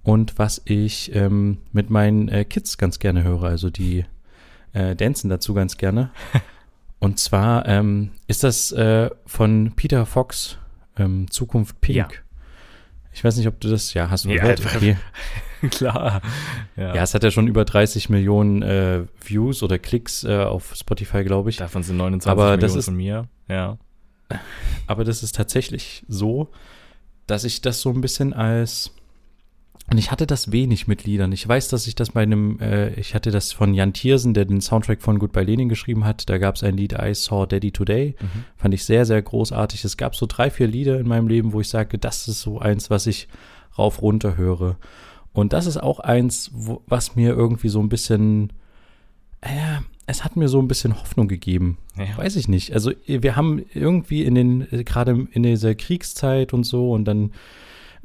und 0.03 0.37
was 0.37 0.61
ich 0.65 1.15
ähm, 1.15 1.59
mit 1.71 1.89
meinen 1.89 2.27
äh, 2.27 2.43
Kids 2.43 2.77
ganz 2.77 2.99
gerne 2.99 3.23
höre. 3.23 3.43
Also 3.43 3.69
die 3.69 4.03
äh, 4.73 4.93
dancen 4.93 5.29
dazu 5.29 5.53
ganz 5.53 5.77
gerne. 5.77 6.11
und 6.99 7.19
zwar 7.19 7.65
ähm, 7.69 8.11
ist 8.27 8.43
das 8.43 8.73
äh, 8.73 9.09
von 9.25 9.71
Peter 9.77 10.05
Fox, 10.05 10.57
ähm, 10.97 11.31
Zukunft 11.31 11.79
Pink. 11.79 11.95
Ja. 11.95 12.07
Ich 13.15 13.23
weiß 13.23 13.37
nicht, 13.37 13.47
ob 13.47 13.59
du 13.61 13.69
das, 13.69 13.93
ja, 13.93 14.09
hast 14.09 14.25
du 14.25 14.29
Ja, 14.29 14.41
gehört? 14.41 14.59
Okay. 14.75 14.97
Klar. 15.71 16.21
Ja, 16.75 16.93
es 16.95 17.13
hat 17.15 17.23
ja 17.23 17.31
schon 17.31 17.47
über 17.47 17.63
30 17.65 18.09
Millionen 18.09 18.61
äh, 18.61 19.05
Views 19.23 19.63
oder 19.63 19.79
Klicks 19.79 20.23
äh, 20.25 20.43
auf 20.43 20.75
Spotify, 20.75 21.23
glaube 21.23 21.49
ich. 21.49 21.57
Davon 21.57 21.81
sind 21.81 21.95
29 21.97 22.29
Aber 22.29 22.43
Millionen 22.51 22.61
das 22.61 22.75
ist- 22.75 22.85
von 22.85 22.95
mir. 22.97 23.27
Ja. 23.47 23.77
Aber 24.85 25.03
das 25.05 25.23
ist 25.23 25.35
tatsächlich 25.35 26.03
so, 26.09 26.49
dass 27.25 27.45
ich 27.45 27.61
das 27.61 27.79
so 27.81 27.89
ein 27.89 28.01
bisschen 28.01 28.33
als 28.33 28.91
und 29.91 29.99
ich 29.99 30.09
hatte 30.09 30.25
das 30.25 30.51
wenig 30.51 30.87
mit 30.87 31.03
Liedern. 31.03 31.31
Ich 31.31 31.47
weiß, 31.47 31.67
dass 31.67 31.85
ich 31.85 31.93
das 31.93 32.11
bei 32.11 32.23
einem, 32.23 32.59
äh, 32.59 32.93
ich 32.99 33.13
hatte 33.13 33.29
das 33.29 33.51
von 33.51 33.75
Jan 33.75 33.93
Thiersen, 33.93 34.33
der 34.33 34.45
den 34.45 34.59
Soundtrack 34.59 35.01
von 35.01 35.19
Goodbye 35.19 35.43
Lenin 35.43 35.69
geschrieben 35.69 36.05
hat. 36.05 36.27
Da 36.27 36.39
gab 36.39 36.55
es 36.55 36.63
ein 36.63 36.75
Lied 36.75 36.93
I 36.93 37.13
Saw 37.13 37.45
Daddy 37.45 37.71
Today. 37.71 38.15
Mhm. 38.19 38.43
Fand 38.57 38.73
ich 38.73 38.83
sehr, 38.83 39.05
sehr 39.05 39.21
großartig. 39.21 39.85
Es 39.85 39.95
gab 39.95 40.15
so 40.15 40.25
drei, 40.25 40.49
vier 40.49 40.67
Lieder 40.67 40.99
in 40.99 41.07
meinem 41.07 41.27
Leben, 41.27 41.53
wo 41.53 41.61
ich 41.61 41.69
sage, 41.69 41.99
das 41.99 42.27
ist 42.27 42.41
so 42.41 42.57
eins, 42.57 42.89
was 42.89 43.05
ich 43.05 43.27
rauf 43.77 44.01
runter 44.01 44.37
höre. 44.37 44.77
Und 45.33 45.53
das 45.53 45.67
ist 45.67 45.77
auch 45.77 45.99
eins, 45.99 46.49
wo, 46.53 46.81
was 46.87 47.15
mir 47.15 47.35
irgendwie 47.35 47.69
so 47.69 47.79
ein 47.79 47.89
bisschen, 47.89 48.53
äh, 49.41 49.49
es 50.07 50.23
hat 50.23 50.35
mir 50.35 50.47
so 50.47 50.59
ein 50.59 50.67
bisschen 50.67 50.99
Hoffnung 50.99 51.27
gegeben. 51.27 51.77
Ja. 51.95 52.17
Weiß 52.17 52.37
ich 52.37 52.47
nicht. 52.47 52.73
Also 52.73 52.91
wir 53.05 53.35
haben 53.35 53.63
irgendwie 53.73 54.23
in 54.23 54.33
den, 54.33 54.67
äh, 54.71 54.83
gerade 54.83 55.27
in 55.31 55.43
dieser 55.43 55.75
Kriegszeit 55.75 56.53
und 56.53 56.63
so 56.63 56.91
und 56.91 57.05
dann 57.05 57.31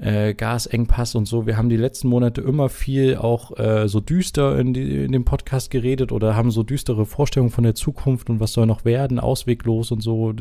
äh, 0.01 0.33
Gasengpass 0.35 1.15
und 1.15 1.27
so, 1.27 1.47
wir 1.47 1.57
haben 1.57 1.69
die 1.69 1.77
letzten 1.77 2.09
Monate 2.09 2.41
immer 2.41 2.69
viel 2.71 3.17
auch 3.17 3.59
äh, 3.59 3.87
so 3.87 4.01
düster 4.01 4.59
in, 4.59 4.73
die, 4.73 5.05
in 5.05 5.13
dem 5.13 5.25
Podcast 5.25 5.71
geredet 5.71 6.11
oder 6.11 6.35
haben 6.35 6.51
so 6.51 6.63
düstere 6.63 7.05
Vorstellungen 7.05 7.51
von 7.51 7.65
der 7.65 7.75
Zukunft 7.75 8.31
und 8.31 8.41
was 8.41 8.55
soll 8.55 8.67
noch 8.67 8.85
werden, 8.85 9.19
ausweglos 9.21 9.91
und 9.91 10.01
so. 10.03 10.33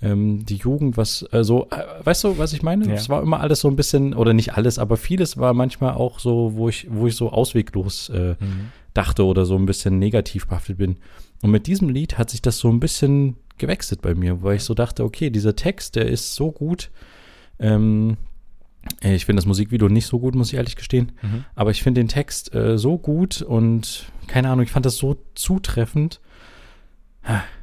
Ähm, 0.00 0.44
die 0.46 0.56
Jugend, 0.56 0.96
was, 0.96 1.24
also, 1.32 1.66
äh, 1.70 2.04
weißt 2.04 2.24
du, 2.24 2.38
was 2.38 2.52
ich 2.52 2.62
meine? 2.62 2.86
Ja. 2.86 2.94
Es 2.94 3.08
war 3.08 3.20
immer 3.22 3.40
alles 3.40 3.60
so 3.60 3.68
ein 3.68 3.74
bisschen, 3.76 4.14
oder 4.14 4.32
nicht 4.32 4.54
alles, 4.54 4.78
aber 4.78 4.96
vieles 4.96 5.36
war 5.38 5.54
manchmal 5.54 5.94
auch 5.94 6.18
so, 6.20 6.52
wo 6.54 6.68
ich, 6.68 6.86
wo 6.90 7.06
ich 7.08 7.16
so 7.16 7.30
ausweglos 7.30 8.08
äh, 8.10 8.34
Mhm. 8.40 8.70
dachte 8.94 9.24
oder 9.24 9.44
so 9.44 9.56
ein 9.56 9.66
bisschen 9.66 9.98
negativ 9.98 10.46
behaftet 10.46 10.78
bin. 10.78 10.96
Und 11.42 11.50
mit 11.50 11.66
diesem 11.66 11.88
Lied 11.88 12.16
hat 12.18 12.30
sich 12.30 12.42
das 12.42 12.58
so 12.58 12.68
ein 12.68 12.80
bisschen 12.80 13.36
gewechselt 13.58 14.00
bei 14.02 14.14
mir, 14.14 14.42
weil 14.42 14.56
ich 14.56 14.64
so 14.64 14.74
dachte, 14.74 15.02
okay, 15.04 15.30
dieser 15.30 15.56
Text, 15.56 15.96
der 15.96 16.06
ist 16.06 16.34
so 16.34 16.50
gut, 16.52 16.90
ähm, 17.60 18.16
Äh, 18.20 18.37
Ich 19.02 19.26
finde 19.26 19.40
das 19.40 19.46
Musikvideo 19.46 19.88
nicht 19.88 20.06
so 20.06 20.18
gut, 20.18 20.34
muss 20.34 20.48
ich 20.48 20.54
ehrlich 20.54 20.76
gestehen. 20.76 21.12
Mhm. 21.22 21.44
Aber 21.54 21.70
ich 21.70 21.82
finde 21.82 22.00
den 22.00 22.08
Text 22.08 22.54
äh, 22.54 22.78
so 22.78 22.98
gut 22.98 23.42
und 23.42 24.06
keine 24.26 24.50
Ahnung, 24.50 24.64
ich 24.64 24.70
fand 24.70 24.86
das 24.86 24.96
so 24.96 25.16
zutreffend. 25.34 26.20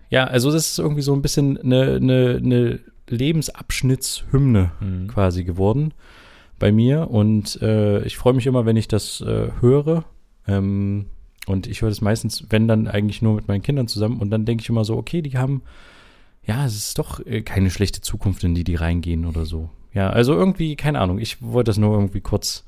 Ja, 0.09 0.25
also 0.25 0.51
das 0.51 0.71
ist 0.71 0.79
irgendwie 0.79 1.01
so 1.01 1.13
ein 1.13 1.21
bisschen 1.21 1.57
eine, 1.57 1.95
eine, 1.95 2.39
eine 2.43 2.79
Lebensabschnittshymne 3.07 4.71
Mhm. 4.79 5.07
quasi 5.07 5.43
geworden 5.43 5.93
bei 6.59 6.71
mir. 6.71 7.09
Und 7.09 7.61
äh, 7.61 8.03
ich 8.05 8.17
freue 8.17 8.33
mich 8.33 8.47
immer, 8.47 8.65
wenn 8.65 8.77
ich 8.77 8.87
das 8.87 9.21
äh, 9.21 9.49
höre. 9.61 10.05
Ähm, 10.47 11.07
und 11.47 11.67
ich 11.67 11.81
höre 11.81 11.89
das 11.89 12.01
meistens, 12.01 12.45
wenn 12.49 12.67
dann 12.67 12.87
eigentlich 12.87 13.21
nur 13.21 13.35
mit 13.35 13.47
meinen 13.47 13.61
Kindern 13.61 13.87
zusammen. 13.87 14.19
Und 14.19 14.29
dann 14.29 14.45
denke 14.45 14.61
ich 14.61 14.69
immer 14.69 14.85
so, 14.85 14.97
okay, 14.97 15.21
die 15.21 15.37
haben, 15.37 15.61
ja, 16.45 16.65
es 16.65 16.75
ist 16.75 16.99
doch 16.99 17.25
äh, 17.25 17.41
keine 17.41 17.69
schlechte 17.69 18.01
Zukunft, 18.01 18.43
in 18.43 18.55
die 18.55 18.63
die 18.63 18.75
reingehen 18.75 19.25
oder 19.25 19.45
so. 19.45 19.69
Ja, 19.95 20.09
also 20.11 20.33
irgendwie, 20.33 20.75
keine 20.75 20.99
Ahnung. 20.99 21.17
Ich 21.17 21.41
wollte 21.41 21.69
das 21.69 21.77
nur 21.77 21.93
irgendwie 21.95 22.21
kurz 22.21 22.65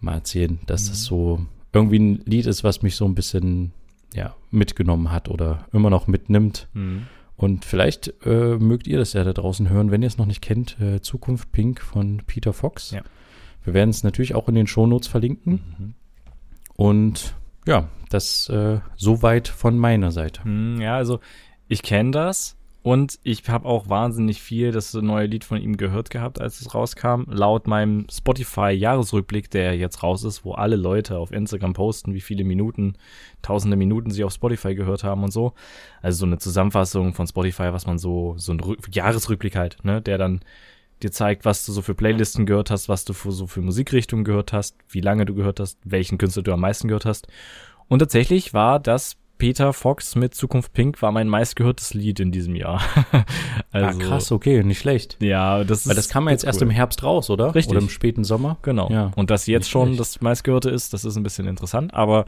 mal 0.00 0.14
erzählen, 0.14 0.58
dass 0.66 0.88
das 0.88 1.02
so 1.04 1.44
irgendwie 1.72 1.98
ein 1.98 2.22
Lied 2.24 2.46
ist, 2.46 2.64
was 2.64 2.82
mich 2.82 2.96
so 2.96 3.04
ein 3.04 3.14
bisschen, 3.14 3.72
ja, 4.14 4.34
mitgenommen 4.50 5.10
hat 5.12 5.28
oder 5.28 5.66
immer 5.72 5.90
noch 5.90 6.06
mitnimmt. 6.06 6.68
Mhm. 6.72 7.08
Und 7.36 7.66
vielleicht 7.66 8.14
äh, 8.24 8.56
mögt 8.56 8.86
ihr 8.86 8.96
das 8.98 9.12
ja 9.12 9.22
da 9.24 9.34
draußen 9.34 9.68
hören, 9.68 9.90
wenn 9.90 10.00
ihr 10.00 10.08
es 10.08 10.16
noch 10.16 10.24
nicht 10.24 10.40
kennt. 10.40 10.80
Äh, 10.80 11.02
Zukunft 11.02 11.52
Pink 11.52 11.82
von 11.82 12.22
Peter 12.26 12.54
Fox. 12.54 12.92
Ja. 12.92 13.02
Wir 13.64 13.74
werden 13.74 13.90
es 13.90 14.04
natürlich 14.04 14.34
auch 14.34 14.48
in 14.48 14.54
den 14.54 14.66
Shownotes 14.66 15.08
verlinken. 15.08 15.60
Mhm. 15.78 15.94
Und 16.76 17.34
ja, 17.66 17.88
das 18.08 18.48
äh, 18.48 18.78
soweit 18.96 19.48
von 19.48 19.76
meiner 19.78 20.12
Seite. 20.12 20.44
Hm, 20.44 20.80
Ja, 20.80 20.96
also 20.96 21.20
ich 21.68 21.82
kenne 21.82 22.12
das 22.12 22.56
und 22.86 23.18
ich 23.24 23.48
habe 23.48 23.66
auch 23.66 23.88
wahnsinnig 23.88 24.40
viel 24.40 24.70
das 24.70 24.94
neue 24.94 25.26
Lied 25.26 25.42
von 25.42 25.60
ihm 25.60 25.76
gehört 25.76 26.08
gehabt, 26.08 26.40
als 26.40 26.60
es 26.60 26.72
rauskam. 26.72 27.24
Laut 27.26 27.66
meinem 27.66 28.06
Spotify-Jahresrückblick, 28.08 29.50
der 29.50 29.76
jetzt 29.76 30.04
raus 30.04 30.22
ist, 30.22 30.44
wo 30.44 30.52
alle 30.52 30.76
Leute 30.76 31.18
auf 31.18 31.32
Instagram 31.32 31.72
posten, 31.72 32.14
wie 32.14 32.20
viele 32.20 32.44
Minuten, 32.44 32.94
tausende 33.42 33.76
Minuten 33.76 34.12
sie 34.12 34.22
auf 34.22 34.32
Spotify 34.32 34.76
gehört 34.76 35.02
haben 35.02 35.24
und 35.24 35.32
so. 35.32 35.52
Also 36.00 36.18
so 36.18 36.26
eine 36.26 36.38
Zusammenfassung 36.38 37.12
von 37.12 37.26
Spotify, 37.26 37.72
was 37.72 37.88
man 37.88 37.98
so, 37.98 38.34
so 38.38 38.52
ein 38.52 38.60
Rück 38.60 38.78
Jahresrückblick 38.94 39.56
halt, 39.56 39.84
ne, 39.84 40.00
der 40.00 40.16
dann 40.16 40.42
dir 41.02 41.10
zeigt, 41.10 41.44
was 41.44 41.66
du 41.66 41.72
so 41.72 41.82
für 41.82 41.96
Playlisten 41.96 42.46
gehört 42.46 42.70
hast, 42.70 42.88
was 42.88 43.04
du 43.04 43.14
für, 43.14 43.32
so 43.32 43.48
für 43.48 43.62
Musikrichtungen 43.62 44.24
gehört 44.24 44.52
hast, 44.52 44.76
wie 44.90 45.00
lange 45.00 45.26
du 45.26 45.34
gehört 45.34 45.58
hast, 45.58 45.80
welchen 45.82 46.18
Künstler 46.18 46.44
du 46.44 46.52
am 46.52 46.60
meisten 46.60 46.86
gehört 46.86 47.04
hast. 47.04 47.26
Und 47.88 47.98
tatsächlich 47.98 48.54
war 48.54 48.78
das 48.78 49.16
Peter 49.38 49.72
Fox 49.72 50.14
mit 50.16 50.34
Zukunft 50.34 50.72
Pink 50.72 51.02
war 51.02 51.12
mein 51.12 51.28
meistgehörtes 51.28 51.94
Lied 51.94 52.20
in 52.20 52.32
diesem 52.32 52.54
Jahr. 52.54 52.80
also, 53.70 53.88
ah, 53.88 53.92
krass, 54.02 54.32
okay, 54.32 54.62
nicht 54.62 54.78
schlecht. 54.78 55.16
Ja, 55.20 55.64
das 55.64 55.80
ist. 55.80 55.88
Weil 55.88 55.96
das 55.96 56.08
kam 56.08 56.24
ja 56.26 56.32
jetzt 56.32 56.42
ist 56.42 56.46
erst 56.46 56.60
cool. 56.60 56.68
im 56.68 56.70
Herbst 56.70 57.02
raus, 57.02 57.30
oder? 57.30 57.54
Richtig. 57.54 57.72
Oder 57.72 57.80
im 57.80 57.88
späten 57.88 58.24
Sommer. 58.24 58.56
Genau. 58.62 58.90
Ja. 58.90 59.12
Und 59.16 59.30
das 59.30 59.46
jetzt 59.46 59.68
schon 59.68 59.88
schlecht. 59.88 60.00
das 60.00 60.20
meistgehörte 60.20 60.70
ist, 60.70 60.92
das 60.92 61.04
ist 61.04 61.16
ein 61.16 61.22
bisschen 61.22 61.46
interessant. 61.46 61.92
Aber 61.94 62.26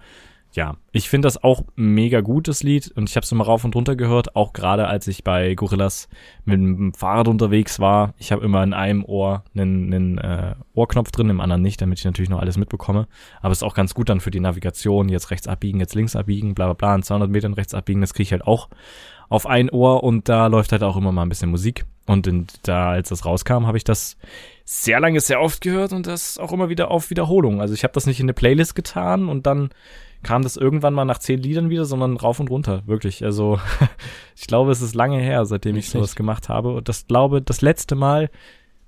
ja, 0.52 0.76
ich 0.92 1.08
finde 1.08 1.26
das 1.26 1.42
auch 1.42 1.62
mega 1.76 2.22
gutes 2.22 2.62
Lied 2.62 2.90
und 2.96 3.08
ich 3.08 3.16
habe 3.16 3.24
es 3.24 3.32
immer 3.32 3.44
rauf 3.44 3.64
und 3.64 3.76
runter 3.76 3.96
gehört, 3.96 4.34
auch 4.34 4.52
gerade 4.52 4.86
als 4.86 5.06
ich 5.06 5.22
bei 5.22 5.54
Gorillas 5.54 6.08
mit 6.44 6.54
dem 6.54 6.94
Fahrrad 6.94 7.28
unterwegs 7.28 7.80
war. 7.80 8.14
Ich 8.16 8.32
habe 8.32 8.44
immer 8.44 8.62
in 8.62 8.72
einem 8.72 9.04
Ohr 9.04 9.44
einen, 9.54 9.92
einen 9.92 10.18
äh, 10.18 10.54
Ohrknopf 10.74 11.10
drin, 11.10 11.28
im 11.28 11.40
anderen 11.40 11.62
nicht, 11.62 11.82
damit 11.82 11.98
ich 11.98 12.04
natürlich 12.04 12.30
noch 12.30 12.40
alles 12.40 12.56
mitbekomme. 12.56 13.06
Aber 13.42 13.52
es 13.52 13.58
ist 13.58 13.62
auch 13.62 13.74
ganz 13.74 13.94
gut 13.94 14.08
dann 14.08 14.20
für 14.20 14.30
die 14.30 14.40
Navigation, 14.40 15.10
jetzt 15.10 15.30
rechts 15.30 15.46
abbiegen, 15.46 15.80
jetzt 15.80 15.94
links 15.94 16.16
abbiegen, 16.16 16.54
bla 16.54 16.66
bla 16.66 16.74
bla, 16.74 16.94
in 16.94 17.02
200 17.02 17.30
Metern 17.30 17.54
rechts 17.54 17.74
abbiegen, 17.74 18.00
das 18.00 18.14
kriege 18.14 18.24
ich 18.24 18.32
halt 18.32 18.46
auch 18.46 18.68
auf 19.28 19.46
ein 19.46 19.68
Ohr 19.68 20.02
und 20.02 20.28
da 20.28 20.46
läuft 20.46 20.72
halt 20.72 20.82
auch 20.82 20.96
immer 20.96 21.12
mal 21.12 21.22
ein 21.22 21.28
bisschen 21.28 21.50
Musik. 21.50 21.84
Und 22.06 22.26
in, 22.26 22.46
da, 22.62 22.90
als 22.92 23.10
das 23.10 23.26
rauskam, 23.26 23.66
habe 23.66 23.76
ich 23.76 23.84
das 23.84 24.16
sehr 24.64 24.98
lange, 24.98 25.20
sehr 25.20 25.42
oft 25.42 25.60
gehört 25.60 25.92
und 25.92 26.06
das 26.06 26.38
auch 26.38 26.52
immer 26.52 26.70
wieder 26.70 26.90
auf 26.90 27.10
Wiederholung. 27.10 27.60
Also 27.60 27.74
ich 27.74 27.84
habe 27.84 27.92
das 27.92 28.06
nicht 28.06 28.18
in 28.18 28.24
eine 28.24 28.32
Playlist 28.32 28.74
getan 28.74 29.28
und 29.28 29.46
dann 29.46 29.68
kam 30.22 30.42
das 30.42 30.56
irgendwann 30.56 30.94
mal 30.94 31.04
nach 31.04 31.18
zehn 31.18 31.38
Liedern 31.38 31.70
wieder, 31.70 31.84
sondern 31.84 32.16
rauf 32.16 32.40
und 32.40 32.50
runter, 32.50 32.82
wirklich. 32.86 33.24
Also 33.24 33.60
ich 34.36 34.46
glaube, 34.46 34.72
es 34.72 34.82
ist 34.82 34.94
lange 34.94 35.20
her, 35.20 35.44
seitdem 35.46 35.76
ich 35.76 35.90
sowas 35.90 36.16
gemacht 36.16 36.48
habe. 36.48 36.74
Und 36.74 36.88
das 36.88 37.06
glaube, 37.06 37.42
das 37.42 37.60
letzte 37.60 37.94
Mal 37.94 38.30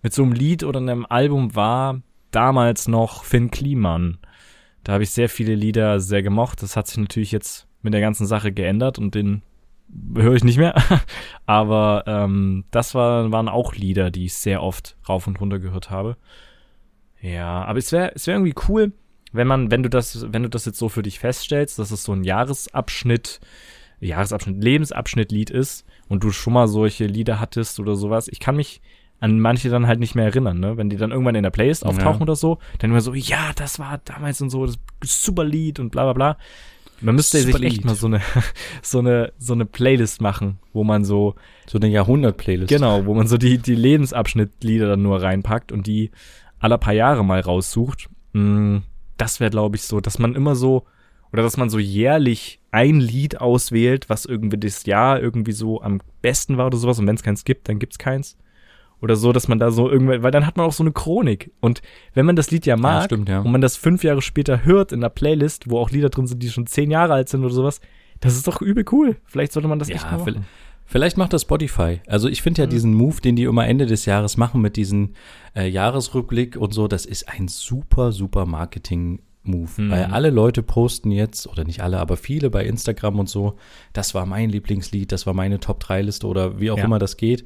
mit 0.03 0.13
so 0.13 0.23
einem 0.23 0.33
Lied 0.33 0.65
oder 0.65 0.81
einem 0.81 1.07
Album 1.09 1.55
war 1.55 2.01
damals 2.31 2.89
noch 2.89 3.25
Finn 3.25 3.51
Kliman. 3.51 4.19
Da 4.85 4.95
habe 4.95 5.03
ich 5.03 5.11
sehr 5.11 5.29
viele 5.29 5.55
Lieder 5.55 6.01
sehr 6.01 6.23
gemocht. 6.23 6.63
Das 6.63 6.77
hat 6.77 6.87
sich 6.87 6.99
natürlich 6.99 7.33
jetzt 7.33 7.67
mit 7.83 7.95
der 7.95 8.01
ganzen 8.01 8.27
Sache 8.27 8.53
geändert 8.53 8.99
und 8.99 9.15
den 9.15 9.43
höre 10.15 10.35
ich 10.35 10.45
nicht 10.45 10.59
mehr. 10.59 10.75
Aber 11.47 12.05
ähm, 12.07 12.65
das 12.71 12.95
war, 12.95 13.31
waren 13.31 13.49
auch 13.49 13.75
Lieder, 13.75 14.11
die 14.11 14.27
ich 14.27 14.35
sehr 14.35 14.63
oft 14.63 14.97
rauf 15.09 15.27
und 15.27 15.41
runter 15.41 15.59
gehört 15.59 15.91
habe. 15.91 16.17
Ja, 17.23 17.65
aber 17.65 17.79
es 17.79 17.93
wäre 17.93 18.13
es 18.15 18.27
wäre 18.27 18.39
irgendwie 18.39 18.55
cool, 18.69 18.93
wenn 19.33 19.47
man, 19.47 19.71
wenn 19.71 19.83
du 19.83 19.89
das, 19.91 20.27
wenn 20.33 20.43
du 20.43 20.49
das 20.49 20.65
jetzt 20.65 20.79
so 20.79 20.89
für 20.89 21.03
dich 21.03 21.19
feststellst, 21.19 21.79
dass 21.79 21.91
es 21.91 22.03
so 22.05 22.13
ein 22.13 22.25
Jahresabschnitt, 22.25 23.41
Jahresabschnitt, 24.01 24.63
Lebensabschnitt-Lied 24.63 25.51
ist 25.51 25.85
und 26.09 26.25
du 26.25 26.31
schon 26.31 26.53
mal 26.55 26.69
solche 26.69 27.07
Lieder 27.07 27.39
hattest 27.41 27.79
oder 27.81 27.97
sowas. 27.97 28.29
Ich 28.29 28.41
kann 28.41 28.57
mich 28.57 28.81
an 29.21 29.39
manche 29.39 29.69
dann 29.69 29.87
halt 29.87 30.01
nicht 30.01 30.15
mehr 30.15 30.25
erinnern, 30.25 30.59
ne? 30.61 30.79
Wenn 30.79 30.89
die 30.89 30.97
dann 30.97 31.11
irgendwann 31.11 31.35
in 31.35 31.43
der 31.43 31.51
Playlist 31.51 31.85
auftauchen 31.85 32.21
Ja. 32.21 32.23
oder 32.23 32.37
so, 32.37 32.59
dann 32.79 32.91
immer 32.91 33.03
so, 33.03 33.13
ja, 33.13 33.51
das 33.55 33.79
war 33.79 34.01
damals 34.07 34.41
und 34.41 34.49
so, 34.49 34.65
das 34.65 34.79
super 35.05 35.45
Lied 35.45 35.79
und 35.79 35.91
bla 35.91 36.05
bla 36.05 36.13
bla. 36.15 36.37
Man 37.03 37.15
müsste 37.15 37.39
sich 37.39 37.47
Super 37.53 37.65
echt 37.65 37.77
Lied. 37.79 37.85
mal 37.87 37.95
so 37.95 38.07
eine, 38.09 38.21
so 38.83 38.99
eine, 38.99 39.33
so 39.39 39.53
eine 39.55 39.65
Playlist 39.67 40.21
machen, 40.21 40.59
wo 40.75 40.85
man 40.85 41.05
so, 41.05 41.35
So 41.67 41.79
eine 41.79 41.89
Jahrhundert-Playlist. 41.89 42.69
Genau, 42.69 43.07
wo 43.07 43.15
man 43.15 43.27
so 43.27 43.37
die, 43.39 43.57
die 43.59 43.75
Lebensabschnittlieder 43.75 44.87
dann 44.89 45.03
nur 45.03 45.23
reinpackt 45.23 45.73
und 45.73 45.87
die 45.87 46.11
aller 46.59 46.77
paar 46.79 46.93
Jahre 46.93 47.25
mal 47.25 47.41
raussucht. 47.41 48.09
Mm, 48.35 48.79
Das 49.21 49.41
wäre, 49.41 49.51
glaube 49.51 49.77
ich, 49.77 49.83
so, 49.83 50.01
dass 50.01 50.19
man 50.19 50.35
immer 50.35 50.55
so, 50.55 50.85
oder 51.33 51.43
dass 51.43 51.57
man 51.57 51.69
so 51.69 51.79
jährlich 51.79 52.61
ein 52.71 53.01
Lied 53.01 53.41
auswählt, 53.41 54.09
was 54.09 54.25
irgendwie 54.25 54.59
das 54.59 54.87
Jahr 54.87 55.21
irgendwie 55.21 55.53
so 55.53 55.83
am 55.83 56.01
besten 56.23 56.57
war 56.57 56.67
oder 56.67 56.79
sowas. 56.79 56.99
Und 56.99 57.07
wenn 57.07 57.17
es 57.17 57.23
keins 57.23 57.45
gibt, 57.45 57.69
dann 57.69 57.79
gibt's 57.79 57.99
keins. 57.99 58.37
Oder 59.03 59.17
so, 59.17 59.33
dass 59.33 59.49
man 59.49 59.59
da 59.59 59.71
so 59.71 59.91
irgendwann, 59.91 60.23
weil 60.23 60.31
dann 60.31 60.47
hat 60.47 60.57
man 60.57 60.67
auch 60.67 60.73
so 60.73 60.83
eine 60.83 60.93
Chronik. 60.93 61.51
Und 61.61 61.81
wenn 62.15 62.27
man 62.27 62.37
das 62.37 62.51
Lied 62.51 62.67
ja 62.67 62.77
mag 62.77 63.05
stimmt, 63.05 63.29
ja. 63.29 63.41
und 63.41 63.51
man 63.51 63.61
das 63.61 63.77
fünf 63.77 64.05
Jahre 64.05 64.23
später 64.23 64.65
hört 64.65 64.93
in 64.93 65.01
der 65.01 65.09
Playlist, 65.09 65.71
wo 65.71 65.79
auch 65.79 65.91
Lieder 65.91 66.11
drin 66.11 66.27
sind, 66.27 66.43
die 66.43 66.51
schon 66.51 66.67
zehn 66.67 66.91
Jahre 66.91 67.15
alt 67.15 67.29
sind 67.29 67.45
oder 67.45 67.55
sowas, 67.55 67.81
das 68.21 68.37
ist 68.37 68.47
doch 68.47 68.61
übel 68.61 68.85
cool. 68.93 69.17
Vielleicht 69.25 69.53
sollte 69.53 69.69
man 69.69 69.79
das 69.79 69.89
Ja, 69.89 69.97
echt 69.97 70.11
machen. 70.11 70.47
Vielleicht 70.91 71.17
macht 71.17 71.33
das 71.33 71.43
Spotify. 71.43 72.01
Also 72.09 72.29
ich 72.29 72.43
finde 72.43 72.63
ja 72.63 72.67
diesen 72.67 72.95
Move, 72.95 73.21
den 73.21 73.37
die 73.37 73.45
immer 73.45 73.65
Ende 73.65 73.87
des 73.87 74.07
Jahres 74.07 74.37
machen 74.37 74.61
mit 74.61 74.75
diesem 74.75 75.15
äh, 75.55 75.69
Jahresrückblick 75.69 76.57
und 76.57 76.75
so, 76.75 76.89
das 76.89 77.07
ist 77.07 77.29
ein 77.29 77.47
super, 77.47 78.11
super 78.11 78.45
Marketing-Move. 78.45 79.71
Mhm. 79.77 79.91
Weil 79.93 80.05
alle 80.07 80.31
Leute 80.31 80.65
posten 80.65 81.13
jetzt, 81.13 81.47
oder 81.47 81.63
nicht 81.63 81.81
alle, 81.81 82.01
aber 82.01 82.17
viele 82.17 82.51
bei 82.51 82.65
Instagram 82.65 83.21
und 83.21 83.29
so, 83.29 83.57
das 83.93 84.17
war 84.17 84.27
mein 84.27 84.51
Lieblingslied, 84.51 85.13
das 85.13 85.27
war 85.27 85.33
meine 85.33 85.61
Top-3-Liste 85.61 86.27
oder 86.27 86.59
wie 86.59 86.73
auch 86.73 86.79
Ja. 86.79 86.87
immer 86.87 86.99
das 86.99 87.17
geht. 87.17 87.45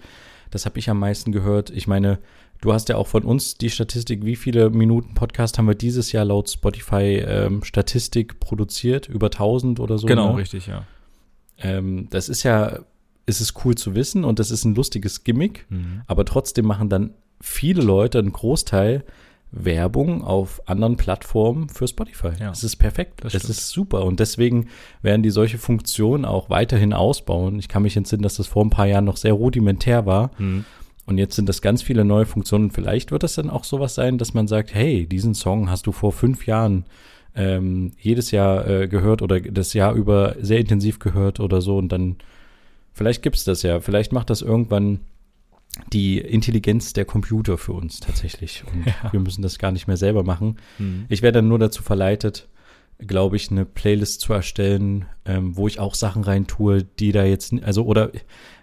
Das 0.51 0.65
habe 0.65 0.79
ich 0.79 0.89
am 0.89 0.99
meisten 0.99 1.31
gehört. 1.31 1.69
Ich 1.69 1.87
meine, 1.87 2.21
du 2.63 2.73
hast 2.73 2.89
ja 2.89 2.97
auch 2.97 3.09
von 3.09 3.25
uns 3.25 3.59
die 3.59 3.69
Statistik, 3.69 4.25
wie 4.25 4.37
viele 4.37 4.71
Minuten 4.71 5.13
Podcast 5.13 5.59
haben 5.59 5.67
wir 5.67 5.75
dieses 5.75 6.13
Jahr 6.13 6.25
laut 6.25 6.49
Spotify 6.49 7.23
ähm, 7.27 7.63
Statistik 7.63 8.41
produziert? 8.41 9.07
Über 9.07 9.27
1000 9.27 9.81
oder 9.81 9.99
so? 9.99 10.07
Genau, 10.07 10.33
ne? 10.33 10.39
richtig, 10.39 10.67
ja. 10.67 10.85
Ähm, 11.59 12.09
das 12.09 12.31
ist 12.31 12.43
ja, 12.43 12.81
ist 13.27 13.41
es 13.41 13.55
cool 13.65 13.75
zu 13.75 13.95
wissen 13.95 14.25
und 14.25 14.39
das 14.39 14.51
ist 14.51 14.65
ein 14.65 14.75
lustiges 14.75 15.25
Gimmick, 15.25 15.67
Mhm. 15.71 16.03
aber 16.07 16.25
trotzdem 16.25 16.67
machen 16.67 16.89
dann 16.89 17.11
viele 17.41 17.83
Leute, 17.83 18.19
einen 18.19 18.33
Großteil, 18.33 19.05
Werbung 19.57 20.25
auf 20.25 20.61
anderen 20.69 20.97
Plattformen 20.97 21.69
für 21.69 21.87
Spotify. 21.87 22.31
Ja. 22.41 22.49
Das 22.49 22.65
ist 22.65 22.77
perfekt. 22.77 23.21
Stimmt. 23.27 23.45
ist 23.45 23.69
super. 23.71 24.05
Und 24.05 24.19
deswegen 24.19 24.67
werden 25.01 25.23
die 25.23 25.31
solche 25.31 25.59
Funktionen 25.59 26.25
auch 26.25 26.51
weiterhin 26.51 26.93
ausbauen. 26.93 27.59
Ich 27.61 27.69
kann 27.69 27.83
mich 27.85 27.97
entsinnen, 27.97 28.23
dass 28.23 28.35
das 28.37 28.49
vor 28.49 28.65
ein 28.65 28.71
paar 28.71 28.87
Jahren 28.87 29.05
noch 29.05 29.17
sehr 29.17 29.33
rudimentär 29.33 30.07
war. 30.07 30.33
Mhm. 30.39 30.65
Und 31.07 31.19
jetzt 31.19 31.37
sind 31.37 31.49
das 31.49 31.63
ganz 31.63 31.83
viele 31.83 32.05
neue 32.05 32.27
Funktionen. 32.27 32.71
Vielleicht 32.73 33.13
wird 33.13 33.23
das 33.23 33.35
dann 33.35 33.49
auch 33.51 33.63
sowas 33.63 33.95
sein, 33.95 34.19
dass 34.19 34.35
man 34.35 34.49
sagt, 34.49 34.75
hey, 34.75 35.07
diesen 35.07 35.35
Song 35.35 35.71
hast 35.71 35.87
du 35.87 35.93
vor 35.93 36.13
fünf 36.13 36.47
Jahren 36.47 36.85
ähm, 37.37 37.93
jedes 38.01 38.31
Jahr 38.33 38.67
äh, 38.67 38.89
gehört 38.89 39.23
oder 39.23 39.39
das 39.41 39.73
Jahr 39.75 39.93
über 39.95 40.35
sehr 40.41 40.59
intensiv 40.59 40.99
gehört 40.99 41.39
oder 41.39 41.61
so. 41.61 41.77
Und 41.77 41.91
dann, 41.91 42.17
vielleicht 42.95 43.23
gibt's 43.23 43.45
das 43.45 43.63
ja. 43.63 43.81
Vielleicht 43.81 44.13
macht 44.13 44.31
das 44.31 44.41
irgendwann 44.41 45.01
die 45.93 46.19
Intelligenz 46.19 46.93
der 46.93 47.05
Computer 47.05 47.59
für 47.59 47.73
uns 47.73 48.01
tatsächlich. 48.01 48.65
Und 48.73 48.87
Ja. 49.03 49.13
wir 49.13 49.21
müssen 49.21 49.43
das 49.43 49.59
gar 49.59 49.73
nicht 49.73 49.87
mehr 49.87 49.97
selber 49.97 50.23
machen. 50.23 50.57
Mhm. 50.79 51.05
Ich 51.09 51.21
werde 51.23 51.39
dann 51.39 51.49
nur 51.49 51.59
dazu 51.59 51.83
verleitet, 51.83 52.49
glaube 52.99 53.37
ich, 53.37 53.51
eine 53.51 53.65
Playlist 53.65 54.21
zu 54.21 54.33
erstellen, 54.33 55.07
ähm, 55.25 55.57
wo 55.57 55.67
ich 55.67 55.81
auch 55.81 55.95
Sachen 55.97 56.23
rein 56.23 56.47
tue, 56.47 56.85
die 56.85 57.11
da 57.13 57.25
jetzt, 57.25 57.53
also 57.65 57.85
oder 57.85 58.13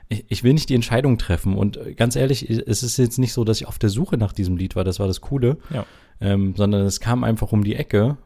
ich, 0.08 0.24
ich 0.30 0.44
will 0.44 0.54
nicht 0.54 0.70
die 0.70 0.76
Entscheidung 0.76 1.18
treffen. 1.18 1.56
Und 1.56 1.80
ganz 1.98 2.16
ehrlich, 2.16 2.50
es 2.50 2.82
ist 2.84 2.98
jetzt 2.98 3.20
nicht 3.20 3.34
so, 3.34 3.44
dass 3.44 3.60
ich 3.60 3.68
auf 3.68 3.78
der 3.78 3.90
Suche 3.90 4.18
nach 4.18 4.32
diesem 4.32 4.56
Lied 4.56 4.76
war. 4.78 4.86
Das 4.86 5.00
war 5.00 5.08
das 5.08 5.20
Coole, 5.22 5.58
Ja. 5.74 5.86
ähm, 6.22 6.54
sondern 6.56 6.86
es 6.86 7.02
kam 7.02 7.24
einfach 7.26 7.52
um 7.52 7.64
die 7.66 7.76
Ecke. 7.76 8.18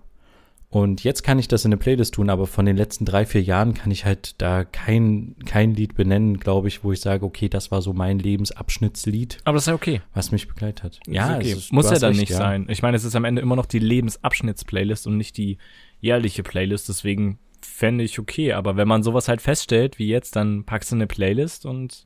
Und 0.76 1.06
jetzt 1.06 1.24
kann 1.24 1.40
ich 1.40 1.48
das 1.48 1.64
in 1.64 1.70
eine 1.70 1.78
Playlist 1.78 2.16
tun, 2.16 2.30
aber 2.30 2.48
von 2.48 2.66
den 2.66 2.76
letzten 2.76 3.06
drei, 3.06 3.26
vier 3.26 3.42
Jahren 3.42 3.76
kann 3.76 3.92
ich 3.92 4.04
halt 4.04 4.36
da 4.42 4.66
kein, 4.66 5.38
kein 5.46 5.74
Lied 5.74 5.96
benennen, 5.96 6.38
glaube 6.38 6.68
ich, 6.68 6.84
wo 6.84 6.92
ich 6.92 7.00
sage, 7.00 7.24
okay, 7.24 7.48
das 7.48 7.72
war 7.72 7.82
so 7.82 7.94
mein 7.94 8.20
Lebensabschnittslied. 8.20 9.38
Aber 9.46 9.56
das 9.56 9.64
ist 9.64 9.68
ja 9.68 9.74
okay. 9.74 10.02
Was 10.14 10.34
mich 10.34 10.50
begleitet 10.50 10.84
hat. 10.84 11.00
Ja, 11.08 11.38
okay. 11.38 11.54
ist, 11.54 11.72
muss 11.72 11.90
ja 11.90 11.98
dann 11.98 12.10
recht, 12.10 12.20
nicht 12.20 12.32
ja. 12.32 12.40
sein. 12.40 12.66
Ich 12.68 12.82
meine, 12.82 12.98
es 12.98 13.06
ist 13.06 13.16
am 13.16 13.24
Ende 13.24 13.42
immer 13.42 13.56
noch 13.56 13.68
die 13.68 13.80
Lebensabschnittsplaylist 13.80 15.08
und 15.08 15.16
nicht 15.16 15.38
die 15.38 15.60
jährliche 16.02 16.44
Playlist, 16.44 16.90
deswegen 16.90 17.40
fände 17.62 18.04
ich 18.04 18.20
okay. 18.20 18.52
Aber 18.52 18.76
wenn 18.76 18.90
man 18.90 19.02
sowas 19.02 19.30
halt 19.30 19.42
feststellt 19.42 19.98
wie 19.98 20.10
jetzt, 20.10 20.36
dann 20.36 20.66
packst 20.66 20.92
du 20.92 20.96
eine 20.98 21.08
Playlist 21.08 21.66
und 21.66 22.06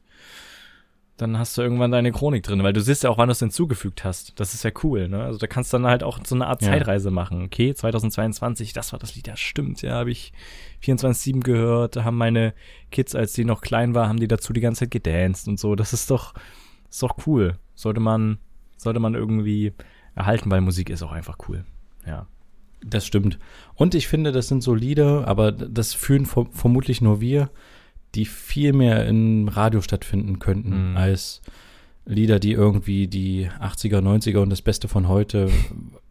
dann 1.21 1.37
hast 1.37 1.57
du 1.57 1.61
irgendwann 1.61 1.91
deine 1.91 2.11
Chronik 2.11 2.43
drin, 2.43 2.63
weil 2.63 2.71
du 2.71 2.81
siehst 2.81 3.03
ja 3.03 3.09
auch, 3.09 3.17
wann 3.17 3.27
du 3.27 3.33
es 3.33 3.39
hinzugefügt 3.39 4.05
hast. 4.05 4.39
Das 4.39 4.53
ist 4.53 4.63
ja 4.63 4.71
cool, 4.83 5.09
ne? 5.09 5.23
Also 5.23 5.37
da 5.37 5.47
kannst 5.47 5.73
du 5.73 5.77
dann 5.77 5.87
halt 5.87 6.01
auch 6.01 6.19
so 6.25 6.33
eine 6.33 6.47
Art 6.47 6.61
Zeitreise 6.61 7.09
ja. 7.09 7.13
machen. 7.13 7.43
Okay, 7.43 7.73
2022, 7.73 8.71
das 8.71 8.93
war 8.93 8.99
das 8.99 9.15
Lied, 9.15 9.27
ja 9.27 9.35
stimmt, 9.35 9.81
ja, 9.81 9.95
habe 9.95 10.11
ich 10.11 10.31
24-7 10.83 11.41
gehört, 11.41 11.97
da 11.97 12.05
haben 12.05 12.17
meine 12.17 12.53
Kids, 12.91 13.15
als 13.15 13.33
die 13.33 13.43
noch 13.43 13.61
klein 13.61 13.93
waren, 13.93 14.07
haben 14.07 14.19
die 14.19 14.29
dazu 14.29 14.53
die 14.53 14.61
ganze 14.61 14.81
Zeit 14.81 14.91
gedanced 14.91 15.47
und 15.47 15.59
so. 15.59 15.75
Das 15.75 15.91
ist 15.91 16.09
doch, 16.09 16.33
ist 16.89 17.03
doch 17.03 17.17
cool. 17.27 17.57
Sollte 17.75 17.99
man, 17.99 18.39
sollte 18.77 18.99
man 18.99 19.13
irgendwie 19.13 19.73
erhalten, 20.15 20.49
weil 20.49 20.61
Musik 20.61 20.89
ist 20.89 21.03
auch 21.03 21.11
einfach 21.11 21.37
cool. 21.49 21.65
Ja. 22.07 22.27
Das 22.81 23.05
stimmt. 23.05 23.39
Und 23.75 23.93
ich 23.93 24.07
finde, 24.07 24.31
das 24.31 24.47
sind 24.47 24.63
so 24.63 24.73
Lieder, 24.73 25.27
aber 25.27 25.51
das 25.51 25.93
fühlen 25.93 26.25
vermutlich 26.25 27.01
nur 27.01 27.19
wir 27.19 27.49
die 28.15 28.25
viel 28.25 28.73
mehr 28.73 29.05
im 29.07 29.47
Radio 29.47 29.81
stattfinden 29.81 30.39
könnten, 30.39 30.91
mhm. 30.91 30.97
als 30.97 31.41
Lieder, 32.05 32.39
die 32.39 32.53
irgendwie 32.53 33.07
die 33.07 33.49
80er, 33.61 33.99
90er 33.99 34.39
und 34.39 34.49
das 34.49 34.63
Beste 34.63 34.87
von 34.87 35.07
heute. 35.07 35.49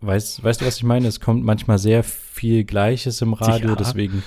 Weißt, 0.01 0.45
weißt 0.45 0.61
du, 0.61 0.67
was 0.67 0.77
ich 0.77 0.85
meine? 0.85 1.09
Es 1.09 1.19
kommt 1.19 1.45
manchmal 1.45 1.79
sehr 1.79 2.05
viel 2.05 2.63
Gleiches 2.63 3.21
im 3.21 3.33
Radio, 3.33 3.71
ja. 3.71 3.75
deswegen 3.75 4.23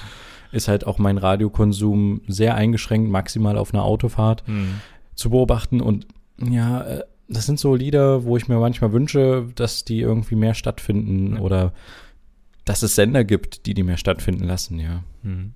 ist 0.52 0.68
halt 0.68 0.86
auch 0.86 0.98
mein 0.98 1.18
Radiokonsum 1.18 2.22
sehr 2.28 2.56
eingeschränkt, 2.56 3.10
maximal 3.10 3.58
auf 3.58 3.74
einer 3.74 3.84
Autofahrt 3.84 4.46
mhm. 4.48 4.82
zu 5.16 5.30
beobachten. 5.30 5.80
Und 5.80 6.08
ja, 6.42 6.82
äh, 6.82 7.04
das 7.30 7.46
sind 7.46 7.58
so 7.58 7.74
Lieder, 7.74 8.26
wo 8.26 8.36
ich 8.36 8.50
mir 8.50 8.60
manchmal 8.60 8.92
wünsche, 8.92 9.48
dass 9.56 9.86
die 9.86 10.02
irgendwie 10.02 10.36
mehr 10.36 10.54
stattfinden 10.54 11.38
ja. 11.38 11.42
oder 11.42 11.74
dass 12.66 12.84
es 12.84 12.96
Sender 12.96 13.24
gibt, 13.24 13.66
die 13.66 13.74
die 13.74 13.84
mehr 13.84 13.98
stattfinden 13.98 14.44
lassen, 14.44 14.80
ja. 14.80 15.04
Mhm. 15.24 15.54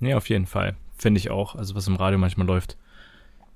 Ja, 0.00 0.16
auf 0.16 0.28
jeden 0.28 0.46
Fall. 0.46 0.76
Finde 0.98 1.18
ich 1.18 1.30
auch. 1.30 1.54
Also 1.54 1.74
was 1.74 1.86
im 1.86 1.96
Radio 1.96 2.18
manchmal 2.18 2.46
läuft, 2.46 2.76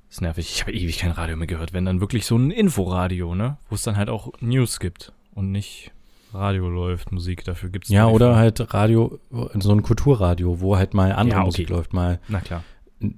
ist 0.08 0.20
nervig. 0.20 0.50
Ich 0.54 0.62
habe 0.62 0.72
ewig 0.72 0.98
kein 0.98 1.10
Radio 1.10 1.36
mehr 1.36 1.46
gehört. 1.46 1.72
Wenn 1.72 1.84
dann 1.84 2.00
wirklich 2.00 2.26
so 2.26 2.36
ein 2.36 2.50
Inforadio, 2.50 3.34
ne? 3.34 3.56
Wo 3.68 3.74
es 3.74 3.82
dann 3.82 3.96
halt 3.96 4.08
auch 4.08 4.32
News 4.40 4.78
gibt 4.78 5.12
und 5.34 5.50
nicht 5.52 5.90
Radio 6.32 6.68
läuft, 6.68 7.12
Musik, 7.12 7.44
dafür 7.44 7.68
gibt 7.68 7.86
es 7.86 7.90
Ja, 7.90 8.06
oder 8.06 8.36
halt 8.36 8.72
Radio, 8.72 9.18
so 9.30 9.72
ein 9.72 9.82
Kulturradio, 9.82 10.60
wo 10.60 10.76
halt 10.76 10.94
mal 10.94 11.12
andere 11.12 11.38
ja, 11.38 11.40
okay. 11.40 11.46
Musik 11.46 11.68
läuft, 11.68 11.92
mal 11.92 12.20
Na 12.28 12.40
klar. 12.40 12.62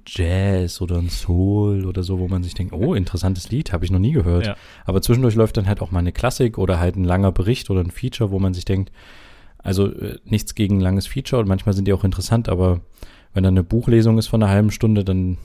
Jazz 0.06 0.80
oder 0.80 0.96
ein 0.96 1.10
Soul 1.10 1.84
oder 1.84 2.02
so, 2.02 2.18
wo 2.18 2.26
man 2.26 2.42
sich 2.42 2.54
denkt, 2.54 2.72
oh, 2.72 2.94
interessantes 2.94 3.50
Lied, 3.50 3.72
habe 3.72 3.84
ich 3.84 3.90
noch 3.90 3.98
nie 3.98 4.12
gehört. 4.12 4.46
Ja. 4.46 4.56
Aber 4.84 5.02
zwischendurch 5.02 5.34
läuft 5.34 5.56
dann 5.56 5.66
halt 5.66 5.82
auch 5.82 5.90
mal 5.90 5.98
eine 5.98 6.12
Klassik 6.12 6.58
oder 6.58 6.80
halt 6.80 6.96
ein 6.96 7.04
langer 7.04 7.32
Bericht 7.32 7.70
oder 7.70 7.80
ein 7.80 7.90
Feature, 7.90 8.30
wo 8.30 8.38
man 8.38 8.54
sich 8.54 8.64
denkt, 8.64 8.90
also 9.58 9.88
äh, 9.92 10.18
nichts 10.24 10.54
gegen 10.54 10.78
ein 10.78 10.80
langes 10.80 11.06
Feature 11.06 11.40
und 11.40 11.48
manchmal 11.48 11.74
sind 11.74 11.86
die 11.86 11.92
auch 11.92 12.04
interessant, 12.04 12.48
aber 12.48 12.80
wenn 13.34 13.42
da 13.42 13.48
eine 13.48 13.64
Buchlesung 13.64 14.16
ist 14.16 14.28
von 14.28 14.42
einer 14.42 14.50
halben 14.50 14.70
Stunde, 14.70 15.04
dann 15.04 15.36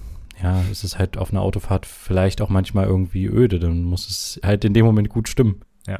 ja, 0.42 0.62
ist 0.72 0.84
es 0.84 0.98
halt 0.98 1.18
auf 1.18 1.32
einer 1.32 1.42
Autofahrt 1.42 1.86
vielleicht 1.86 2.42
auch 2.42 2.50
manchmal 2.50 2.86
irgendwie 2.86 3.26
öde. 3.26 3.60
Dann 3.60 3.84
muss 3.84 4.08
es 4.08 4.40
halt 4.44 4.64
in 4.64 4.74
dem 4.74 4.86
Moment 4.86 5.10
gut 5.10 5.28
stimmen. 5.28 5.62
Ja. 5.86 6.00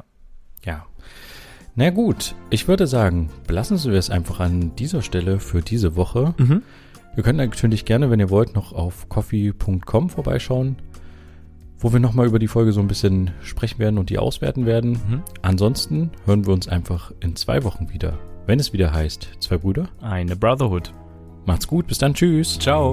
Ja. 0.64 0.86
Na 1.74 1.90
gut, 1.90 2.34
ich 2.50 2.68
würde 2.68 2.86
sagen, 2.86 3.30
belassen 3.46 3.82
wir 3.84 3.98
es 3.98 4.10
einfach 4.10 4.40
an 4.40 4.74
dieser 4.76 5.02
Stelle 5.02 5.40
für 5.40 5.62
diese 5.62 5.96
Woche. 5.96 6.34
Mhm. 6.38 6.62
Ihr 7.16 7.22
könnt 7.22 7.38
natürlich 7.38 7.84
gerne, 7.84 8.10
wenn 8.10 8.20
ihr 8.20 8.30
wollt, 8.30 8.54
noch 8.54 8.72
auf 8.72 9.08
coffee.com 9.08 10.10
vorbeischauen, 10.10 10.76
wo 11.78 11.92
wir 11.92 12.00
nochmal 12.00 12.26
über 12.26 12.38
die 12.38 12.48
Folge 12.48 12.72
so 12.72 12.80
ein 12.80 12.88
bisschen 12.88 13.32
sprechen 13.42 13.78
werden 13.78 13.98
und 13.98 14.10
die 14.10 14.18
auswerten 14.18 14.66
werden. 14.66 14.92
Mhm. 14.92 15.22
Ansonsten 15.42 16.10
hören 16.24 16.46
wir 16.46 16.52
uns 16.52 16.68
einfach 16.68 17.12
in 17.20 17.36
zwei 17.36 17.64
Wochen 17.64 17.90
wieder, 17.92 18.18
wenn 18.46 18.60
es 18.60 18.72
wieder 18.72 18.92
heißt, 18.92 19.28
zwei 19.40 19.58
Brüder. 19.58 19.88
Eine 20.00 20.36
Brotherhood. 20.36 20.92
Macht's 21.46 21.66
gut, 21.66 21.86
bis 21.86 21.98
dann, 21.98 22.14
tschüss. 22.14 22.58
Ciao. 22.58 22.92